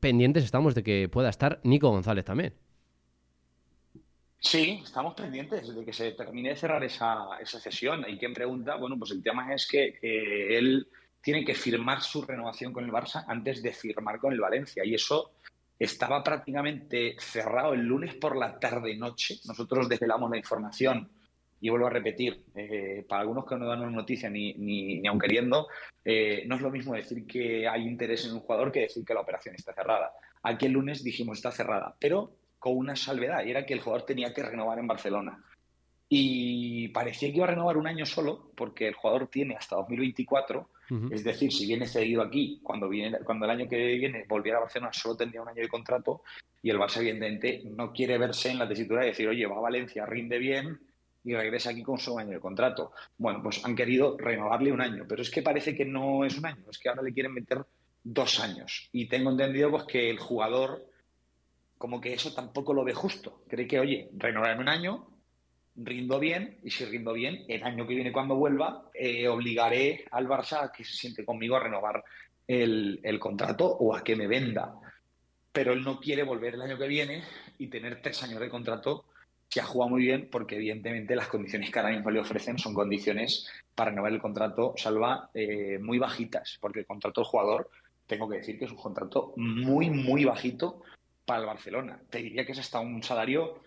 pendientes 0.00 0.44
estamos 0.44 0.74
de 0.74 0.82
que 0.82 1.08
pueda 1.10 1.28
estar 1.28 1.60
Nico 1.64 1.90
González 1.90 2.24
también. 2.24 2.54
Sí, 4.40 4.80
estamos 4.84 5.14
pendientes 5.14 5.74
de 5.74 5.84
que 5.84 5.92
se 5.92 6.12
termine 6.12 6.50
de 6.50 6.56
cerrar 6.56 6.82
esa, 6.84 7.38
esa 7.40 7.58
sesión. 7.58 8.04
Hay 8.04 8.16
quien 8.18 8.32
pregunta, 8.32 8.76
bueno, 8.76 8.96
pues 8.98 9.10
el 9.10 9.22
tema 9.22 9.52
es 9.52 9.66
que 9.66 9.98
él 10.00 10.86
tiene 11.20 11.44
que 11.44 11.54
firmar 11.54 12.02
su 12.02 12.22
renovación 12.22 12.72
con 12.72 12.84
el 12.84 12.92
Barça 12.92 13.24
antes 13.26 13.62
de 13.62 13.72
firmar 13.72 14.18
con 14.18 14.32
el 14.32 14.40
Valencia. 14.40 14.84
Y 14.84 14.94
eso 14.94 15.32
estaba 15.78 16.22
prácticamente 16.22 17.16
cerrado 17.18 17.74
el 17.74 17.82
lunes 17.82 18.14
por 18.14 18.36
la 18.36 18.58
tarde-noche. 18.58 19.40
Nosotros 19.44 19.88
desvelamos 19.88 20.30
la 20.30 20.38
información 20.38 21.10
y 21.60 21.70
vuelvo 21.70 21.88
a 21.88 21.90
repetir, 21.90 22.44
eh, 22.54 23.04
para 23.08 23.22
algunos 23.22 23.44
que 23.44 23.56
no 23.56 23.66
dan 23.66 23.80
una 23.80 23.90
noticia 23.90 24.30
ni, 24.30 24.54
ni, 24.54 25.06
aun 25.06 25.18
queriendo, 25.18 25.66
eh, 26.04 26.44
no 26.46 26.54
es 26.54 26.60
lo 26.60 26.70
mismo 26.70 26.94
decir 26.94 27.26
que 27.26 27.66
hay 27.66 27.82
interés 27.82 28.24
en 28.26 28.34
un 28.34 28.40
jugador 28.40 28.70
que 28.70 28.80
decir 28.80 29.04
que 29.04 29.14
la 29.14 29.20
operación 29.20 29.56
está 29.56 29.72
cerrada. 29.72 30.12
Aquí 30.42 30.66
el 30.66 30.72
lunes 30.72 31.02
dijimos 31.02 31.38
está 31.38 31.50
cerrada, 31.50 31.96
pero 31.98 32.32
con 32.58 32.76
una 32.76 32.96
salvedad, 32.96 33.44
y 33.44 33.50
era 33.50 33.64
que 33.64 33.74
el 33.74 33.80
jugador 33.80 34.06
tenía 34.06 34.32
que 34.32 34.42
renovar 34.42 34.78
en 34.78 34.86
Barcelona. 34.86 35.44
Y 36.08 36.88
parecía 36.88 37.30
que 37.30 37.36
iba 37.36 37.44
a 37.44 37.50
renovar 37.50 37.76
un 37.76 37.86
año 37.86 38.06
solo, 38.06 38.50
porque 38.56 38.88
el 38.88 38.94
jugador 38.94 39.28
tiene 39.28 39.56
hasta 39.56 39.76
2024, 39.76 40.68
es 41.10 41.22
decir, 41.22 41.52
si 41.52 41.66
viene 41.66 41.86
cedido 41.86 42.22
aquí, 42.22 42.60
cuando, 42.62 42.88
viene, 42.88 43.18
cuando 43.18 43.44
el 43.44 43.50
año 43.50 43.68
que 43.68 43.76
viene 43.76 44.24
volviera 44.26 44.56
a 44.56 44.62
Barcelona, 44.62 44.90
solo 44.90 45.16
tendría 45.16 45.42
un 45.42 45.48
año 45.48 45.60
de 45.60 45.68
contrato, 45.68 46.22
y 46.62 46.70
el 46.70 46.78
Barça, 46.78 47.00
evidentemente, 47.00 47.62
no 47.66 47.92
quiere 47.92 48.16
verse 48.16 48.50
en 48.50 48.58
la 48.58 48.66
tesitura 48.66 49.02
de 49.02 49.08
decir, 49.08 49.28
oye, 49.28 49.46
va 49.46 49.56
a 49.56 49.60
Valencia, 49.60 50.06
rinde 50.06 50.38
bien, 50.38 50.80
y 51.24 51.34
regresa 51.34 51.70
aquí 51.70 51.82
con 51.82 51.98
su 51.98 52.18
año 52.18 52.30
de 52.30 52.40
contrato. 52.40 52.92
Bueno, 53.18 53.42
pues 53.42 53.62
han 53.64 53.76
querido 53.76 54.16
renovarle 54.16 54.72
un 54.72 54.80
año, 54.80 55.04
pero 55.06 55.20
es 55.20 55.30
que 55.30 55.42
parece 55.42 55.76
que 55.76 55.84
no 55.84 56.24
es 56.24 56.38
un 56.38 56.46
año, 56.46 56.64
es 56.70 56.78
que 56.78 56.88
ahora 56.88 57.02
le 57.02 57.12
quieren 57.12 57.34
meter 57.34 57.66
dos 58.02 58.40
años. 58.40 58.88
Y 58.92 59.08
tengo 59.08 59.30
entendido 59.30 59.70
pues, 59.70 59.84
que 59.84 60.08
el 60.08 60.18
jugador 60.18 60.86
como 61.78 62.00
que 62.00 62.12
eso 62.12 62.34
tampoco 62.34 62.74
lo 62.74 62.84
ve 62.84 62.92
justo. 62.92 63.42
Cree 63.48 63.66
que, 63.66 63.78
oye, 63.78 64.10
renovar 64.16 64.58
un 64.58 64.68
año, 64.68 65.06
rindo 65.76 66.18
bien, 66.18 66.58
y 66.64 66.70
si 66.70 66.84
rindo 66.84 67.12
bien, 67.12 67.44
el 67.48 67.62
año 67.62 67.86
que 67.86 67.94
viene 67.94 68.12
cuando 68.12 68.34
vuelva, 68.34 68.90
eh, 68.92 69.28
obligaré 69.28 70.04
al 70.10 70.26
Barça 70.26 70.64
a 70.64 70.72
que 70.72 70.84
se 70.84 70.94
siente 70.94 71.24
conmigo 71.24 71.56
a 71.56 71.60
renovar 71.60 72.04
el, 72.48 73.18
contrato 73.20 73.66
o 73.66 73.94
a 73.94 74.02
que 74.02 74.16
me 74.16 74.26
venda. 74.26 74.74
Pero 75.52 75.72
él 75.72 75.84
no 75.84 76.00
quiere 76.00 76.24
volver 76.24 76.54
el 76.54 76.62
año 76.62 76.76
que 76.76 76.88
viene 76.88 77.22
y 77.58 77.68
tener 77.68 78.02
tres 78.02 78.22
años 78.24 78.40
de 78.40 78.48
contrato 78.48 79.04
que 79.48 79.60
ha 79.60 79.64
jugado 79.64 79.90
muy 79.90 80.02
bien, 80.02 80.28
porque 80.30 80.56
evidentemente 80.56 81.16
las 81.16 81.28
condiciones 81.28 81.70
que 81.70 81.78
ahora 81.78 81.94
mismo 81.94 82.10
le 82.10 82.20
ofrecen 82.20 82.58
son 82.58 82.74
condiciones 82.74 83.48
para 83.74 83.90
renovar 83.90 84.12
el 84.12 84.20
contrato, 84.20 84.74
salva 84.76 85.30
eh, 85.32 85.78
muy 85.80 85.98
bajitas, 85.98 86.58
porque 86.60 86.80
el 86.80 86.86
contrato 86.86 87.22
del 87.22 87.28
jugador, 87.28 87.70
tengo 88.06 88.28
que 88.28 88.38
decir 88.38 88.58
que 88.58 88.66
es 88.66 88.70
un 88.70 88.76
contrato 88.76 89.32
muy, 89.36 89.88
muy 89.88 90.24
bajito 90.24 90.82
para 91.28 91.40
el 91.40 91.46
Barcelona. 91.46 92.00
Te 92.08 92.18
diría 92.22 92.46
que 92.46 92.52
es 92.52 92.58
hasta 92.58 92.80
un 92.80 93.02
salario 93.02 93.60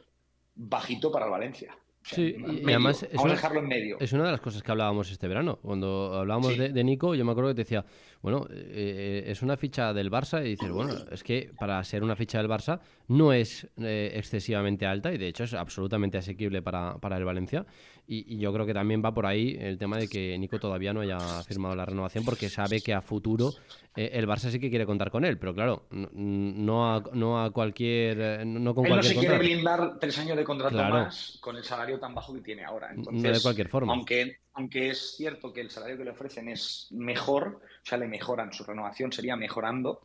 bajito 0.56 1.12
para 1.12 1.26
el 1.26 1.32
Valencia. 1.32 1.78
sí, 2.02 2.36
y 2.36 2.67
además 2.67 3.04
es 3.04 3.13
Vamos 3.13 3.34
a 3.34 3.36
dejarlo 3.36 3.60
en 3.60 3.67
medio. 3.67 3.97
Es 4.00 4.12
una 4.13 4.26
de 4.26 4.32
las 4.32 4.41
cosas 4.41 4.63
que 4.63 4.71
hablábamos 4.71 5.12
este 5.12 5.28
verano. 5.28 5.60
Cuando 5.62 6.15
hablábamos 6.15 6.58
de, 6.58 6.84
Nico, 6.84 7.13
yo 7.13 7.24
me 7.24 7.32
acuerdo 7.32 7.52
que 7.52 7.56
te 7.56 7.62
decía, 7.62 7.86
bueno, 8.24 8.47
eh, 8.50 9.26
es 9.28 9.43
una 9.43 9.56
ficha 9.58 9.93
del 9.93 10.10
Barça 10.10 10.43
y 10.43 10.50
dices, 10.50 10.71
bueno, 10.71 10.95
es 11.12 11.24
que 11.24 11.52
para 11.60 11.84
ser 11.84 12.04
una 12.04 12.15
ficha 12.15 12.39
del 12.39 12.50
Barça 12.50 12.80
no 13.08 13.32
es 13.32 13.69
eh, 13.78 14.12
excesivamente 14.15 14.88
alta 14.88 15.13
y 15.13 15.19
de 15.19 15.28
hecho 15.28 15.43
es 15.43 15.54
absolutamente 15.54 16.17
asequible 16.17 16.63
para, 16.63 16.97
para 16.97 17.17
el 17.17 17.24
Valencia. 17.24 17.67
Y, 18.08 18.38
yo 18.40 18.52
creo 18.52 18.66
que 18.66 18.74
también 18.74 19.02
va 19.04 19.14
por 19.14 19.26
ahí 19.26 19.56
el 19.60 19.78
tema 19.78 19.98
de 19.98 20.08
que 20.08 20.38
Nico 20.38 20.60
todavía 20.60 20.94
no 20.94 21.02
haya 21.02 21.20
firmado 21.44 21.76
la 21.76 21.86
renovación 21.86 22.26
porque 22.26 22.50
sabe 22.50 22.82
que 22.82 22.94
a 22.94 23.02
futuro 23.02 23.54
eh, 23.96 24.12
el 24.14 24.28
Barça 24.28 24.50
sí 24.50 24.60
que 24.60 24.70
quiere 24.70 24.86
contar 24.86 25.12
con 25.12 25.26
él, 25.26 25.38
pero 25.38 25.54
claro, 25.54 25.86
no 25.92 26.94
a, 26.94 27.04
no 27.14 27.44
a 27.44 27.52
cualquier. 27.52 28.18
Eh, 28.20 28.46
no 28.46 28.74
con 28.74 28.86
él 28.86 28.96
no 28.96 29.04
se 29.04 29.16
quiere 29.16 29.38
blindar 29.38 29.98
tres 30.00 30.18
años 30.20 30.38
de 30.38 30.44
contrato 30.44 30.78
más 30.78 31.38
con 31.42 31.58
el 31.58 31.64
salario 31.64 32.00
tan 32.00 32.14
bajo 32.14 32.34
que 32.34 32.42
tiene 32.42 32.64
ahora. 32.64 32.94
no 32.94 33.22
de 33.22 33.42
cualquier 33.42 33.70
forma. 33.70 33.94
Aunque, 33.94 34.38
aunque 34.54 34.90
es 34.90 35.16
cierto 35.18 35.52
que 35.52 35.62
el 35.62 35.70
salario 35.70 35.98
que 35.98 36.06
le 36.06 36.12
ofrecen 36.12 36.50
es 36.50 36.88
mejor, 36.92 37.62
o 37.64 37.86
sea, 37.86 37.98
le 37.98 38.08
mejoran, 38.08 38.54
su 38.54 38.64
renovación 38.64 39.12
sería 39.12 39.36
mejorando, 39.36 40.02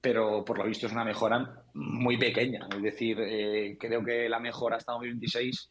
pero 0.00 0.44
por 0.44 0.58
lo 0.58 0.64
visto 0.64 0.86
es 0.86 0.92
una 0.92 1.04
mejora 1.04 1.64
muy 1.74 2.16
pequeña. 2.16 2.68
Es 2.74 2.82
decir, 2.82 3.18
eh, 3.20 3.76
creo 3.80 4.04
que 4.04 4.28
la 4.28 4.38
mejora 4.38 4.76
hasta 4.76 4.92
2026 4.92 5.70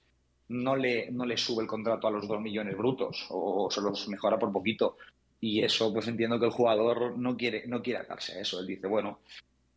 no 0.53 0.75
le, 0.75 1.11
no 1.11 1.25
le 1.25 1.35
sube 1.35 1.63
el 1.63 1.67
contrato 1.67 2.07
a 2.07 2.11
los 2.11 2.27
2 2.27 2.39
millones 2.39 2.77
brutos 2.77 3.25
o, 3.29 3.69
se 3.69 3.81
los 3.81 4.07
mejora 4.07 4.37
por 4.37 4.51
poquito. 4.51 4.97
Y 5.41 5.61
eso, 5.61 5.91
pues 5.91 6.07
entiendo 6.07 6.39
que 6.39 6.45
el 6.45 6.51
jugador 6.51 7.17
no 7.17 7.35
quiere, 7.35 7.67
no 7.67 7.81
quiere 7.81 7.99
atarse 7.99 8.33
a 8.33 8.41
eso. 8.41 8.59
Él 8.59 8.67
dice, 8.67 8.87
bueno, 8.87 9.19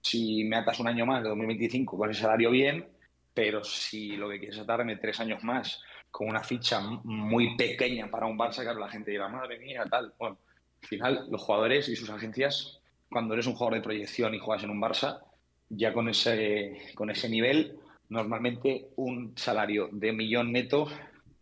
si 0.00 0.44
me 0.44 0.56
atas 0.56 0.78
un 0.78 0.86
año 0.86 1.06
más 1.06 1.22
de 1.22 1.30
2025 1.30 1.96
con 1.96 2.10
ese 2.10 2.20
salario 2.20 2.50
bien, 2.50 2.86
pero 3.34 3.64
si 3.64 4.16
lo 4.16 4.28
que 4.28 4.38
quieres 4.38 4.58
atarme 4.58 4.96
tres 4.96 5.18
años 5.18 5.42
más 5.42 5.82
con 6.10 6.28
una 6.28 6.44
ficha 6.44 6.80
muy 6.80 7.56
pequeña 7.56 8.08
para 8.10 8.26
un 8.26 8.38
Barça, 8.38 8.62
claro, 8.62 8.78
la 8.78 8.88
gente 8.88 9.10
dirá, 9.10 9.28
madre 9.28 9.58
mía, 9.58 9.84
tal. 9.90 10.12
Bueno, 10.18 10.38
al 10.82 10.88
final, 10.88 11.26
los 11.30 11.42
jugadores 11.42 11.88
y 11.88 11.96
sus 11.96 12.10
agencias, 12.10 12.80
cuando 13.10 13.34
eres 13.34 13.46
un 13.46 13.54
jugador 13.54 13.74
de 13.74 13.82
proyección 13.82 14.34
y 14.34 14.38
juegas 14.38 14.64
en 14.64 14.70
un 14.70 14.80
Barça, 14.80 15.20
ya 15.68 15.92
con 15.92 16.08
ese, 16.08 16.92
con 16.94 17.10
ese 17.10 17.28
nivel, 17.28 17.78
normalmente 18.08 18.88
un 18.96 19.32
salario 19.36 19.88
de 19.92 20.12
millón 20.12 20.52
neto 20.52 20.86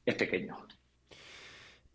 es 0.05 0.15
pequeño. 0.15 0.65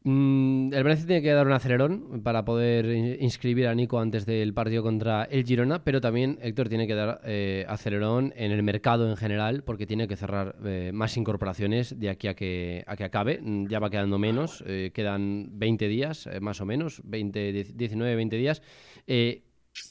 Mm, 0.02 0.74
el 0.74 0.84
Valencia 0.84 1.06
tiene 1.08 1.22
que 1.22 1.32
dar 1.32 1.46
un 1.46 1.52
acelerón 1.52 2.22
para 2.24 2.46
poder 2.46 2.86
inscribir 3.22 3.68
a 3.68 3.76
Nico 3.76 4.00
antes 4.00 4.26
del 4.26 4.54
partido 4.54 4.82
contra 4.82 5.26
el 5.26 5.44
Girona, 5.44 5.84
pero 5.84 6.00
también 6.00 6.40
Héctor 6.42 6.70
tiene 6.70 6.88
que 6.88 6.96
dar 6.96 7.20
eh, 7.26 7.66
acelerón 7.68 8.34
en 8.38 8.52
el 8.52 8.64
mercado 8.64 9.10
en 9.10 9.18
general 9.18 9.64
porque 9.64 9.86
tiene 9.86 10.08
que 10.08 10.16
cerrar 10.16 10.56
eh, 10.64 10.92
más 10.94 11.18
incorporaciones 11.18 12.00
de 12.00 12.10
aquí 12.10 12.30
a 12.30 12.34
que, 12.34 12.84
a 12.88 12.96
que 12.96 13.04
acabe. 13.04 13.40
Mm, 13.42 13.68
ya 13.68 13.80
va 13.80 13.90
quedando 13.90 14.18
menos, 14.18 14.64
eh, 14.66 14.92
quedan 14.94 15.60
20 15.60 15.88
días 15.90 16.30
más 16.40 16.62
o 16.62 16.66
menos, 16.66 17.02
20, 17.04 17.52
19, 17.52 18.16
20 18.16 18.38
días. 18.38 18.62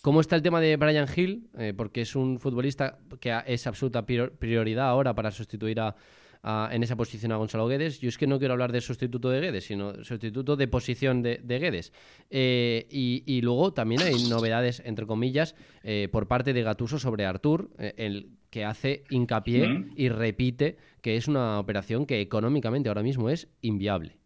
¿Cómo 0.02 0.20
está 0.20 0.36
el 0.36 0.42
tema 0.42 0.60
de 0.60 0.76
Brian 0.76 1.06
Hill? 1.14 1.48
porque 1.76 2.02
es 2.02 2.14
un 2.16 2.40
futbolista 2.40 2.98
que 3.20 3.36
es 3.46 3.66
absoluta 3.66 4.04
prioridad 4.04 4.88
ahora 4.88 5.14
para 5.14 5.30
sustituir 5.30 5.80
a 5.80 5.94
en 6.70 6.82
esa 6.82 6.96
posición 6.96 7.32
a 7.32 7.36
Gonzalo 7.36 7.66
Guedes. 7.66 8.00
Yo 8.00 8.08
es 8.08 8.18
que 8.18 8.26
no 8.26 8.38
quiero 8.38 8.52
hablar 8.54 8.72
de 8.72 8.80
sustituto 8.80 9.30
de 9.30 9.40
Guedes, 9.40 9.64
sino 9.64 10.04
sustituto 10.04 10.56
de 10.56 10.68
posición 10.68 11.22
de, 11.22 11.38
Guedes. 11.46 11.92
Eh, 12.30 12.86
y, 12.90 13.40
luego 13.42 13.72
también 13.72 14.02
hay 14.02 14.28
novedades, 14.28 14.82
entre 14.84 15.06
comillas, 15.06 15.54
eh, 15.82 16.08
por 16.10 16.28
parte 16.28 16.52
de 16.52 16.62
Gatuso 16.62 16.98
sobre 16.98 17.26
Artur, 17.26 17.70
eh, 17.78 17.94
el 17.96 18.30
que 18.50 18.64
hace 18.64 19.04
hincapié 19.10 19.86
y 19.94 20.08
repite 20.08 20.78
que 21.02 21.16
es 21.16 21.28
una 21.28 21.58
operación 21.58 22.06
que 22.06 22.20
económicamente 22.20 22.88
ahora 22.88 23.02
mismo 23.02 23.28
es 23.28 23.48
inviable. 23.60 24.18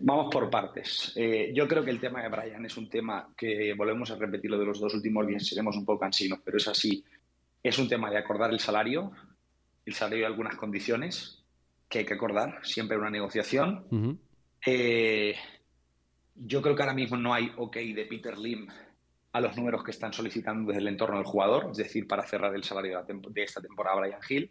Vamos 0.00 0.28
por 0.32 0.50
partes. 0.50 1.14
yo 1.52 1.68
creo 1.68 1.84
que 1.84 1.90
el 1.90 2.00
tema 2.00 2.22
de 2.22 2.28
Brian 2.28 2.64
es 2.66 2.76
un 2.76 2.88
tema 2.88 3.28
que 3.36 3.72
volvemos 3.74 4.10
a 4.10 4.16
repetirlo 4.16 4.58
de 4.58 4.66
los 4.66 4.80
dos 4.80 4.94
últimos 4.94 5.26
días, 5.26 5.46
seremos 5.46 5.76
un 5.76 5.84
poco 5.84 6.00
cansinos, 6.00 6.40
pero 6.44 6.56
es 6.56 6.66
así. 6.66 7.04
Es 7.62 7.78
un 7.78 7.88
tema 7.88 8.10
de 8.10 8.18
acordar 8.18 8.50
el 8.52 8.60
salario, 8.60 9.12
el 9.86 9.94
salario 9.94 10.22
y 10.22 10.26
algunas 10.26 10.56
condiciones 10.56 11.44
que 11.88 12.00
hay 12.00 12.04
que 12.04 12.14
acordar, 12.14 12.60
siempre 12.62 12.96
una 12.96 13.10
negociación. 13.10 14.18
Eh, 14.66 15.34
yo 16.34 16.60
creo 16.62 16.74
que 16.74 16.82
ahora 16.82 16.94
mismo 16.94 17.16
no 17.16 17.32
hay 17.32 17.52
ok 17.56 17.76
de 17.76 18.06
Peter 18.06 18.36
Lim 18.36 18.66
a 19.32 19.40
los 19.40 19.56
números 19.56 19.82
que 19.84 19.90
están 19.90 20.12
solicitando 20.12 20.68
desde 20.68 20.80
el 20.80 20.88
entorno 20.88 21.16
del 21.16 21.26
jugador, 21.26 21.68
es 21.70 21.76
decir, 21.76 22.06
para 22.06 22.26
cerrar 22.26 22.54
el 22.54 22.64
salario 22.64 23.02
de, 23.02 23.42
esta 23.42 23.60
temporada 23.60 24.00
Brian 24.00 24.20
Hill, 24.28 24.50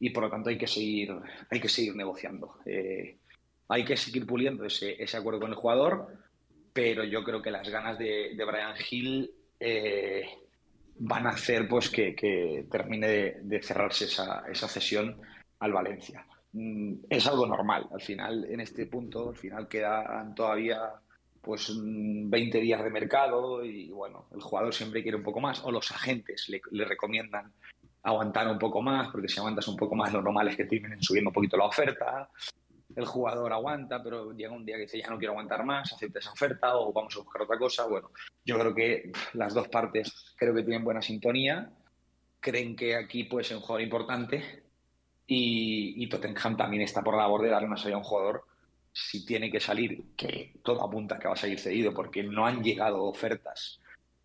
y 0.00 0.10
por 0.10 0.24
lo 0.24 0.30
tanto 0.30 0.50
hay 0.50 0.58
que 0.58 0.66
seguir, 0.66 1.14
hay 1.50 1.60
que 1.60 1.68
seguir 1.68 1.94
negociando. 1.94 2.58
Eh, 2.64 3.18
hay 3.68 3.84
que 3.84 3.96
seguir 3.96 4.26
puliendo 4.26 4.64
ese, 4.64 4.96
acuerdo 5.14 5.40
con 5.40 5.50
el 5.50 5.56
jugador, 5.56 6.08
pero 6.72 7.04
yo 7.04 7.22
creo 7.22 7.42
que 7.42 7.50
las 7.50 7.68
ganas 7.68 7.98
de, 7.98 8.34
Brian 8.34 8.74
Hill 8.90 9.30
eh, 9.60 10.26
van 10.98 11.26
a 11.26 11.30
hacer 11.30 11.68
pues 11.68 11.90
que, 11.90 12.66
termine 12.70 13.36
de, 13.42 13.62
cerrarse 13.62 14.06
esa, 14.06 14.44
esa, 14.50 14.68
cesión 14.68 15.20
al 15.60 15.72
Valencia. 15.72 16.26
Mm, 16.52 16.94
es 17.10 17.26
algo 17.26 17.46
normal, 17.46 17.86
al 17.92 18.00
final, 18.00 18.46
en 18.48 18.60
este 18.60 18.86
punto, 18.86 19.28
al 19.28 19.36
final 19.36 19.68
quedan 19.68 20.34
todavía 20.34 20.80
pues 21.42 21.70
20 21.74 22.30
mm, 22.30 22.62
días 22.62 22.82
de 22.82 22.90
mercado 22.90 23.64
y 23.64 23.90
bueno, 23.90 24.26
el 24.32 24.40
jugador 24.40 24.74
siempre 24.74 25.02
quiere 25.02 25.18
un 25.18 25.22
poco 25.22 25.40
más 25.40 25.62
o 25.64 25.70
los 25.70 25.90
agentes 25.92 26.48
le, 26.48 26.60
le 26.72 26.84
recomiendan 26.84 27.52
aguantar 28.02 28.48
un 28.48 28.58
poco 28.58 28.80
más 28.80 29.08
porque 29.08 29.28
si 29.28 29.38
aguantas 29.38 29.68
un 29.68 29.76
poco 29.76 29.94
más 29.94 30.12
lo 30.12 30.22
normal 30.22 30.48
es 30.48 30.56
que 30.56 30.64
terminen 30.64 31.02
subiendo 31.02 31.30
un 31.30 31.34
poquito 31.34 31.56
la 31.56 31.66
oferta 31.66 32.28
el 32.96 33.06
jugador 33.06 33.52
aguanta, 33.52 34.02
pero 34.02 34.32
llega 34.32 34.52
un 34.52 34.64
día 34.64 34.76
que 34.76 34.82
dice 34.82 35.00
ya 35.00 35.10
no 35.10 35.18
quiero 35.18 35.32
aguantar 35.32 35.64
más, 35.64 35.92
acepta 35.92 36.18
esa 36.18 36.32
oferta 36.32 36.76
o 36.76 36.92
vamos 36.92 37.14
a 37.16 37.20
buscar 37.20 37.42
otra 37.42 37.58
cosa. 37.58 37.86
Bueno, 37.86 38.10
yo 38.44 38.58
creo 38.58 38.74
que 38.74 39.12
las 39.34 39.54
dos 39.54 39.68
partes 39.68 40.34
creo 40.36 40.54
que 40.54 40.62
tienen 40.62 40.84
buena 40.84 41.02
sintonía, 41.02 41.70
creen 42.40 42.76
que 42.76 42.96
aquí 42.96 43.24
puede 43.24 43.44
ser 43.44 43.56
un 43.56 43.62
jugador 43.62 43.82
importante 43.82 44.62
y, 45.26 46.08
Tottenham 46.08 46.56
también 46.56 46.82
está 46.82 47.02
por 47.02 47.14
la 47.14 47.22
labor 47.22 47.42
de 47.42 47.50
darle 47.50 47.68
una 47.68 47.76
salida 47.76 47.96
a 47.96 47.98
un 47.98 48.04
jugador 48.04 48.44
si 48.90 49.24
tiene 49.26 49.50
que 49.50 49.60
salir, 49.60 50.16
que 50.16 50.54
todo 50.62 50.82
apunta 50.82 51.18
que 51.18 51.28
va 51.28 51.34
a 51.34 51.36
salir 51.36 51.60
cedido 51.60 51.92
porque 51.92 52.22
no 52.22 52.46
han 52.46 52.62
llegado 52.62 53.04
ofertas 53.04 53.80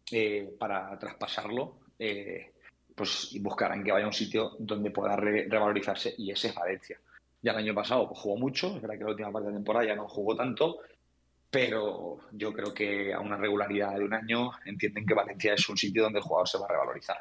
eh, 0.10 0.56
para 0.58 0.98
traspasarlo, 0.98 1.80
eh, 2.00 2.54
pues 2.96 3.36
buscarán 3.42 3.84
que 3.84 3.92
vaya 3.92 4.06
a 4.06 4.08
un 4.08 4.14
sitio 4.14 4.56
donde 4.60 4.92
pueda 4.92 5.16
revalorizarse 5.16 6.16
y 6.18 6.32
ese 6.32 6.48
es 6.48 6.56
Valencia. 6.56 7.00
Ya 7.44 7.52
el 7.52 7.58
año 7.60 7.76
pasado 7.76 8.08
pues, 8.08 8.20
jugó 8.20 8.38
mucho, 8.38 8.68
es 8.76 8.82
verdad 8.82 8.98
que 8.98 9.04
la 9.04 9.10
última 9.12 9.32
parte 9.32 9.50
de 9.50 9.54
temporada 9.54 9.86
ya 9.86 9.96
no 9.96 10.08
jugó 10.08 10.36
tanto, 10.36 10.80
pero 11.52 12.18
yo 12.32 12.52
creo 12.54 12.74
que 12.74 13.14
a 13.14 13.20
una 13.20 13.38
regularidad 13.38 13.96
de 13.96 14.06
un 14.06 14.14
año 14.14 14.52
entienden 14.66 15.06
que 15.06 15.14
Valencia 15.14 15.54
es 15.54 15.70
un 15.70 15.78
sitio 15.78 16.04
donde 16.04 16.20
el 16.20 16.26
jugador 16.26 16.48
se 16.48 16.58
va 16.58 16.66
a 16.66 16.70
revalorizar. 16.70 17.18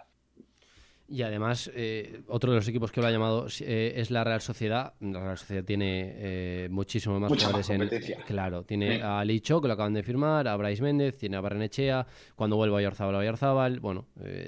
Y 1.12 1.20
además, 1.20 1.70
eh, 1.74 2.22
otro 2.28 2.52
de 2.52 2.56
los 2.56 2.66
equipos 2.66 2.90
que 2.90 3.02
lo 3.02 3.06
ha 3.06 3.10
llamado 3.10 3.46
eh, 3.60 3.92
es 3.96 4.10
la 4.10 4.24
Real 4.24 4.40
Sociedad. 4.40 4.94
La 5.00 5.20
Real 5.20 5.36
Sociedad 5.36 5.62
tiene 5.62 6.14
eh, 6.16 6.68
muchísimo 6.70 7.20
más 7.20 7.30
jugadores 7.30 7.68
en. 7.68 7.90
Claro, 8.26 8.62
tiene 8.62 9.02
a 9.02 9.22
Licho, 9.22 9.60
que 9.60 9.68
lo 9.68 9.74
acaban 9.74 9.92
de 9.92 10.02
firmar, 10.02 10.48
a 10.48 10.56
Brais 10.56 10.80
Méndez, 10.80 11.18
tiene 11.18 11.36
a 11.36 11.42
Barrenechea. 11.42 12.06
Cuando 12.34 12.56
vuelva 12.56 12.78
a 12.78 12.82
Yarzábal, 12.82 13.16
a 13.16 13.24
Yarzábal. 13.24 13.80
Bueno, 13.80 14.06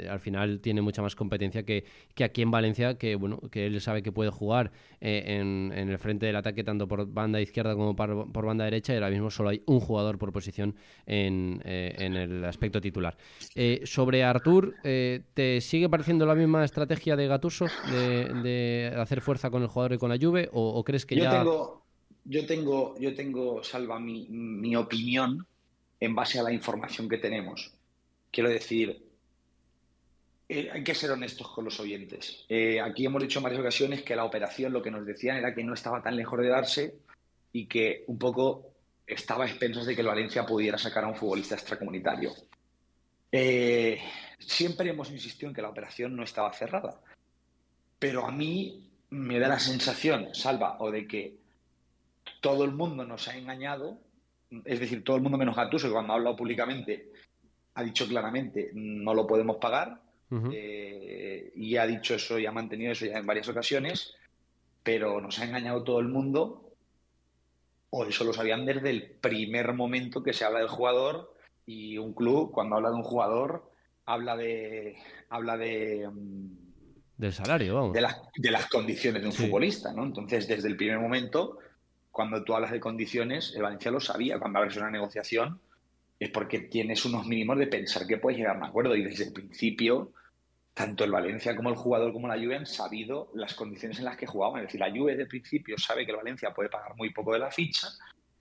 al 0.08 0.20
final 0.20 0.60
tiene 0.60 0.80
mucha 0.80 1.02
más 1.02 1.14
competencia 1.14 1.64
que, 1.64 1.84
que, 2.14 2.24
aquí 2.24 2.40
en 2.40 2.50
Valencia, 2.50 2.96
que 2.96 3.14
bueno 3.14 3.42
que 3.50 3.66
él 3.66 3.78
sabe 3.82 4.02
que 4.02 4.10
puede 4.10 4.30
jugar 4.30 4.72
en, 5.02 5.70
en, 5.70 5.90
el 5.90 5.98
frente 5.98 6.24
del 6.24 6.36
ataque, 6.36 6.64
tanto 6.64 6.88
por 6.88 7.12
banda 7.12 7.42
izquierda 7.42 7.74
como 7.74 7.94
por, 7.94 8.32
por, 8.32 8.46
banda 8.46 8.64
derecha. 8.64 8.94
Y 8.94 8.96
ahora 8.96 9.10
mismo 9.10 9.30
solo 9.30 9.50
hay 9.50 9.62
un 9.66 9.80
jugador 9.80 10.16
por 10.16 10.32
posición 10.32 10.74
en, 11.04 11.60
en 11.62 12.16
el 12.16 12.42
aspecto 12.46 12.80
titular. 12.80 13.18
sobre 13.84 14.24
Artur, 14.24 14.76
¿te 14.82 15.60
sigue 15.60 15.90
pareciendo 15.90 16.24
la 16.24 16.34
misma? 16.34 16.53
Estrategia 16.62 17.16
de 17.16 17.26
Gatuso 17.26 17.66
de, 17.90 18.92
hacer 18.96 19.22
fuerza 19.22 19.50
con 19.50 19.62
el 19.62 19.68
jugador 19.68 19.94
y 19.94 19.98
con 19.98 20.10
la 20.10 20.18
Juve 20.20 20.48
o, 20.52 20.84
crees 20.84 21.06
que 21.06 21.16
yo 21.16 21.24
ya 21.24 21.30
tengo, 21.30 21.82
yo 22.24 22.46
tengo 22.46 22.94
yo 23.00 23.14
tengo 23.14 23.64
salva 23.64 23.98
mi, 23.98 24.76
opinión 24.76 25.46
en 25.98 26.14
base 26.14 26.38
a 26.38 26.42
la 26.42 26.52
información 26.52 27.08
que 27.08 27.18
tenemos. 27.18 27.72
Quiero 28.30 28.50
decir 28.50 29.02
eh, 30.48 30.68
hay 30.70 30.84
que 30.84 30.94
ser 30.94 31.10
honestos 31.10 31.48
con 31.48 31.64
los 31.64 31.80
oyentes. 31.80 32.44
Eh, 32.48 32.80
aquí 32.80 33.06
hemos 33.06 33.22
dicho 33.22 33.38
en 33.38 33.44
varias 33.44 33.60
ocasiones 33.60 34.02
que 34.02 34.14
la 34.14 34.24
operación 34.24 34.72
lo 34.72 34.82
que 34.82 34.90
nos 34.90 35.06
decían 35.06 35.38
era 35.38 35.54
que 35.54 35.64
no 35.64 35.72
estaba 35.72 36.02
tan 36.02 36.16
lejos 36.16 36.38
de 36.38 36.48
darse 36.48 36.94
y 37.52 37.66
que 37.66 38.04
un 38.08 38.18
poco 38.18 38.74
estaba 39.06 39.44
a 39.44 39.48
expensas 39.48 39.86
de 39.86 39.94
que 39.94 40.02
el 40.02 40.06
Valencia 40.06 40.44
pudiera 40.44 40.78
sacar 40.78 41.04
a 41.04 41.08
un 41.08 41.16
futbolista 41.16 41.54
extracomunitario. 41.54 42.32
Eh, 43.30 43.98
siempre 44.46 44.90
hemos 44.90 45.10
insistido 45.10 45.48
en 45.48 45.54
que 45.54 45.62
la 45.62 45.68
operación 45.68 46.16
no 46.16 46.22
estaba 46.22 46.52
cerrada. 46.52 47.00
Pero 47.98 48.26
a 48.26 48.32
mí 48.32 48.90
me 49.10 49.38
da 49.38 49.48
la 49.48 49.58
sensación, 49.58 50.34
Salva, 50.34 50.76
o 50.80 50.90
de 50.90 51.06
que 51.06 51.36
todo 52.40 52.64
el 52.64 52.72
mundo 52.72 53.04
nos 53.04 53.28
ha 53.28 53.36
engañado, 53.36 53.98
es 54.64 54.80
decir, 54.80 55.04
todo 55.04 55.16
el 55.16 55.22
mundo 55.22 55.38
menos 55.38 55.56
Gatuso, 55.56 55.88
que 55.88 55.92
cuando 55.92 56.12
ha 56.12 56.16
hablado 56.16 56.36
públicamente 56.36 57.10
ha 57.74 57.82
dicho 57.82 58.06
claramente 58.06 58.70
no 58.74 59.14
lo 59.14 59.26
podemos 59.26 59.56
pagar, 59.56 60.00
eh, 60.52 61.52
y 61.54 61.76
ha 61.76 61.86
dicho 61.86 62.14
eso 62.14 62.38
y 62.38 62.46
ha 62.46 62.52
mantenido 62.52 62.92
eso 62.92 63.06
ya 63.06 63.18
en 63.18 63.26
varias 63.26 63.48
ocasiones, 63.48 64.14
pero 64.82 65.20
nos 65.20 65.38
ha 65.38 65.44
engañado 65.44 65.84
todo 65.84 66.00
el 66.00 66.08
mundo, 66.08 66.72
o 67.90 68.04
eso 68.04 68.24
lo 68.24 68.32
sabían 68.32 68.66
desde 68.66 68.90
el 68.90 69.10
primer 69.10 69.72
momento 69.74 70.22
que 70.22 70.32
se 70.32 70.44
habla 70.44 70.58
del 70.58 70.68
jugador 70.68 71.32
y 71.66 71.98
un 71.98 72.12
club, 72.12 72.50
cuando 72.50 72.76
habla 72.76 72.90
de 72.90 72.96
un 72.96 73.02
jugador, 73.04 73.70
habla 74.06 74.36
de. 74.36 74.96
habla 75.28 75.56
de. 75.56 76.08
Mm, 76.12 76.64
del 77.16 77.32
salario, 77.32 77.74
vamos. 77.74 77.92
De, 77.92 78.06
de 78.36 78.50
las 78.50 78.66
condiciones 78.66 79.22
de 79.22 79.28
un 79.28 79.34
futbolista, 79.34 79.92
¿no? 79.92 80.04
Entonces, 80.04 80.48
desde 80.48 80.68
el 80.68 80.76
primer 80.76 80.98
momento, 80.98 81.58
cuando 82.10 82.42
tú 82.42 82.54
hablas 82.54 82.72
de 82.72 82.80
condiciones, 82.80 83.52
el 83.54 83.62
Valencia 83.62 83.90
lo 83.90 84.00
sabía. 84.00 84.38
Cuando 84.38 84.58
hablas 84.58 84.74
de 84.74 84.80
una 84.80 84.90
negociación, 84.90 85.60
es 86.18 86.30
porque 86.30 86.60
tienes 86.60 87.04
unos 87.04 87.26
mínimos 87.26 87.58
de 87.58 87.66
pensar 87.66 88.06
que 88.06 88.18
puedes 88.18 88.38
llegar 88.38 88.56
a 88.56 88.58
un 88.58 88.64
acuerdo. 88.64 88.96
Y 88.96 89.04
desde 89.04 89.24
el 89.24 89.32
principio, 89.32 90.12
tanto 90.74 91.04
el 91.04 91.12
Valencia 91.12 91.54
como 91.54 91.70
el 91.70 91.76
jugador 91.76 92.12
como 92.12 92.26
la 92.26 92.34
Juve 92.34 92.56
han 92.56 92.66
sabido 92.66 93.30
las 93.34 93.54
condiciones 93.54 93.98
en 93.98 94.06
las 94.06 94.16
que 94.16 94.26
jugaban. 94.26 94.60
Es 94.60 94.66
decir, 94.66 94.80
la 94.80 94.90
Juve 94.90 95.12
desde 95.12 95.22
el 95.22 95.28
principio 95.28 95.78
sabe 95.78 96.04
que 96.04 96.10
el 96.10 96.16
Valencia 96.16 96.52
puede 96.52 96.68
pagar 96.68 96.96
muy 96.96 97.10
poco 97.10 97.32
de 97.32 97.38
la 97.38 97.50
ficha. 97.50 97.88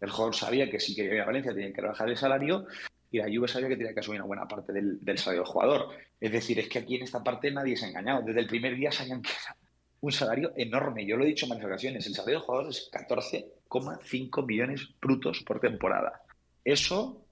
El 0.02 0.10
jugador 0.10 0.36
sabía 0.36 0.70
que 0.70 0.80
si 0.80 0.96
quería 0.96 1.14
ir 1.14 1.22
a 1.22 1.26
Valencia 1.26 1.54
tenía 1.54 1.72
que 1.72 1.82
rebajar 1.82 2.10
el 2.10 2.18
salario 2.18 2.66
y 3.14 3.20
la 3.20 3.26
Juve 3.26 3.48
sabía 3.48 3.70
que 3.70 3.78
tenía 3.78 3.94
que 3.94 4.00
asumir 4.00 4.22
una 4.22 4.28
buena 4.28 4.48
parte 4.48 4.74
del, 4.74 5.00
salario 5.20 5.44
del 5.44 5.52
jugador. 5.52 5.90
Es 6.20 6.32
decir, 6.32 6.58
es 6.58 6.68
que 6.68 6.80
aquí 6.80 6.96
en 6.96 7.04
esta 7.04 7.24
parte 7.24 7.52
nadie 7.52 7.78
se 7.78 7.86
ha 7.86 7.90
engañado. 7.90 8.24
Desde 8.24 8.40
el 8.40 8.48
primer 8.48 8.76
día 8.76 8.92
sabían 8.92 9.22
que 9.22 9.30
era 9.30 9.56
un 10.02 10.12
salario 10.12 10.52
enorme. 10.56 11.06
Yo 11.06 11.16
lo 11.16 11.24
he 11.24 11.28
didicho 11.28 11.46
en 11.46 11.52
varias 11.52 11.68
ocasiones. 11.68 12.08
El 12.08 12.16
salario 12.16 12.40
del 12.40 12.46
jugador 12.48 12.72
es 12.72 12.90
14,5 12.92 14.48
millones 14.48 14.90
brutos 15.00 15.44
por 15.44 15.60
temporada. 15.60 16.24
Eso, 16.66 17.24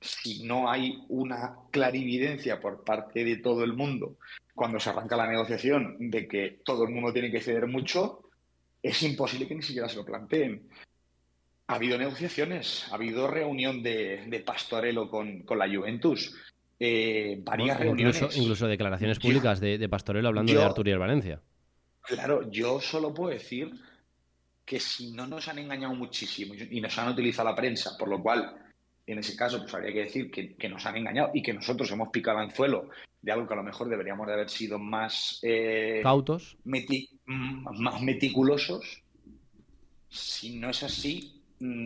si 0.00 0.42
no 0.42 0.68
hay 0.68 1.04
una 1.08 1.58
clarividencia 1.70 2.58
por 2.58 2.82
parte 2.82 3.22
de 3.22 3.36
todo 3.36 3.62
el 3.62 3.74
mundo 3.74 4.16
cuando 4.52 4.80
se 4.80 4.90
arranca 4.90 5.16
la 5.16 5.28
negociación 5.28 6.10
de 6.10 6.26
que 6.26 6.60
todo 6.64 6.82
el 6.82 6.90
mundo 6.90 7.12
tiene 7.12 7.30
que 7.30 7.40
ceder 7.40 7.68
mucho, 7.68 8.24
es 8.82 9.00
imposible 9.04 9.46
que 9.46 9.54
ni 9.54 9.62
siquiera 9.62 9.88
se 9.88 9.94
lo 9.94 10.04
planteen. 10.04 10.68
Ha 11.70 11.76
habido 11.76 11.96
negociaciones, 11.96 12.84
ha 12.90 12.96
habido 12.96 13.28
reunión 13.28 13.80
de, 13.80 14.42
Pastorello 14.44 15.08
con, 15.08 15.44
la 15.56 15.68
Juventus. 15.68 16.34
Eh, 16.80 17.38
varias 17.44 17.78
reuniones. 17.78 18.36
Incluso, 18.36 18.66
declaraciones 18.66 19.20
públicas 19.20 19.60
de, 19.60 19.88
Pastorello 19.88 20.26
hablando 20.26 20.52
de 20.52 20.64
Arturier 20.64 20.98
Valencia. 20.98 21.40
Claro, 22.02 22.50
yo 22.50 22.80
solo 22.80 23.14
puedo 23.14 23.30
decir 23.30 23.70
que 24.64 24.80
si 24.80 25.12
no 25.12 25.28
nos 25.28 25.46
han 25.46 25.60
engañado 25.60 25.94
muchísimo 25.94 26.54
y 26.54 26.80
nos 26.80 26.98
han 26.98 27.12
utilizado 27.12 27.48
la 27.48 27.54
prensa, 27.54 27.96
por 27.96 28.08
lo 28.08 28.20
cual 28.20 28.52
en 29.06 29.18
ese 29.18 29.36
caso 29.36 29.60
pues 29.60 29.72
habría 29.72 29.92
que 29.92 30.00
decir 30.00 30.28
que, 30.28 30.68
nos 30.68 30.84
han 30.86 30.96
engañado 30.96 31.30
y 31.34 31.40
que 31.40 31.54
nosotros 31.54 31.88
hemos 31.92 32.08
picado 32.08 32.38
anzuelo 32.38 32.90
de 33.22 33.30
algo 33.30 33.46
que 33.46 33.54
a 33.54 33.58
lo 33.58 33.62
mejor 33.62 33.88
deberíamos 33.88 34.26
de 34.26 34.32
haber 34.32 34.50
sido 34.50 34.76
más 34.76 35.38
eh, 35.44 36.00
cautos, 36.02 36.56
más 36.64 38.02
meticulosos. 38.02 39.04
Si 40.08 40.58
no 40.58 40.70
es 40.70 40.82
así, 40.82 41.39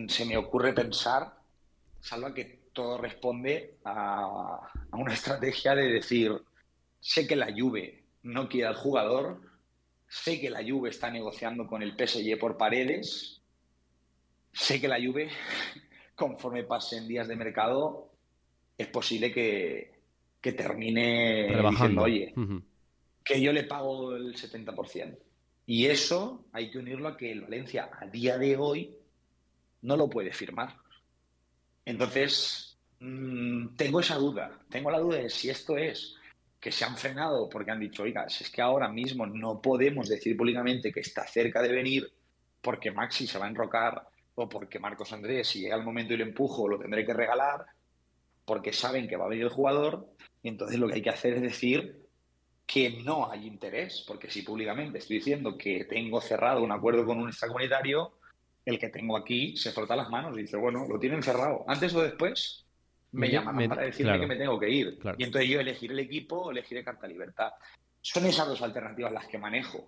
se 0.07 0.25
me 0.25 0.37
ocurre 0.37 0.73
pensar, 0.73 1.37
salva 1.99 2.33
que 2.33 2.69
todo 2.73 2.97
responde 2.97 3.77
a, 3.83 4.61
a 4.91 4.97
una 4.97 5.13
estrategia 5.13 5.75
de 5.75 5.91
decir, 5.91 6.31
sé 6.99 7.27
que 7.27 7.35
la 7.35 7.53
Juve 7.55 8.03
no 8.23 8.49
quiere 8.49 8.67
al 8.67 8.75
jugador, 8.75 9.39
Sé 10.07 10.39
que 10.39 10.49
la 10.49 10.63
Juve 10.63 10.89
está 10.89 11.09
negociando 11.09 11.67
con 11.67 11.81
el 11.81 11.91
PSG 11.91 12.37
por 12.39 12.57
paredes. 12.57 13.41
Sé 14.53 14.79
que 14.79 14.87
la 14.87 14.97
Juve, 14.97 15.29
conforme 16.15 16.63
pasen 16.63 17.07
días 17.07 17.27
de 17.27 17.35
mercado, 17.35 18.11
es 18.77 18.87
posible 18.87 19.31
que, 19.31 19.93
termine 20.41 21.47
diciendo, 21.69 22.03
oye, 22.03 22.33
que 23.23 23.41
yo 23.41 23.51
le 23.51 23.63
pago 23.63 24.15
el 24.15 24.35
70%. 24.35 25.17
Y 25.65 25.87
eso 25.87 26.45
hay 26.51 26.69
que 26.69 26.77
unirlo 26.77 27.07
a 27.07 27.17
que 27.17 27.31
el 27.31 27.41
Valencia 27.41 27.89
a 27.99 28.05
día 28.05 28.37
de 28.37 28.55
hoy 28.55 28.95
no 29.85 29.95
lo 29.95 30.09
puede 30.09 30.33
firmar. 30.33 30.75
Entonces, 31.85 32.77
mm, 32.99 33.75
tengo 33.75 33.99
esa 33.99 34.15
duda. 34.15 34.59
Tengo 34.69 34.91
la 34.91 34.99
duda 34.99 35.17
de 35.17 35.29
si 35.29 35.49
esto 35.49 35.77
es 35.77 36.15
que 36.59 36.71
se 36.71 36.83
han 36.83 36.97
frenado 36.97 37.47
porque 37.47 37.71
han 37.71 37.79
dicho, 37.79 38.03
oiga, 38.03 38.25
es 38.25 38.49
que 38.49 38.61
ahora 38.61 38.89
mismo 38.89 39.27
no 39.27 39.61
podemos 39.61 40.09
decir 40.09 40.35
públicamente 40.35 40.91
que 40.91 41.01
está 41.01 41.27
cerca 41.27 41.61
de 41.61 41.71
venir 41.71 42.11
porque 42.61 42.91
Maxi 42.91 43.27
se 43.27 43.37
va 43.37 43.45
a 43.45 43.49
enrocar 43.49 44.07
o 44.33 44.49
porque 44.49 44.79
Marcos 44.79 45.13
Andrés, 45.13 45.47
si 45.47 45.59
llega 45.59 45.75
el 45.75 45.83
momento 45.83 46.13
y 46.13 46.17
le 46.17 46.23
empujo, 46.23 46.67
lo 46.67 46.79
tendré 46.79 47.05
que 47.05 47.13
regalar, 47.13 47.65
porque 48.43 48.73
saben 48.73 49.07
que 49.07 49.15
va 49.15 49.25
a 49.25 49.29
venir 49.29 49.45
el 49.45 49.51
jugador, 49.51 50.07
y 50.41 50.49
entonces 50.49 50.77
lo 50.77 50.87
que 50.87 50.95
hay 50.95 51.01
que 51.01 51.09
hacer 51.11 51.33
es 51.33 51.41
decir 51.41 52.03
que 52.65 53.01
no 53.03 53.31
hay 53.31 53.45
interés, 53.45 54.03
porque 54.07 54.29
si 54.29 54.41
públicamente 54.41 54.97
estoy 54.97 55.17
diciendo 55.17 55.57
que 55.57 55.85
tengo 55.85 56.19
cerrado 56.19 56.63
un 56.63 56.71
acuerdo 56.71 57.05
con 57.05 57.19
un 57.19 57.29
extracomunitario, 57.29 58.13
el 58.65 58.79
que 58.79 58.89
tengo 58.89 59.15
aquí 59.15 59.55
se 59.55 59.71
frota 59.71 59.95
las 59.95 60.09
manos 60.09 60.37
y 60.37 60.41
dice, 60.41 60.57
bueno, 60.57 60.85
lo 60.87 60.99
tienen 60.99 61.21
cerrado, 61.21 61.63
antes 61.67 61.93
o 61.93 62.01
después, 62.01 62.65
me, 63.11 63.29
llaman 63.29 63.69
para 63.69 63.83
decirme 63.83 64.19
que 64.19 64.27
me 64.27 64.35
tengo 64.35 64.59
que 64.59 64.69
ir. 64.69 64.99
Y 65.17 65.23
entonces 65.23 65.49
yo 65.49 65.59
elegiré 65.59 65.93
el 65.93 65.99
equipo 65.99 66.37
o 66.37 66.51
elegiré 66.51 66.83
Carta 66.83 67.07
Libertad. 67.07 67.53
Son 68.01 68.25
esas 68.25 68.47
dos 68.47 68.61
alternativas 68.61 69.11
las 69.11 69.27
que 69.27 69.37
manejo. 69.37 69.87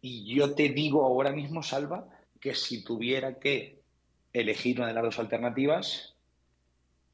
Y 0.00 0.34
yo 0.34 0.54
te 0.54 0.68
digo 0.68 1.04
ahora 1.04 1.32
mismo, 1.32 1.62
Salva, 1.62 2.06
que 2.40 2.54
si 2.54 2.84
tuviera 2.84 3.38
que 3.38 3.80
elegir 4.32 4.78
una 4.78 4.88
de 4.88 4.94
las 4.94 5.04
dos 5.04 5.18
alternativas, 5.18 6.14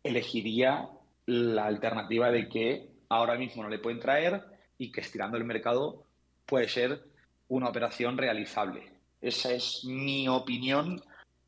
elegiría 0.03 0.89
la 1.27 1.67
alternativa 1.67 2.31
de 2.31 2.49
que 2.49 2.89
ahora 3.09 3.37
mismo 3.37 3.63
no 3.63 3.69
le 3.69 3.79
pueden 3.79 4.01
traer 4.01 4.43
y 4.79 4.91
que 4.91 5.01
estirando 5.01 5.37
el 5.37 5.45
mercado 5.45 6.05
puede 6.45 6.69
ser 6.69 7.05
una 7.49 7.69
operación 7.69 8.19
realizable. 8.19 8.92
Esa 9.23 9.53
es 9.53 9.85
mi 9.85 10.29
opinión 10.29 11.01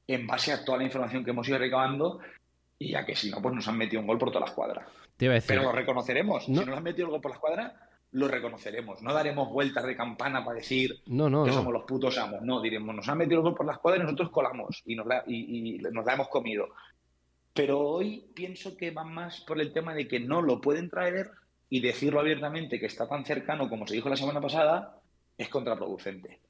en 0.06 0.26
base 0.26 0.52
a 0.52 0.64
toda 0.64 0.78
la 0.78 0.84
información 0.84 1.24
que 1.24 1.30
hemos 1.30 1.48
ido 1.48 1.58
recabando 1.58 2.20
y 2.78 2.92
ya 2.92 3.04
que 3.04 3.16
si 3.16 3.30
no, 3.30 3.42
pues 3.42 3.54
nos 3.54 3.66
han 3.68 3.76
metido 3.76 4.00
un 4.00 4.06
gol 4.06 4.18
por 4.18 4.30
toda 4.30 4.40
la 4.40 4.50
escuadra. 4.50 4.86
Pero 5.16 5.62
lo 5.64 5.72
reconoceremos. 5.72 6.44
Si 6.44 6.52
nos 6.52 6.68
han 6.68 6.82
metido 6.82 7.06
el 7.06 7.12
gol 7.12 7.20
por 7.20 7.32
la 7.32 7.36
escuadra, 7.36 7.88
lo 8.12 8.28
reconoceremos. 8.28 9.02
No 9.02 9.12
daremos 9.12 9.50
vueltas 9.50 9.84
de 9.84 9.96
campana 9.96 10.44
para 10.44 10.56
decir 10.56 11.02
que 11.04 11.52
somos 11.52 11.72
los 11.72 11.84
putos 11.84 12.16
amos. 12.16 12.42
No, 12.42 12.60
diremos, 12.60 12.94
nos 12.94 13.08
han 13.08 13.18
metido 13.18 13.38
el 13.38 13.42
gol 13.42 13.54
por 13.54 13.66
la 13.66 13.72
escuadra 13.72 14.00
y 14.00 14.04
nosotros 14.04 14.30
colamos 14.30 14.82
y 14.86 14.94
nos 14.94 15.06
la, 15.06 15.24
y, 15.26 15.78
nos 15.90 16.04
la 16.04 16.14
hemos 16.14 16.28
comido. 16.28 16.68
Pero 17.52 17.80
hoy 17.80 18.30
pienso 18.34 18.76
que 18.76 18.92
va 18.92 19.04
más 19.04 19.40
por 19.40 19.60
el 19.60 19.72
tema 19.72 19.94
de 19.94 20.06
que 20.06 20.20
no 20.20 20.42
lo 20.42 20.60
pueden 20.60 20.90
traer 20.90 21.30
y 21.68 21.80
decirlo 21.80 22.20
abiertamente 22.20 22.78
que 22.78 22.86
está 22.86 23.08
tan 23.08 23.24
cercano 23.24 23.68
como 23.68 23.86
se 23.86 23.94
dijo 23.94 24.08
la 24.08 24.16
semana 24.16 24.40
pasada 24.40 25.00
es 25.36 25.48
contraproducente. 25.48 26.40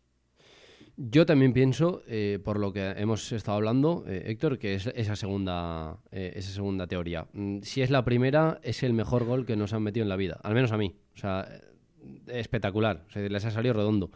Yo 0.97 1.27
también 1.27 1.53
pienso, 1.53 2.03
eh, 2.07 2.39
por 2.45 2.61
lo 2.61 2.73
que 2.73 2.91
hemos 2.91 3.33
estado 3.33 3.57
hablando, 3.57 4.05
eh, 4.07 4.25
Héctor, 4.27 4.59
que 4.59 4.75
es 4.75 4.87
esa 4.87 5.17
segunda, 5.17 5.99
eh, 6.13 6.35
esa 6.37 6.53
segunda 6.53 6.87
teoría. 6.87 7.27
Mm, 7.33 7.63
si 7.63 7.83
es 7.83 7.91
la 7.91 8.05
primera, 8.05 8.61
es 8.63 8.85
el 8.85 8.93
mejor 8.93 9.25
gol 9.25 9.45
que 9.45 9.57
nos 9.57 9.73
han 9.73 9.83
metido 9.83 10.05
en 10.05 10.09
la 10.09 10.17
vida, 10.17 10.39
al 10.45 10.55
menos 10.55 10.71
a 10.71 10.79
mí. 10.79 10.95
O 11.15 11.19
sea, 11.19 11.49
espectacular, 12.29 13.05
o 13.15 13.19
les 13.19 13.45
ha 13.45 13.51
salido 13.51 13.75
redondo. 13.75 14.13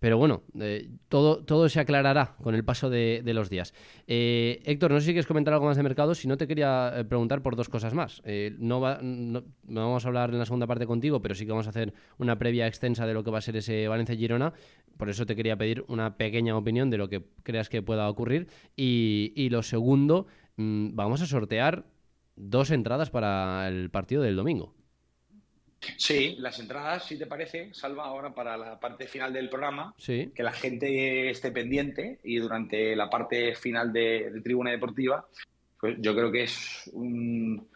Pero 0.00 0.16
bueno, 0.16 0.42
eh, 0.58 0.88
todo, 1.08 1.44
todo 1.44 1.68
se 1.68 1.78
aclarará 1.78 2.34
con 2.42 2.54
el 2.54 2.64
paso 2.64 2.88
de, 2.88 3.22
los 3.26 3.50
días. 3.50 3.74
Eh, 4.06 4.62
Héctor, 4.64 4.90
no 4.90 4.98
sé 4.98 5.06
si 5.06 5.12
quieres 5.12 5.26
comentar 5.26 5.52
algo 5.52 5.66
más 5.66 5.76
de 5.76 5.82
mercado, 5.82 6.14
si 6.14 6.26
no 6.26 6.38
te 6.38 6.48
quería 6.48 6.92
eh, 6.96 7.04
preguntar 7.04 7.42
por 7.42 7.54
dos 7.54 7.68
cosas 7.68 7.92
más. 7.92 8.22
no, 8.58 8.80
vamos 8.80 10.04
a 10.04 10.08
hablar 10.08 10.30
en 10.30 10.38
la 10.38 10.46
segunda 10.46 10.66
parte 10.66 10.86
contigo, 10.86 11.20
pero 11.20 11.34
sí 11.34 11.44
que 11.44 11.52
vamos 11.52 11.66
a 11.66 11.70
hacer 11.70 11.92
una 12.18 12.38
previa 12.38 12.66
extensa 12.66 13.06
de 13.06 13.12
lo 13.12 13.22
que 13.22 13.30
va 13.30 13.38
a 13.38 13.42
ser 13.42 13.56
ese 13.56 13.86
Valencia-Girona. 13.88 14.54
Por 14.96 15.10
eso 15.10 15.26
te 15.26 15.36
quería 15.36 15.56
pedir 15.56 15.84
una 15.88 16.16
pequeña 16.16 16.56
opinión 16.56 16.88
de 16.88 16.96
lo 16.96 17.08
que 17.08 17.22
creas 17.42 17.68
que 17.68 17.82
pueda 17.82 18.08
ocurrir. 18.08 18.48
Y, 18.76 19.34
y 19.36 19.50
lo 19.50 19.62
segundo, 19.62 20.26
mm, 20.56 20.94
vamos 20.94 21.20
a 21.20 21.26
sortear 21.26 21.84
dos 22.36 22.70
entradas 22.70 23.10
para 23.10 23.68
el 23.68 23.90
partido 23.90 24.22
del 24.22 24.36
domingo. 24.36 24.79
Sí, 25.96 26.36
las 26.38 26.58
entradas, 26.58 27.04
si 27.04 27.18
te 27.18 27.26
parece, 27.26 27.72
Salva, 27.72 28.04
ahora 28.04 28.34
para 28.34 28.56
la 28.56 28.78
parte 28.78 29.06
final 29.06 29.32
del 29.32 29.48
programa, 29.48 29.94
que 29.98 30.32
la 30.36 30.52
gente 30.52 31.30
esté 31.30 31.50
pendiente 31.50 32.20
y 32.22 32.36
durante 32.36 32.94
la 32.94 33.08
parte 33.08 33.54
final 33.54 33.92
de, 33.92 34.40
Tribuna 34.42 34.70
Deportiva, 34.70 35.26
pues 35.78 35.96
yo 35.98 36.14
creo 36.14 36.30
que 36.30 36.42
es 36.42 36.90
un, 36.92 37.68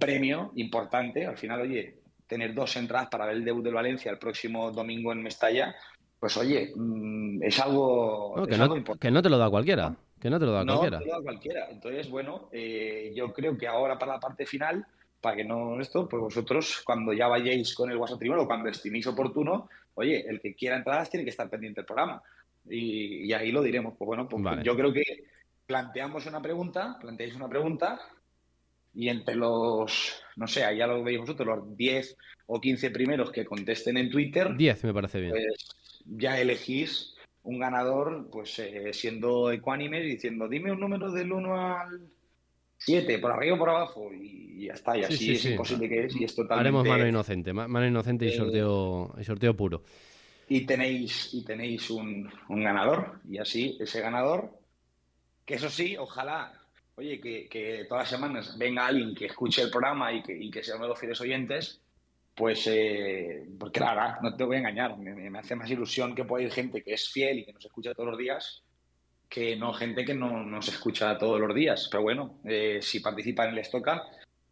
premio 0.00 0.52
importante. 0.56 1.24
Al 1.26 1.38
final, 1.38 1.60
oye, 1.60 2.00
tener 2.26 2.52
dos 2.52 2.74
entradas 2.76 3.08
para 3.08 3.26
ver 3.26 3.36
el 3.36 3.44
debut 3.44 3.62
del 3.62 3.74
Valencia 3.74 4.10
el 4.10 4.18
próximo 4.18 4.72
domingo 4.72 5.12
en 5.12 5.22
Mestalla, 5.22 5.74
pues 6.18 6.36
oye, 6.36 6.72
mm, 6.74 7.42
es 7.44 7.60
algo, 7.60 8.46
que, 8.48 8.56
no, 8.56 8.76
importante. 8.76 8.98
que 8.98 9.10
no 9.10 9.22
te 9.22 9.28
lo 9.28 9.38
da 9.38 9.48
cualquiera. 9.50 9.94
Que 10.20 10.30
no 10.30 10.38
te 10.38 10.46
lo 10.46 10.52
da 10.52 10.64
cualquiera. 10.64 10.98
No 10.98 11.04
te 11.04 11.10
lo 11.10 11.16
da 11.16 11.22
cualquiera. 11.22 11.68
Entonces, 11.70 12.08
bueno, 12.08 12.48
eh, 12.52 13.12
yo 13.14 13.32
creo 13.32 13.56
que 13.56 13.66
ahora 13.66 13.98
para 13.98 14.14
la 14.14 14.20
parte 14.20 14.46
final 14.46 14.86
para 15.22 15.36
que 15.36 15.44
no 15.44 15.80
esto, 15.80 16.08
pues 16.08 16.20
vosotros 16.20 16.82
cuando 16.84 17.12
ya 17.12 17.28
vayáis 17.28 17.74
con 17.74 17.90
el 17.90 17.96
WhatsApp 17.96 18.18
primero, 18.18 18.46
cuando 18.46 18.68
estiméis 18.68 19.06
oportuno, 19.06 19.70
oye, 19.94 20.28
el 20.28 20.40
que 20.40 20.54
quiera 20.54 20.76
entradas 20.76 21.08
tiene 21.08 21.24
que 21.24 21.30
estar 21.30 21.48
pendiente 21.48 21.80
del 21.80 21.86
programa. 21.86 22.20
Y, 22.68 23.32
ahí 23.32 23.52
lo 23.52 23.62
diremos. 23.62 23.94
Pues 23.96 24.06
bueno, 24.06 24.28
pues 24.28 24.42
yo 24.64 24.76
creo 24.76 24.92
que 24.92 25.02
planteamos 25.64 26.26
una 26.26 26.42
pregunta, 26.42 26.98
planteáis 27.00 27.36
una 27.36 27.48
pregunta 27.48 28.00
y 28.94 29.08
entre 29.08 29.36
los, 29.36 30.22
no 30.36 30.46
sé, 30.48 30.60
ya 30.76 30.86
lo 30.86 31.02
veis 31.02 31.20
vosotros, 31.20 31.46
los 31.46 31.76
10 31.76 32.16
o 32.46 32.60
15 32.60 32.90
primeros 32.90 33.30
que 33.30 33.44
contesten 33.44 33.96
en 33.98 34.10
Twitter. 34.10 34.54
10 34.56 34.84
me 34.84 34.94
parece 34.94 35.20
bien. 35.20 35.32
Pues 35.32 35.74
ya 36.04 36.40
elegís 36.40 37.14
un 37.44 37.60
ganador, 37.60 38.28
pues 38.30 38.58
eh, 38.58 38.92
siendo 38.92 39.52
ecuánime 39.52 40.00
diciendo, 40.00 40.48
dime 40.48 40.72
un 40.72 40.80
número 40.80 41.12
del 41.12 41.32
1 41.32 41.76
al 41.76 42.00
siete, 42.84 43.18
por 43.18 43.30
arriba 43.30 43.54
o 43.54 43.58
por 43.58 43.70
abajo, 43.70 44.10
y 44.12 44.66
ya 44.66 44.74
está, 44.74 44.96
y 44.96 45.04
así 45.04 45.32
es 45.32 45.44
imposible 45.44 45.88
que 45.88 46.06
es, 46.06 46.16
y 46.16 46.24
es 46.24 46.34
totalmente... 46.34 46.68
Haremos 46.68 46.86
mano 46.86 47.08
inocente, 47.08 47.52
mano 47.52 47.86
inocente 47.86 48.26
y 48.26 48.28
eh, 48.28 48.36
sorteo, 48.36 49.14
y 49.18 49.24
sorteo 49.24 49.56
puro. 49.56 49.82
Y 50.48 50.66
tenéis, 50.66 51.32
y 51.32 51.44
tenéis 51.44 51.90
un, 51.90 52.30
ganador, 52.48 53.20
y 53.28 53.38
así 53.38 53.76
ese 53.80 54.00
ganador, 54.00 54.50
que 55.44 55.54
eso 55.54 55.70
sí, 55.70 55.96
ojalá, 55.96 56.52
oye, 56.96 57.20
que, 57.20 57.86
todas 57.88 58.04
las 58.04 58.10
semanas 58.10 58.58
venga 58.58 58.86
alguien 58.86 59.14
que 59.14 59.26
escuche 59.26 59.62
el 59.62 59.70
programa 59.70 60.12
y 60.12 60.22
que, 60.22 60.36
y 60.36 60.50
que 60.50 60.62
sea 60.62 60.76
uno 60.76 60.84
de 60.84 60.90
los 60.90 60.98
fieles 60.98 61.20
oyentes, 61.20 61.80
pues, 62.34 62.66
eh, 62.66 63.46
porque 63.58 63.80
la 63.80 63.94
verdad, 63.94 64.20
no 64.22 64.34
te 64.34 64.44
voy 64.44 64.56
a 64.56 64.60
engañar, 64.60 64.98
me, 64.98 65.30
me, 65.30 65.38
hace 65.38 65.54
más 65.54 65.70
ilusión 65.70 66.14
que 66.14 66.24
pueda 66.24 66.44
ir 66.44 66.50
gente 66.50 66.82
que 66.82 66.94
es 66.94 67.08
fiel 67.08 67.40
y 67.40 67.44
que 67.44 67.52
nos 67.52 67.64
escucha 67.64 67.94
todos 67.94 68.10
los 68.10 68.18
días, 68.18 68.62
que 69.32 69.56
no 69.56 69.72
gente 69.72 70.04
que 70.04 70.14
no 70.14 70.44
nos 70.44 70.68
escucha 70.68 71.16
todos 71.16 71.40
los 71.40 71.54
días. 71.54 71.88
Pero 71.90 72.02
bueno, 72.02 72.38
eh, 72.44 72.80
si 72.82 73.00
participan 73.00 73.48
en 73.48 73.54
el 73.54 73.60
Estoca, 73.60 74.02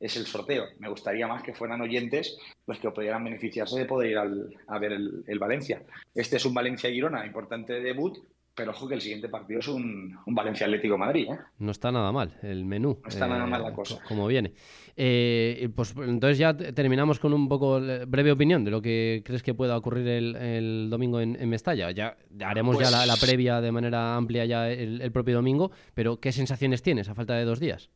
es 0.01 0.17
el 0.17 0.25
sorteo. 0.25 0.65
Me 0.79 0.89
gustaría 0.89 1.27
más 1.27 1.43
que 1.43 1.53
fueran 1.53 1.83
oyentes 1.83 2.39
los 2.67 2.79
que 2.79 2.91
pudieran 2.91 3.23
beneficiarse 3.23 3.79
de 3.79 3.85
poder 3.85 4.13
ir 4.13 4.19
a 4.19 4.79
ver 4.79 4.93
el, 4.93 5.39
Valencia. 5.39 5.83
Este 6.15 6.39
es 6.39 6.47
un 6.47 6.55
Valencia-Girona, 6.55 7.27
importante 7.27 7.75
debut, 7.81 8.17
pero 8.55 8.73
ojo 8.73 8.89
que 8.89 8.95
el 8.95 9.01
siguiente 9.01 9.29
partido 9.29 9.61
es 9.61 9.69
un, 9.69 10.17
Valencia 10.27 10.67
Atlético 10.67 10.99
Madrid. 10.99 11.29
¿eh? 11.31 11.39
No 11.59 11.71
está 11.71 11.91
nada 11.91 12.13
mal 12.13 12.39
el 12.43 12.65
menú. 12.65 12.99
No 13.03 13.09
está 13.09 13.27
nada 13.27 13.47
mal 13.47 13.63
la 13.63 13.71
eh, 13.71 13.75
cosa. 13.75 13.99
Como 14.07 14.27
viene. 14.27 14.53
Eh, 14.97 15.69
pues 15.75 15.95
entonces 15.97 16.39
ya 16.39 16.57
terminamos 16.57 17.19
con 17.19 17.33
un 17.33 17.49
poco 17.49 17.81
breve 18.07 18.33
opinión 18.33 18.65
de 18.65 18.71
lo 18.71 18.83
que 18.83 19.23
crees 19.25 19.43
que 19.43 19.55
pueda 19.55 19.77
ocurrir 19.77 20.07
el, 20.09 20.89
domingo 20.91 21.21
en, 21.21 21.49
Mestalla. 21.49 21.91
Ya 21.91 22.17
haremos 22.45 22.79
ya 22.79 22.91
la, 22.91 23.07
pues 23.07 23.21
previa 23.21 23.61
de 23.61 23.73
manera 23.73 24.17
amplia 24.17 24.45
ya 24.45 24.69
el, 24.71 25.11
propio 25.13 25.37
domingo, 25.37 25.71
pero 25.95 26.21
¿qué 26.21 26.33
sensaciones 26.33 26.83
tienes 26.83 27.09
a 27.09 27.15
falta 27.15 27.35
de 27.35 27.45
dos 27.45 27.61
días? 27.61 27.91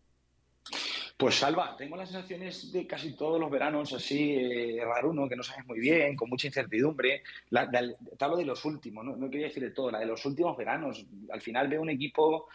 Pues 1.17 1.37
Salva, 1.37 1.77
tengo 1.77 1.97
las 1.97 2.11
sensaciones 2.11 2.73
de 2.73 2.89
casi 2.89 3.15
todos 3.15 3.39
los 3.39 3.49
veranos 3.49 3.93
así, 3.93 4.35
eh, 4.35 4.83
raruno, 4.85 5.29
que 5.29 5.37
no 5.37 5.45
sabes 5.45 5.65
muy 5.65 5.79
bien, 5.79 6.17
con 6.17 6.29
mucha 6.29 6.49
incertidumbre. 6.49 7.23
La, 7.51 7.71
te 7.71 8.25
hablo 8.25 8.37
de 8.37 8.45
los 8.45 8.65
últimos, 8.65 9.05
¿no? 9.05 9.15
no 9.15 9.31
quería 9.31 9.47
decir 9.47 9.62
de 9.62 9.71
todo, 9.71 9.93
la 9.93 10.01
de 10.01 10.07
los 10.07 10.27
últimos 10.27 10.57
veranos. 10.57 11.07
Al 11.31 11.41
final 11.41 11.69
veo 11.69 11.83
un 11.83 11.91
equipo 11.91 12.49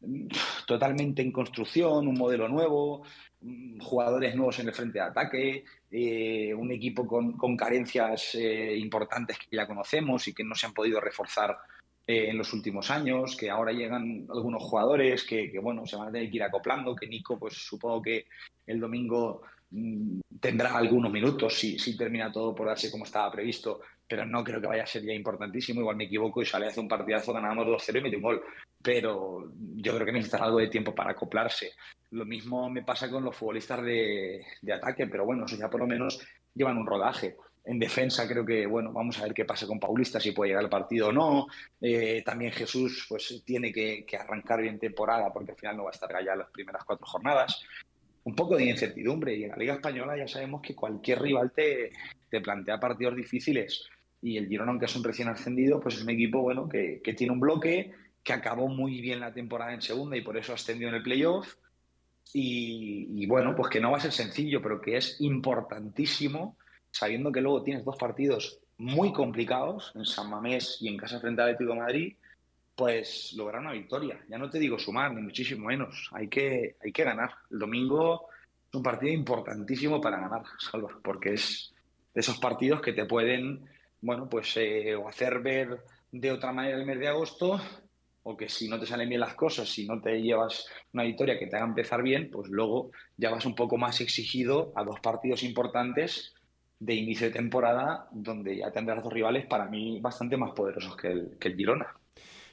mm, 0.00 0.28
totalmente 0.68 1.20
en 1.20 1.32
construcción, 1.32 2.06
un 2.06 2.16
modelo 2.16 2.46
nuevo, 2.46 3.02
mm, 3.40 3.80
jugadores 3.80 4.36
nuevos 4.36 4.60
en 4.60 4.68
el 4.68 4.74
frente 4.74 5.00
de 5.00 5.04
ataque, 5.04 5.64
eh, 5.90 6.54
un 6.54 6.70
equipo 6.70 7.08
con, 7.08 7.32
con 7.32 7.56
carencias 7.56 8.36
eh, 8.36 8.76
importantes 8.76 9.36
que 9.36 9.56
ya 9.56 9.66
conocemos 9.66 10.28
y 10.28 10.32
que 10.32 10.44
no 10.44 10.54
se 10.54 10.66
han 10.66 10.74
podido 10.74 11.00
reforzar 11.00 11.56
eh, 12.06 12.30
en 12.30 12.38
los 12.38 12.52
últimos 12.52 12.90
años, 12.90 13.36
que 13.36 13.50
ahora 13.50 13.72
llegan 13.72 14.26
algunos 14.30 14.62
jugadores 14.62 15.24
que, 15.24 15.50
bueno, 15.60 15.84
se 15.86 15.96
van 15.96 16.08
a 16.08 16.12
tener 16.12 16.30
que 16.30 16.36
ir 16.36 16.42
acoplando, 16.44 16.94
que 16.94 17.08
Nico, 17.08 17.36
pues 17.38 17.54
supongo 17.54 18.00
que 18.02 18.26
el 18.64 18.78
domingo 18.78 19.42
mm, 19.70 20.20
tendrá 20.40 20.76
algunos 20.76 21.10
minutos 21.10 21.54
si, 21.54 21.78
si 21.78 21.96
termina 21.96 22.30
todo 22.30 22.54
por 22.54 22.68
darse 22.68 22.92
como 22.92 23.04
estaba 23.04 23.32
previsto, 23.32 23.80
pero 24.06 24.24
no 24.24 24.44
creo 24.44 24.60
que 24.60 24.68
vaya 24.68 24.84
a 24.84 24.86
ser 24.86 25.02
ya 25.02 25.12
importantísimo. 25.12 25.80
Igual 25.80 25.96
me 25.96 26.04
equivoco 26.04 26.40
y 26.40 26.46
sale 26.46 26.66
hace 26.66 26.78
un 26.78 26.86
partidazo, 26.86 27.32
ganamos 27.32 27.66
2-0 27.66 27.98
y 27.98 28.02
mete 28.02 28.16
un 28.16 28.22
gol. 28.22 28.42
Pero 28.80 29.50
yo 29.74 29.94
creo 29.94 30.06
que 30.06 30.12
necesita 30.12 30.44
algo 30.44 30.58
de 30.58 30.68
tiempo 30.68 30.94
para 30.94 31.10
acoplarse. 31.10 31.72
Lo 32.12 32.24
mismo 32.24 32.70
me 32.70 32.84
pasa 32.84 33.10
con 33.10 33.24
los 33.24 33.34
futbolistas 33.34 33.82
de, 33.82 34.44
de 34.62 34.72
ataque, 34.72 35.08
pero 35.08 35.24
bueno, 35.24 35.44
eso 35.44 35.56
ya 35.56 35.68
por 35.68 35.80
lo 35.80 35.88
menos 35.88 36.24
llevan 36.54 36.78
un 36.78 36.86
rodaje. 36.86 37.36
En 37.66 37.80
defensa 37.80 38.28
creo 38.28 38.46
que, 38.46 38.64
bueno, 38.64 38.92
vamos 38.92 39.18
a 39.18 39.24
ver 39.24 39.34
qué 39.34 39.44
pasa 39.44 39.66
con 39.66 39.80
Paulista, 39.80 40.20
si 40.20 40.30
puede 40.30 40.50
llegar 40.50 40.62
al 40.62 40.70
partido 40.70 41.08
o 41.08 41.12
no. 41.12 41.48
Eh, 41.80 42.22
también 42.24 42.52
Jesús 42.52 43.06
pues 43.08 43.42
tiene 43.44 43.72
que, 43.72 44.06
arrancar 44.16 44.62
bien 44.62 44.78
temporada 44.78 45.32
porque 45.32 45.50
al 45.50 45.58
final 45.58 45.76
no 45.76 45.84
va 45.84 45.90
a 45.90 45.92
estar 45.92 46.14
allá 46.14 46.36
las 46.36 46.50
primeras 46.50 46.84
cuatro 46.84 47.04
jornadas. 47.06 47.60
Un 48.22 48.36
poco 48.36 48.56
de 48.56 48.66
incertidumbre 48.66 49.34
y 49.34 49.44
en 49.44 49.50
la 49.50 49.56
Liga 49.56 49.74
Española 49.74 50.16
ya 50.16 50.28
sabemos 50.28 50.62
que 50.62 50.76
cualquier 50.76 51.20
rival 51.20 51.50
te, 51.50 51.90
te 52.30 52.40
plantea 52.40 52.78
partidos 52.78 53.16
difíciles 53.16 53.88
y 54.22 54.36
el 54.36 54.48
Girona, 54.48 54.70
aunque 54.70 54.86
es 54.86 54.94
un 54.96 55.04
recién 55.04 55.28
ascendido, 55.28 55.80
pues 55.80 55.96
es 55.96 56.02
un 56.02 56.10
equipo 56.10 56.42
bueno 56.42 56.68
que, 56.68 57.00
que 57.02 57.14
tiene 57.14 57.32
un 57.32 57.40
bloque, 57.40 57.92
que 58.22 58.32
acabó 58.32 58.68
muy 58.68 59.00
bien 59.00 59.18
la 59.20 59.32
temporada 59.32 59.74
en 59.74 59.82
segunda 59.82 60.16
y 60.16 60.22
por 60.22 60.36
eso 60.36 60.52
ascendió 60.52 60.88
en 60.88 60.94
el 60.94 61.02
playoff. 61.02 61.54
Y, 62.32 63.08
y 63.22 63.26
bueno, 63.26 63.54
pues 63.56 63.70
que 63.70 63.80
no 63.80 63.90
va 63.90 63.98
a 63.98 64.00
ser 64.00 64.12
sencillo, 64.12 64.62
pero 64.62 64.80
que 64.80 64.96
es 64.96 65.20
importantísimo 65.20 66.56
sabiendo 66.96 67.30
que 67.30 67.42
luego 67.42 67.62
tienes 67.62 67.84
dos 67.84 67.96
partidos 67.96 68.58
muy 68.78 69.12
complicados 69.12 69.92
en 69.94 70.04
San 70.06 70.30
Mamés 70.30 70.78
y 70.80 70.88
en 70.88 70.96
casa 70.96 71.20
frente 71.20 71.42
al 71.42 71.50
Atlético 71.50 71.74
de 71.74 71.80
Madrid, 71.80 72.16
pues 72.74 73.34
lograr 73.36 73.60
una 73.60 73.72
victoria. 73.72 74.18
Ya 74.28 74.38
no 74.38 74.48
te 74.48 74.58
digo 74.58 74.78
sumar, 74.78 75.12
ni 75.12 75.20
muchísimo 75.20 75.66
menos. 75.66 76.08
Hay 76.12 76.28
que, 76.28 76.76
hay 76.82 76.92
que 76.92 77.04
ganar. 77.04 77.30
El 77.50 77.58
domingo 77.58 78.28
es 78.68 78.74
un 78.74 78.82
partido 78.82 79.12
importantísimo 79.12 80.00
para 80.00 80.20
ganar, 80.20 80.42
Salva, 80.58 80.90
porque 81.02 81.34
es 81.34 81.74
de 82.14 82.20
esos 82.20 82.38
partidos 82.38 82.80
que 82.80 82.94
te 82.94 83.04
pueden, 83.04 83.66
bueno, 84.00 84.28
pues 84.28 84.56
eh, 84.56 84.94
o 84.94 85.08
hacer 85.08 85.40
ver 85.40 85.82
de 86.10 86.32
otra 86.32 86.52
manera 86.52 86.78
el 86.78 86.86
mes 86.86 86.98
de 86.98 87.08
agosto, 87.08 87.60
o 88.22 88.36
que 88.36 88.48
si 88.48 88.68
no 88.68 88.80
te 88.80 88.86
salen 88.86 89.08
bien 89.08 89.20
las 89.20 89.34
cosas, 89.34 89.68
si 89.68 89.86
no 89.86 90.00
te 90.00 90.20
llevas 90.20 90.66
una 90.92 91.04
victoria 91.04 91.38
que 91.38 91.46
te 91.46 91.56
haga 91.56 91.66
empezar 91.66 92.02
bien, 92.02 92.30
pues 92.30 92.48
luego 92.48 92.90
ya 93.16 93.30
vas 93.30 93.44
un 93.44 93.54
poco 93.54 93.76
más 93.76 94.00
exigido 94.00 94.72
a 94.74 94.82
dos 94.82 94.98
partidos 95.00 95.42
importantes 95.42 96.35
de 96.78 96.94
inicio 96.94 97.28
de 97.28 97.32
temporada, 97.32 98.08
donde 98.12 98.58
ya 98.58 98.70
tendrás 98.70 99.02
dos 99.02 99.12
rivales 99.12 99.46
para 99.46 99.66
mí 99.66 99.98
bastante 100.00 100.36
más 100.36 100.52
poderosos 100.52 100.96
que 100.96 101.08
el, 101.08 101.36
que 101.38 101.48
el 101.48 101.56
Girona. 101.56 101.86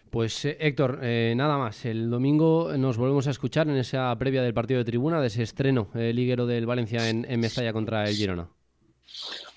Pues 0.10 0.46
eh, 0.46 0.58
Héctor, 0.60 1.00
eh, 1.02 1.34
nada 1.36 1.58
más. 1.58 1.86
El 1.86 2.10
domingo 2.10 2.72
nos 2.78 2.98
volvemos 2.98 3.28
a 3.28 3.32
escuchar 3.32 3.68
en 3.68 3.78
esa 3.78 4.16
previa 4.18 4.44
del 4.44 4.54
partido 4.54 4.78
de 4.78 4.86
tribuna, 4.86 5.20
de 5.20 5.28
ese 5.28 5.44
estreno 5.44 5.90
el 5.96 6.16
liguero 6.16 6.46
del 6.46 6.66
Valencia 6.66 7.10
en, 7.10 7.26
en 7.28 7.40
Mestalla 7.40 7.74
contra 7.74 8.04
el 8.04 8.16
Girona. 8.16 8.48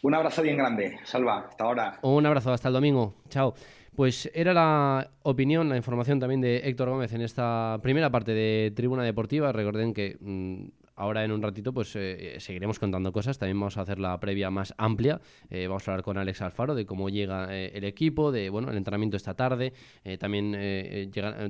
Un 0.03 0.15
abrazo 0.15 0.43
bien 0.43 0.57
grande, 0.57 0.99
Salva, 1.05 1.47
hasta 1.49 1.65
ahora. 1.65 1.99
Un 2.03 2.25
abrazo, 2.27 2.53
hasta 2.53 2.69
el 2.69 2.75
domingo. 2.75 3.17
Chao. 3.29 3.55
Pues 3.95 4.31
era 4.35 4.53
la 4.53 5.11
opinión, 5.23 5.69
la 5.71 5.77
información 5.77 6.21
también 6.21 6.43
de 6.43 6.59
Héctor 6.59 6.91
Gómez 6.91 7.13
en 7.15 7.23
esta 7.23 7.79
primera 7.83 8.11
parte 8.11 8.33
de 8.33 8.73
Tribuna 8.77 9.03
Deportiva. 9.03 9.53
Recuerden 9.53 9.95
que 9.95 10.19
mm, 10.21 10.67
ahora 10.97 11.25
en 11.25 11.31
un 11.31 11.43
ratito 11.43 11.73
pues 11.73 11.95
eh, 11.95 12.37
seguiremos 12.39 12.79
contando 12.79 13.13
cosas, 13.13 13.39
también 13.39 13.61
vamos 13.61 13.77
a 13.77 13.83
hacer 13.83 13.99
la 13.99 14.19
previa 14.19 14.51
más 14.51 14.75
amplia, 14.79 15.21
eh, 15.51 15.67
vamos 15.69 15.87
a 15.87 15.93
hablar 15.93 16.03
con 16.03 16.19
Alex 16.19 16.41
Alfaro 16.43 16.75
de 16.75 16.87
cómo 16.87 17.11
llega 17.11 17.55
eh, 17.55 17.71
el 17.75 17.85
equipo, 17.85 18.33
de 18.33 18.49
bueno 18.51 18.71
el 18.71 18.77
entrenamiento 18.77 19.17
esta 19.17 19.35
tarde, 19.35 19.75
también 20.19 20.53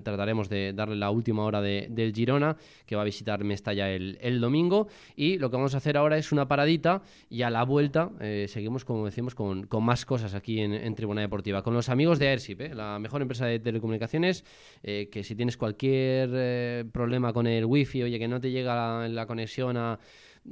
trataremos 0.02 0.48
de 0.48 0.72
darle 0.72 0.96
la 0.96 1.10
última 1.10 1.44
hora 1.44 1.60
de, 1.60 1.86
del 1.90 2.12
Girona, 2.12 2.56
que 2.84 2.96
va 2.96 3.02
a 3.02 3.04
visitar 3.04 3.44
Mestalla 3.44 3.90
el, 3.90 4.18
el, 4.20 4.40
domingo, 4.40 4.88
y 5.14 5.38
lo 5.38 5.50
que 5.50 5.56
vamos 5.56 5.74
a 5.74 5.78
hacer 5.78 5.96
ahora 5.96 6.18
es 6.18 6.32
una 6.32 6.48
paradita 6.48 7.02
y 7.30 7.42
a 7.42 7.50
la 7.50 7.62
vuelta 7.64 8.10
seguimos, 8.48 8.84
como 8.84 9.04
decimos, 9.04 9.34
con, 9.34 9.66
con 9.66 9.84
más 9.84 10.04
cosas 10.04 10.34
aquí 10.34 10.60
en, 10.60 10.72
en, 10.72 10.94
Tribuna 10.94 11.20
Deportiva, 11.20 11.62
con 11.62 11.74
los 11.74 11.88
amigos 11.88 12.18
de 12.18 12.28
Airsip, 12.28 12.60
la 12.74 12.98
mejor 12.98 13.22
empresa 13.22 13.46
de 13.46 13.60
telecomunicaciones, 13.60 14.44
que 14.82 15.22
si 15.22 15.36
tienes 15.36 15.56
cualquier 15.56 16.86
problema 16.90 17.32
con 17.32 17.46
el 17.46 17.64
wifi, 17.64 18.02
oye, 18.02 18.18
que 18.18 18.28
no 18.28 18.40
te 18.40 18.50
llega 18.50 18.74
la, 18.74 19.08
la 19.08 19.26
conexión 19.26 19.35
a, 19.76 19.98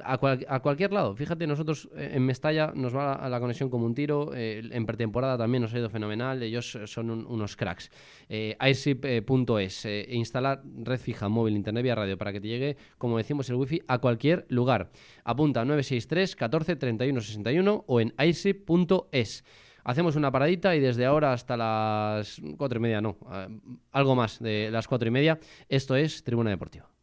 a, 0.02 0.60
cualquier 0.60 0.92
lado. 0.92 1.14
Fíjate, 1.14 1.46
nosotros 1.46 1.88
eh, 1.96 2.12
en 2.14 2.24
Mestalla 2.24 2.72
nos 2.74 2.94
va 2.94 3.14
a 3.14 3.28
la 3.28 3.40
conexión 3.40 3.70
como 3.70 3.86
un 3.86 3.94
tiro. 3.94 4.32
Eh, 4.34 4.62
en 4.70 4.86
pretemporada 4.86 5.38
también 5.38 5.62
nos 5.62 5.74
ha 5.74 5.78
ido 5.78 5.90
fenomenal. 5.90 6.42
Ellos 6.42 6.78
son 6.86 7.10
unos 7.10 7.56
cracks. 7.56 7.90
Eh, 8.28 8.56
airsip.es. 8.58 9.84
Eh, 9.84 10.06
instalar 10.10 10.62
red 10.82 10.98
fija, 10.98 11.28
móvil, 11.28 11.56
internet 11.56 11.82
vía 11.82 11.94
radio 11.94 12.18
para 12.18 12.32
que 12.32 12.40
te 12.40 12.48
llegue, 12.48 12.76
como 12.98 13.18
decimos, 13.18 13.48
el 13.50 13.56
wifi 13.56 13.82
a 13.86 13.98
cualquier 13.98 14.46
lugar. 14.48 14.90
Apunta 15.24 15.64
963 15.64 16.36
14 16.36 16.76
31 16.76 17.20
61 17.20 17.84
o 17.86 18.00
en 18.00 18.14
airsip.es. 18.16 19.44
Hacemos 19.86 20.16
una 20.16 20.32
paradita 20.32 20.74
y 20.74 20.80
desde 20.80 21.04
ahora 21.04 21.34
hasta 21.34 21.58
las 21.58 22.40
cuatro 22.56 22.78
y 22.78 22.82
media, 22.82 23.02
no, 23.02 23.18
algo 23.92 24.14
más 24.14 24.38
de 24.38 24.70
las 24.72 24.88
cuatro 24.88 25.08
y 25.08 25.10
media. 25.10 25.38
Esto 25.68 25.94
es 25.94 26.24
Tribuna 26.24 26.48
Deportiva. 26.48 26.93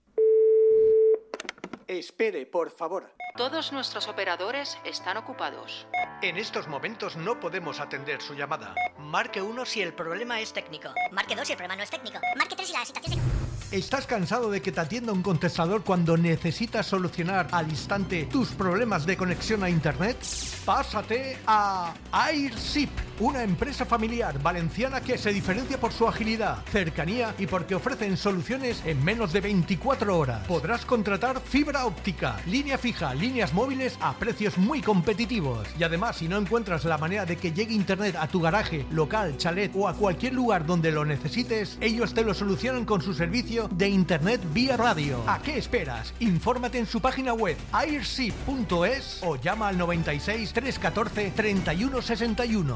Espere, 1.92 2.46
por 2.46 2.72
favor. 2.72 3.14
Todos 3.36 3.74
nuestros 3.74 4.08
operadores 4.08 4.78
están 4.86 5.18
ocupados. 5.18 5.86
En 6.22 6.38
estos 6.38 6.70
momentos 6.70 7.18
no 7.18 7.38
podemos 7.38 7.82
atender 7.82 8.22
su 8.22 8.34
llamada. 8.34 8.74
Marque 8.98 9.42
1 9.42 9.66
si 9.66 9.82
el 9.82 9.94
problema 9.94 10.40
es 10.40 10.54
técnico. 10.54 10.94
Marque 11.12 11.36
2 11.36 11.46
si 11.46 11.52
el 11.52 11.58
problema 11.58 11.76
no 11.76 11.84
es 11.84 11.90
técnico. 11.90 12.20
Marque 12.38 12.56
3 12.56 12.66
si 12.66 12.74
la 12.74 12.86
situación 12.86 13.20
es... 13.20 13.61
¿Estás 13.72 14.06
cansado 14.06 14.52
de 14.52 14.62
que 14.62 14.74
te 14.74 14.82
atienda 14.82 15.14
un 15.14 15.22
contestador 15.22 15.86
cuando 15.86 16.18
necesitas 16.18 16.86
solucionar 16.86 17.48
al 17.54 17.70
instante 17.70 18.26
tus 18.26 18.50
problemas 18.50 19.06
de 19.06 19.16
conexión 19.16 19.64
a 19.64 19.70
Internet? 19.70 20.18
Pásate 20.66 21.38
a 21.48 21.94
AirShip, 22.12 22.90
una 23.22 23.44
empresa 23.44 23.86
familiar 23.86 24.44
valenciana 24.44 25.00
que 25.00 25.18
se 25.18 25.32
diferencia 25.32 25.80
por 25.80 25.94
su 25.94 26.06
agilidad, 26.06 26.66
cercanía 26.70 27.34
y 27.40 27.48
porque 27.48 27.74
ofrecen 27.74 28.18
soluciones 28.18 28.82
en 28.86 29.02
menos 29.06 29.32
de 29.32 29.40
24 29.40 30.18
horas. 30.18 30.46
Podrás 30.48 30.86
contratar 30.86 31.40
fibra 31.40 31.86
óptica, 31.86 32.42
línea 32.48 32.78
fija, 32.78 33.14
líneas 33.14 33.54
móviles 33.54 33.98
a 34.02 34.14
precios 34.16 34.58
muy 34.58 34.82
competitivos. 34.82 35.66
Y 35.80 35.86
además, 35.86 36.18
si 36.18 36.28
no 36.28 36.38
encuentras 36.38 36.84
la 36.84 36.98
manera 36.98 37.26
de 37.26 37.38
que 37.38 37.54
llegue 37.54 37.74
Internet 37.74 38.18
a 38.20 38.28
tu 38.28 38.42
garaje, 38.42 38.86
local, 38.92 39.38
chalet 39.38 39.72
o 39.76 39.88
a 39.88 39.94
cualquier 39.94 40.34
lugar 40.34 40.66
donde 40.66 40.92
lo 40.92 41.06
necesites, 41.06 41.78
ellos 41.80 42.14
te 42.14 42.26
lo 42.26 42.34
solucionan 42.34 42.84
con 42.84 43.02
su 43.02 43.14
servicio 43.14 43.61
de 43.68 43.90
Internet 43.90 44.42
vía 44.54 44.78
radio. 44.78 45.24
¿A 45.28 45.42
qué 45.42 45.58
esperas? 45.58 46.14
Infórmate 46.20 46.80
en 46.80 46.86
su 46.86 47.02
página 47.02 47.34
web 47.34 47.58
airship.es 47.72 49.22
o 49.24 49.36
llama 49.36 49.68
al 49.68 49.78
96 49.78 50.54
314 50.54 51.32
3161. 51.36 52.76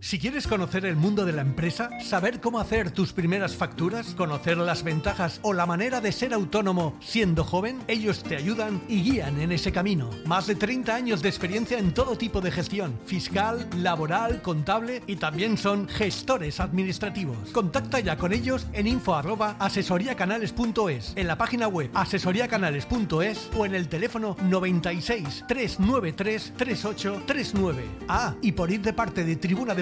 Si 0.00 0.18
quieres 0.18 0.46
conocer 0.46 0.86
el 0.86 0.96
mundo 0.96 1.24
de 1.24 1.32
la 1.32 1.42
empresa, 1.42 1.90
saber 2.00 2.40
cómo 2.40 2.60
hacer 2.60 2.90
tus 2.90 3.12
primeras 3.12 3.56
facturas, 3.56 4.14
conocer 4.14 4.56
las 4.56 4.82
ventajas 4.82 5.40
o 5.42 5.52
la 5.52 5.66
manera 5.66 6.00
de 6.00 6.12
ser 6.12 6.32
autónomo 6.32 6.96
siendo 7.00 7.44
joven, 7.44 7.78
ellos 7.88 8.22
te 8.22 8.36
ayudan 8.36 8.80
y 8.88 9.02
guían 9.02 9.40
en 9.40 9.52
ese 9.52 9.72
camino. 9.72 10.10
Más 10.26 10.46
de 10.46 10.54
30 10.54 10.94
años 10.94 11.22
de 11.22 11.28
experiencia 11.28 11.78
en 11.78 11.92
todo 11.92 12.16
tipo 12.16 12.40
de 12.40 12.50
gestión, 12.50 12.98
fiscal, 13.04 13.68
laboral, 13.76 14.42
contable 14.42 15.02
y 15.06 15.16
también 15.16 15.58
son 15.58 15.88
gestores 15.88 16.60
administrativos. 16.60 17.50
Contacta 17.50 18.00
ya 18.00 18.16
con 18.16 18.32
ellos 18.32 18.66
en 18.72 18.86
info 18.86 19.14
arroba 19.14 19.56
asesoriacanales.es, 19.58 21.12
en 21.16 21.26
la 21.26 21.36
página 21.36 21.68
web 21.68 21.90
asesoriacanales.es 21.94 23.50
o 23.56 23.66
en 23.66 23.74
el 23.74 23.88
teléfono 23.88 24.36
96 24.42 25.44
393 25.48 26.52
3839. 26.56 27.84
Ah, 28.08 28.34
y 28.42 28.52
por 28.52 28.70
ir 28.70 28.82
de 28.82 28.92
parte 28.92 29.24
de 29.24 29.36
Tribuna 29.36 29.74
de 29.74 29.79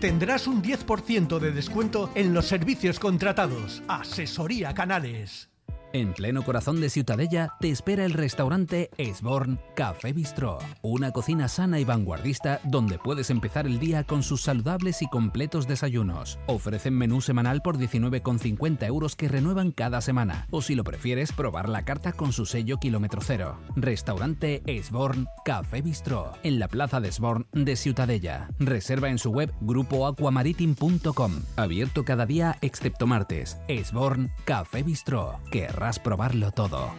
tendrás 0.00 0.46
un 0.46 0.62
10% 0.62 1.38
de 1.38 1.52
descuento 1.52 2.10
en 2.14 2.34
los 2.34 2.46
servicios 2.46 2.98
contratados. 2.98 3.82
Asesoría 3.88 4.74
Canales. 4.74 5.53
En 5.94 6.12
pleno 6.12 6.42
corazón 6.42 6.80
de 6.80 6.90
Ciutadella 6.90 7.54
te 7.60 7.70
espera 7.70 8.04
el 8.04 8.14
restaurante 8.14 8.90
Esborn 8.98 9.60
Café 9.76 10.12
Bistró, 10.12 10.58
una 10.82 11.12
cocina 11.12 11.46
sana 11.46 11.78
y 11.78 11.84
vanguardista 11.84 12.58
donde 12.64 12.98
puedes 12.98 13.30
empezar 13.30 13.64
el 13.64 13.78
día 13.78 14.02
con 14.02 14.24
sus 14.24 14.42
saludables 14.42 15.02
y 15.02 15.08
completos 15.08 15.68
desayunos. 15.68 16.40
Ofrecen 16.48 16.98
menú 16.98 17.20
semanal 17.20 17.62
por 17.62 17.78
19,50 17.78 18.84
euros 18.88 19.14
que 19.14 19.28
renuevan 19.28 19.70
cada 19.70 20.00
semana, 20.00 20.48
o 20.50 20.62
si 20.62 20.74
lo 20.74 20.82
prefieres, 20.82 21.30
probar 21.30 21.68
la 21.68 21.84
carta 21.84 22.12
con 22.12 22.32
su 22.32 22.44
sello 22.44 22.78
kilómetro 22.78 23.20
cero. 23.22 23.60
Restaurante 23.76 24.64
Esborn 24.66 25.28
Café 25.44 25.80
Bistró, 25.80 26.32
en 26.42 26.58
la 26.58 26.66
plaza 26.66 27.00
de 27.00 27.10
Esborn 27.10 27.46
de 27.52 27.76
Ciutadella. 27.76 28.48
Reserva 28.58 29.10
en 29.10 29.18
su 29.18 29.30
web 29.30 29.54
grupoaquamaritim.com, 29.60 31.32
abierto 31.54 32.04
cada 32.04 32.26
día 32.26 32.58
excepto 32.62 33.06
martes. 33.06 33.58
Esborn 33.68 34.32
Café 34.44 34.82
Bistró, 34.82 35.38
querrás 35.84 35.98
probarlo 35.98 36.50
todo. 36.50 36.94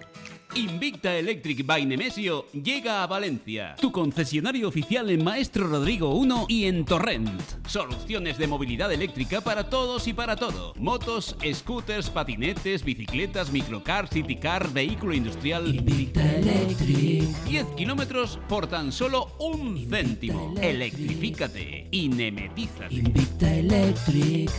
Invicta 0.54 1.16
Electric 1.16 1.66
by 1.66 1.86
Nemesio 1.88 2.46
llega 2.52 3.02
a 3.02 3.08
Valencia, 3.08 3.76
tu 3.82 3.92
concesionario 3.92 4.68
oficial 4.68 5.10
en 5.10 5.24
Maestro 5.24 5.68
Rodrigo 5.68 6.14
1 6.14 6.46
y 6.48 6.66
en 6.66 6.86
Torrent. 6.86 7.42
Soluciones 7.68 8.38
de 8.38 8.48
movilidad 8.48 8.94
eléctrica 8.94 9.42
para 9.42 9.70
todos 9.70 10.08
y 10.08 10.14
para 10.14 10.36
todo. 10.36 10.74
Motos, 10.78 11.36
scooters, 11.52 12.12
patinetes, 12.12 12.84
bicicletas, 12.84 13.52
microcar, 13.52 14.08
citycar, 14.08 14.72
vehículo 14.72 15.16
industrial. 15.16 15.74
Invicta 15.76 16.24
Electric. 16.36 17.24
10 17.46 17.66
kilómetros 17.76 18.40
por 18.48 18.68
tan 18.68 18.92
solo 18.92 19.36
un 19.40 19.90
céntimo. 19.90 20.54
Electrifícate 20.62 21.88
y 21.90 22.08
nemetízate. 22.08 22.94
Invicta 22.94 23.52
Electric. 23.52 24.52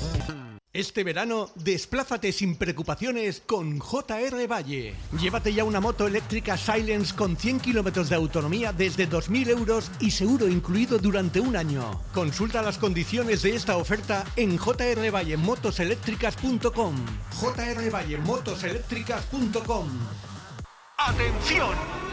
Este 0.76 1.02
verano, 1.04 1.50
desplázate 1.54 2.32
sin 2.32 2.56
preocupaciones 2.56 3.42
con 3.46 3.80
JR 3.80 4.46
Valle. 4.46 4.94
Llévate 5.18 5.54
ya 5.54 5.64
una 5.64 5.80
moto 5.80 6.06
eléctrica 6.06 6.58
Silence 6.58 7.16
con 7.16 7.38
100 7.38 7.60
kilómetros 7.60 8.10
de 8.10 8.16
autonomía 8.16 8.74
desde 8.74 9.08
2.000 9.08 9.48
euros 9.48 9.90
y 10.00 10.10
seguro 10.10 10.46
incluido 10.46 10.98
durante 10.98 11.40
un 11.40 11.56
año. 11.56 12.02
Consulta 12.12 12.60
las 12.60 12.76
condiciones 12.76 13.40
de 13.40 13.54
esta 13.54 13.78
oferta 13.78 14.26
en 14.36 14.58
jrvallemotoseléctricas.com. 14.58 16.94
jrvallemotoseléctricas.com. 17.40 19.88
¡Atención! 20.98 22.05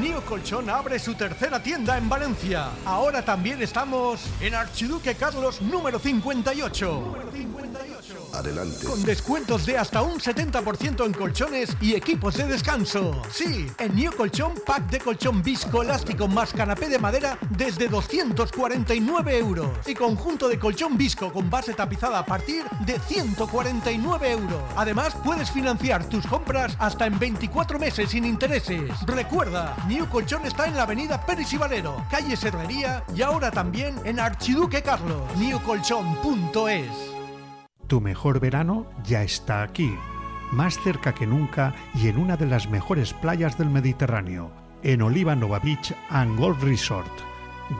Nio 0.00 0.24
Colchón 0.24 0.68
abre 0.68 0.98
su 0.98 1.14
tercera 1.14 1.62
tienda 1.62 1.96
en 1.96 2.08
Valencia. 2.08 2.70
Ahora 2.84 3.24
también 3.24 3.62
estamos 3.62 4.24
en 4.40 4.54
Archiduque 4.54 5.14
Carlos 5.14 5.62
número 5.62 6.00
58. 6.00 7.14
Adelante. 8.32 8.86
Con 8.86 9.02
descuentos 9.04 9.64
de 9.64 9.78
hasta 9.78 10.02
un 10.02 10.18
70% 10.18 11.06
en 11.06 11.12
colchones 11.12 11.76
y 11.80 11.94
equipos 11.94 12.36
de 12.36 12.46
descanso. 12.46 13.22
Sí, 13.30 13.66
en 13.78 13.94
Nio 13.94 14.10
Colchón, 14.16 14.54
pack 14.66 14.90
de 14.90 14.98
colchón 14.98 15.40
viscoelástico 15.42 16.26
más 16.26 16.52
canapé 16.52 16.88
de 16.88 16.98
madera 16.98 17.38
desde 17.50 17.86
249 17.86 19.38
euros. 19.38 19.68
Y 19.86 19.94
conjunto 19.94 20.48
de 20.48 20.58
colchón 20.58 20.98
visco 20.98 21.32
con 21.32 21.48
base 21.48 21.74
tapizada 21.74 22.18
a 22.18 22.26
partir 22.26 22.64
de 22.84 22.98
149 22.98 24.32
euros. 24.32 24.62
Además, 24.76 25.16
puedes 25.22 25.52
financiar 25.52 26.04
tus 26.08 26.26
compras 26.26 26.76
hasta 26.80 27.06
en 27.06 27.16
24 27.18 27.78
meses 27.78 28.10
sin 28.10 28.24
intereses. 28.24 28.90
Recuerda, 29.06 29.76
New 29.88 30.06
Colchón 30.08 30.46
está 30.46 30.66
en 30.66 30.76
la 30.76 30.84
avenida 30.84 31.26
Pérez 31.26 31.52
y 31.52 31.58
Valero, 31.58 32.02
calle 32.10 32.36
Serrería 32.36 33.04
y 33.14 33.20
ahora 33.20 33.50
también 33.50 33.94
en 34.04 34.18
Archiduque 34.18 34.82
Carlos. 34.82 35.20
newcolchón.es 35.36 36.88
Tu 37.86 38.00
mejor 38.00 38.40
verano 38.40 38.86
ya 39.04 39.22
está 39.22 39.62
aquí, 39.62 39.94
más 40.52 40.78
cerca 40.80 41.12
que 41.12 41.26
nunca 41.26 41.74
y 41.94 42.08
en 42.08 42.18
una 42.18 42.38
de 42.38 42.46
las 42.46 42.68
mejores 42.70 43.12
playas 43.12 43.58
del 43.58 43.68
Mediterráneo, 43.68 44.50
en 44.82 45.02
Oliva 45.02 45.36
Nova 45.36 45.58
Beach 45.58 45.94
and 46.08 46.38
Golf 46.38 46.62
Resort. 46.62 47.12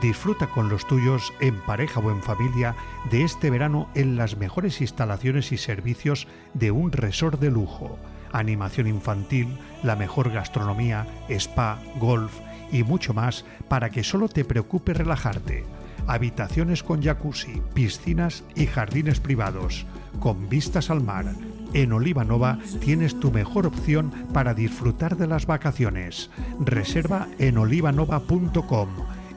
Disfruta 0.01 0.47
con 0.47 0.69
los 0.69 0.85
tuyos, 0.85 1.33
en 1.39 1.59
pareja 1.61 1.99
o 2.01 2.11
en 2.11 2.21
familia, 2.21 2.75
de 3.09 3.23
este 3.23 3.49
verano 3.49 3.89
en 3.95 4.15
las 4.15 4.37
mejores 4.37 4.79
instalaciones 4.81 5.51
y 5.51 5.57
servicios 5.57 6.27
de 6.53 6.69
un 6.69 6.91
resort 6.91 7.39
de 7.39 7.49
lujo 7.49 7.97
animación 8.35 8.87
infantil, 8.87 9.57
la 9.85 9.95
mejor 9.95 10.31
gastronomía, 10.31 11.05
spa, 11.29 11.79
golf 11.99 12.39
y 12.71 12.83
mucho 12.83 13.13
más 13.13 13.45
para 13.67 13.89
que 13.89 14.03
solo 14.03 14.27
te 14.27 14.43
preocupe 14.43 14.93
relajarte. 14.93 15.63
Habitaciones 16.07 16.83
con 16.83 17.01
jacuzzi, 17.01 17.61
piscinas 17.73 18.43
y 18.55 18.67
jardines 18.67 19.19
privados, 19.19 19.85
con 20.19 20.49
vistas 20.49 20.89
al 20.89 21.01
mar. 21.01 21.33
En 21.73 21.93
Olivanova 21.93 22.59
tienes 22.79 23.19
tu 23.19 23.31
mejor 23.31 23.65
opción 23.65 24.11
para 24.33 24.53
disfrutar 24.53 25.17
de 25.17 25.27
las 25.27 25.45
vacaciones. 25.45 26.29
Reserva 26.59 27.27
en 27.39 27.57
olivanova.com, 27.57 28.89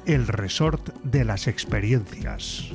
el 0.07 0.26
resort 0.26 0.94
de 1.05 1.24
las 1.24 1.46
experiencias. 1.46 2.72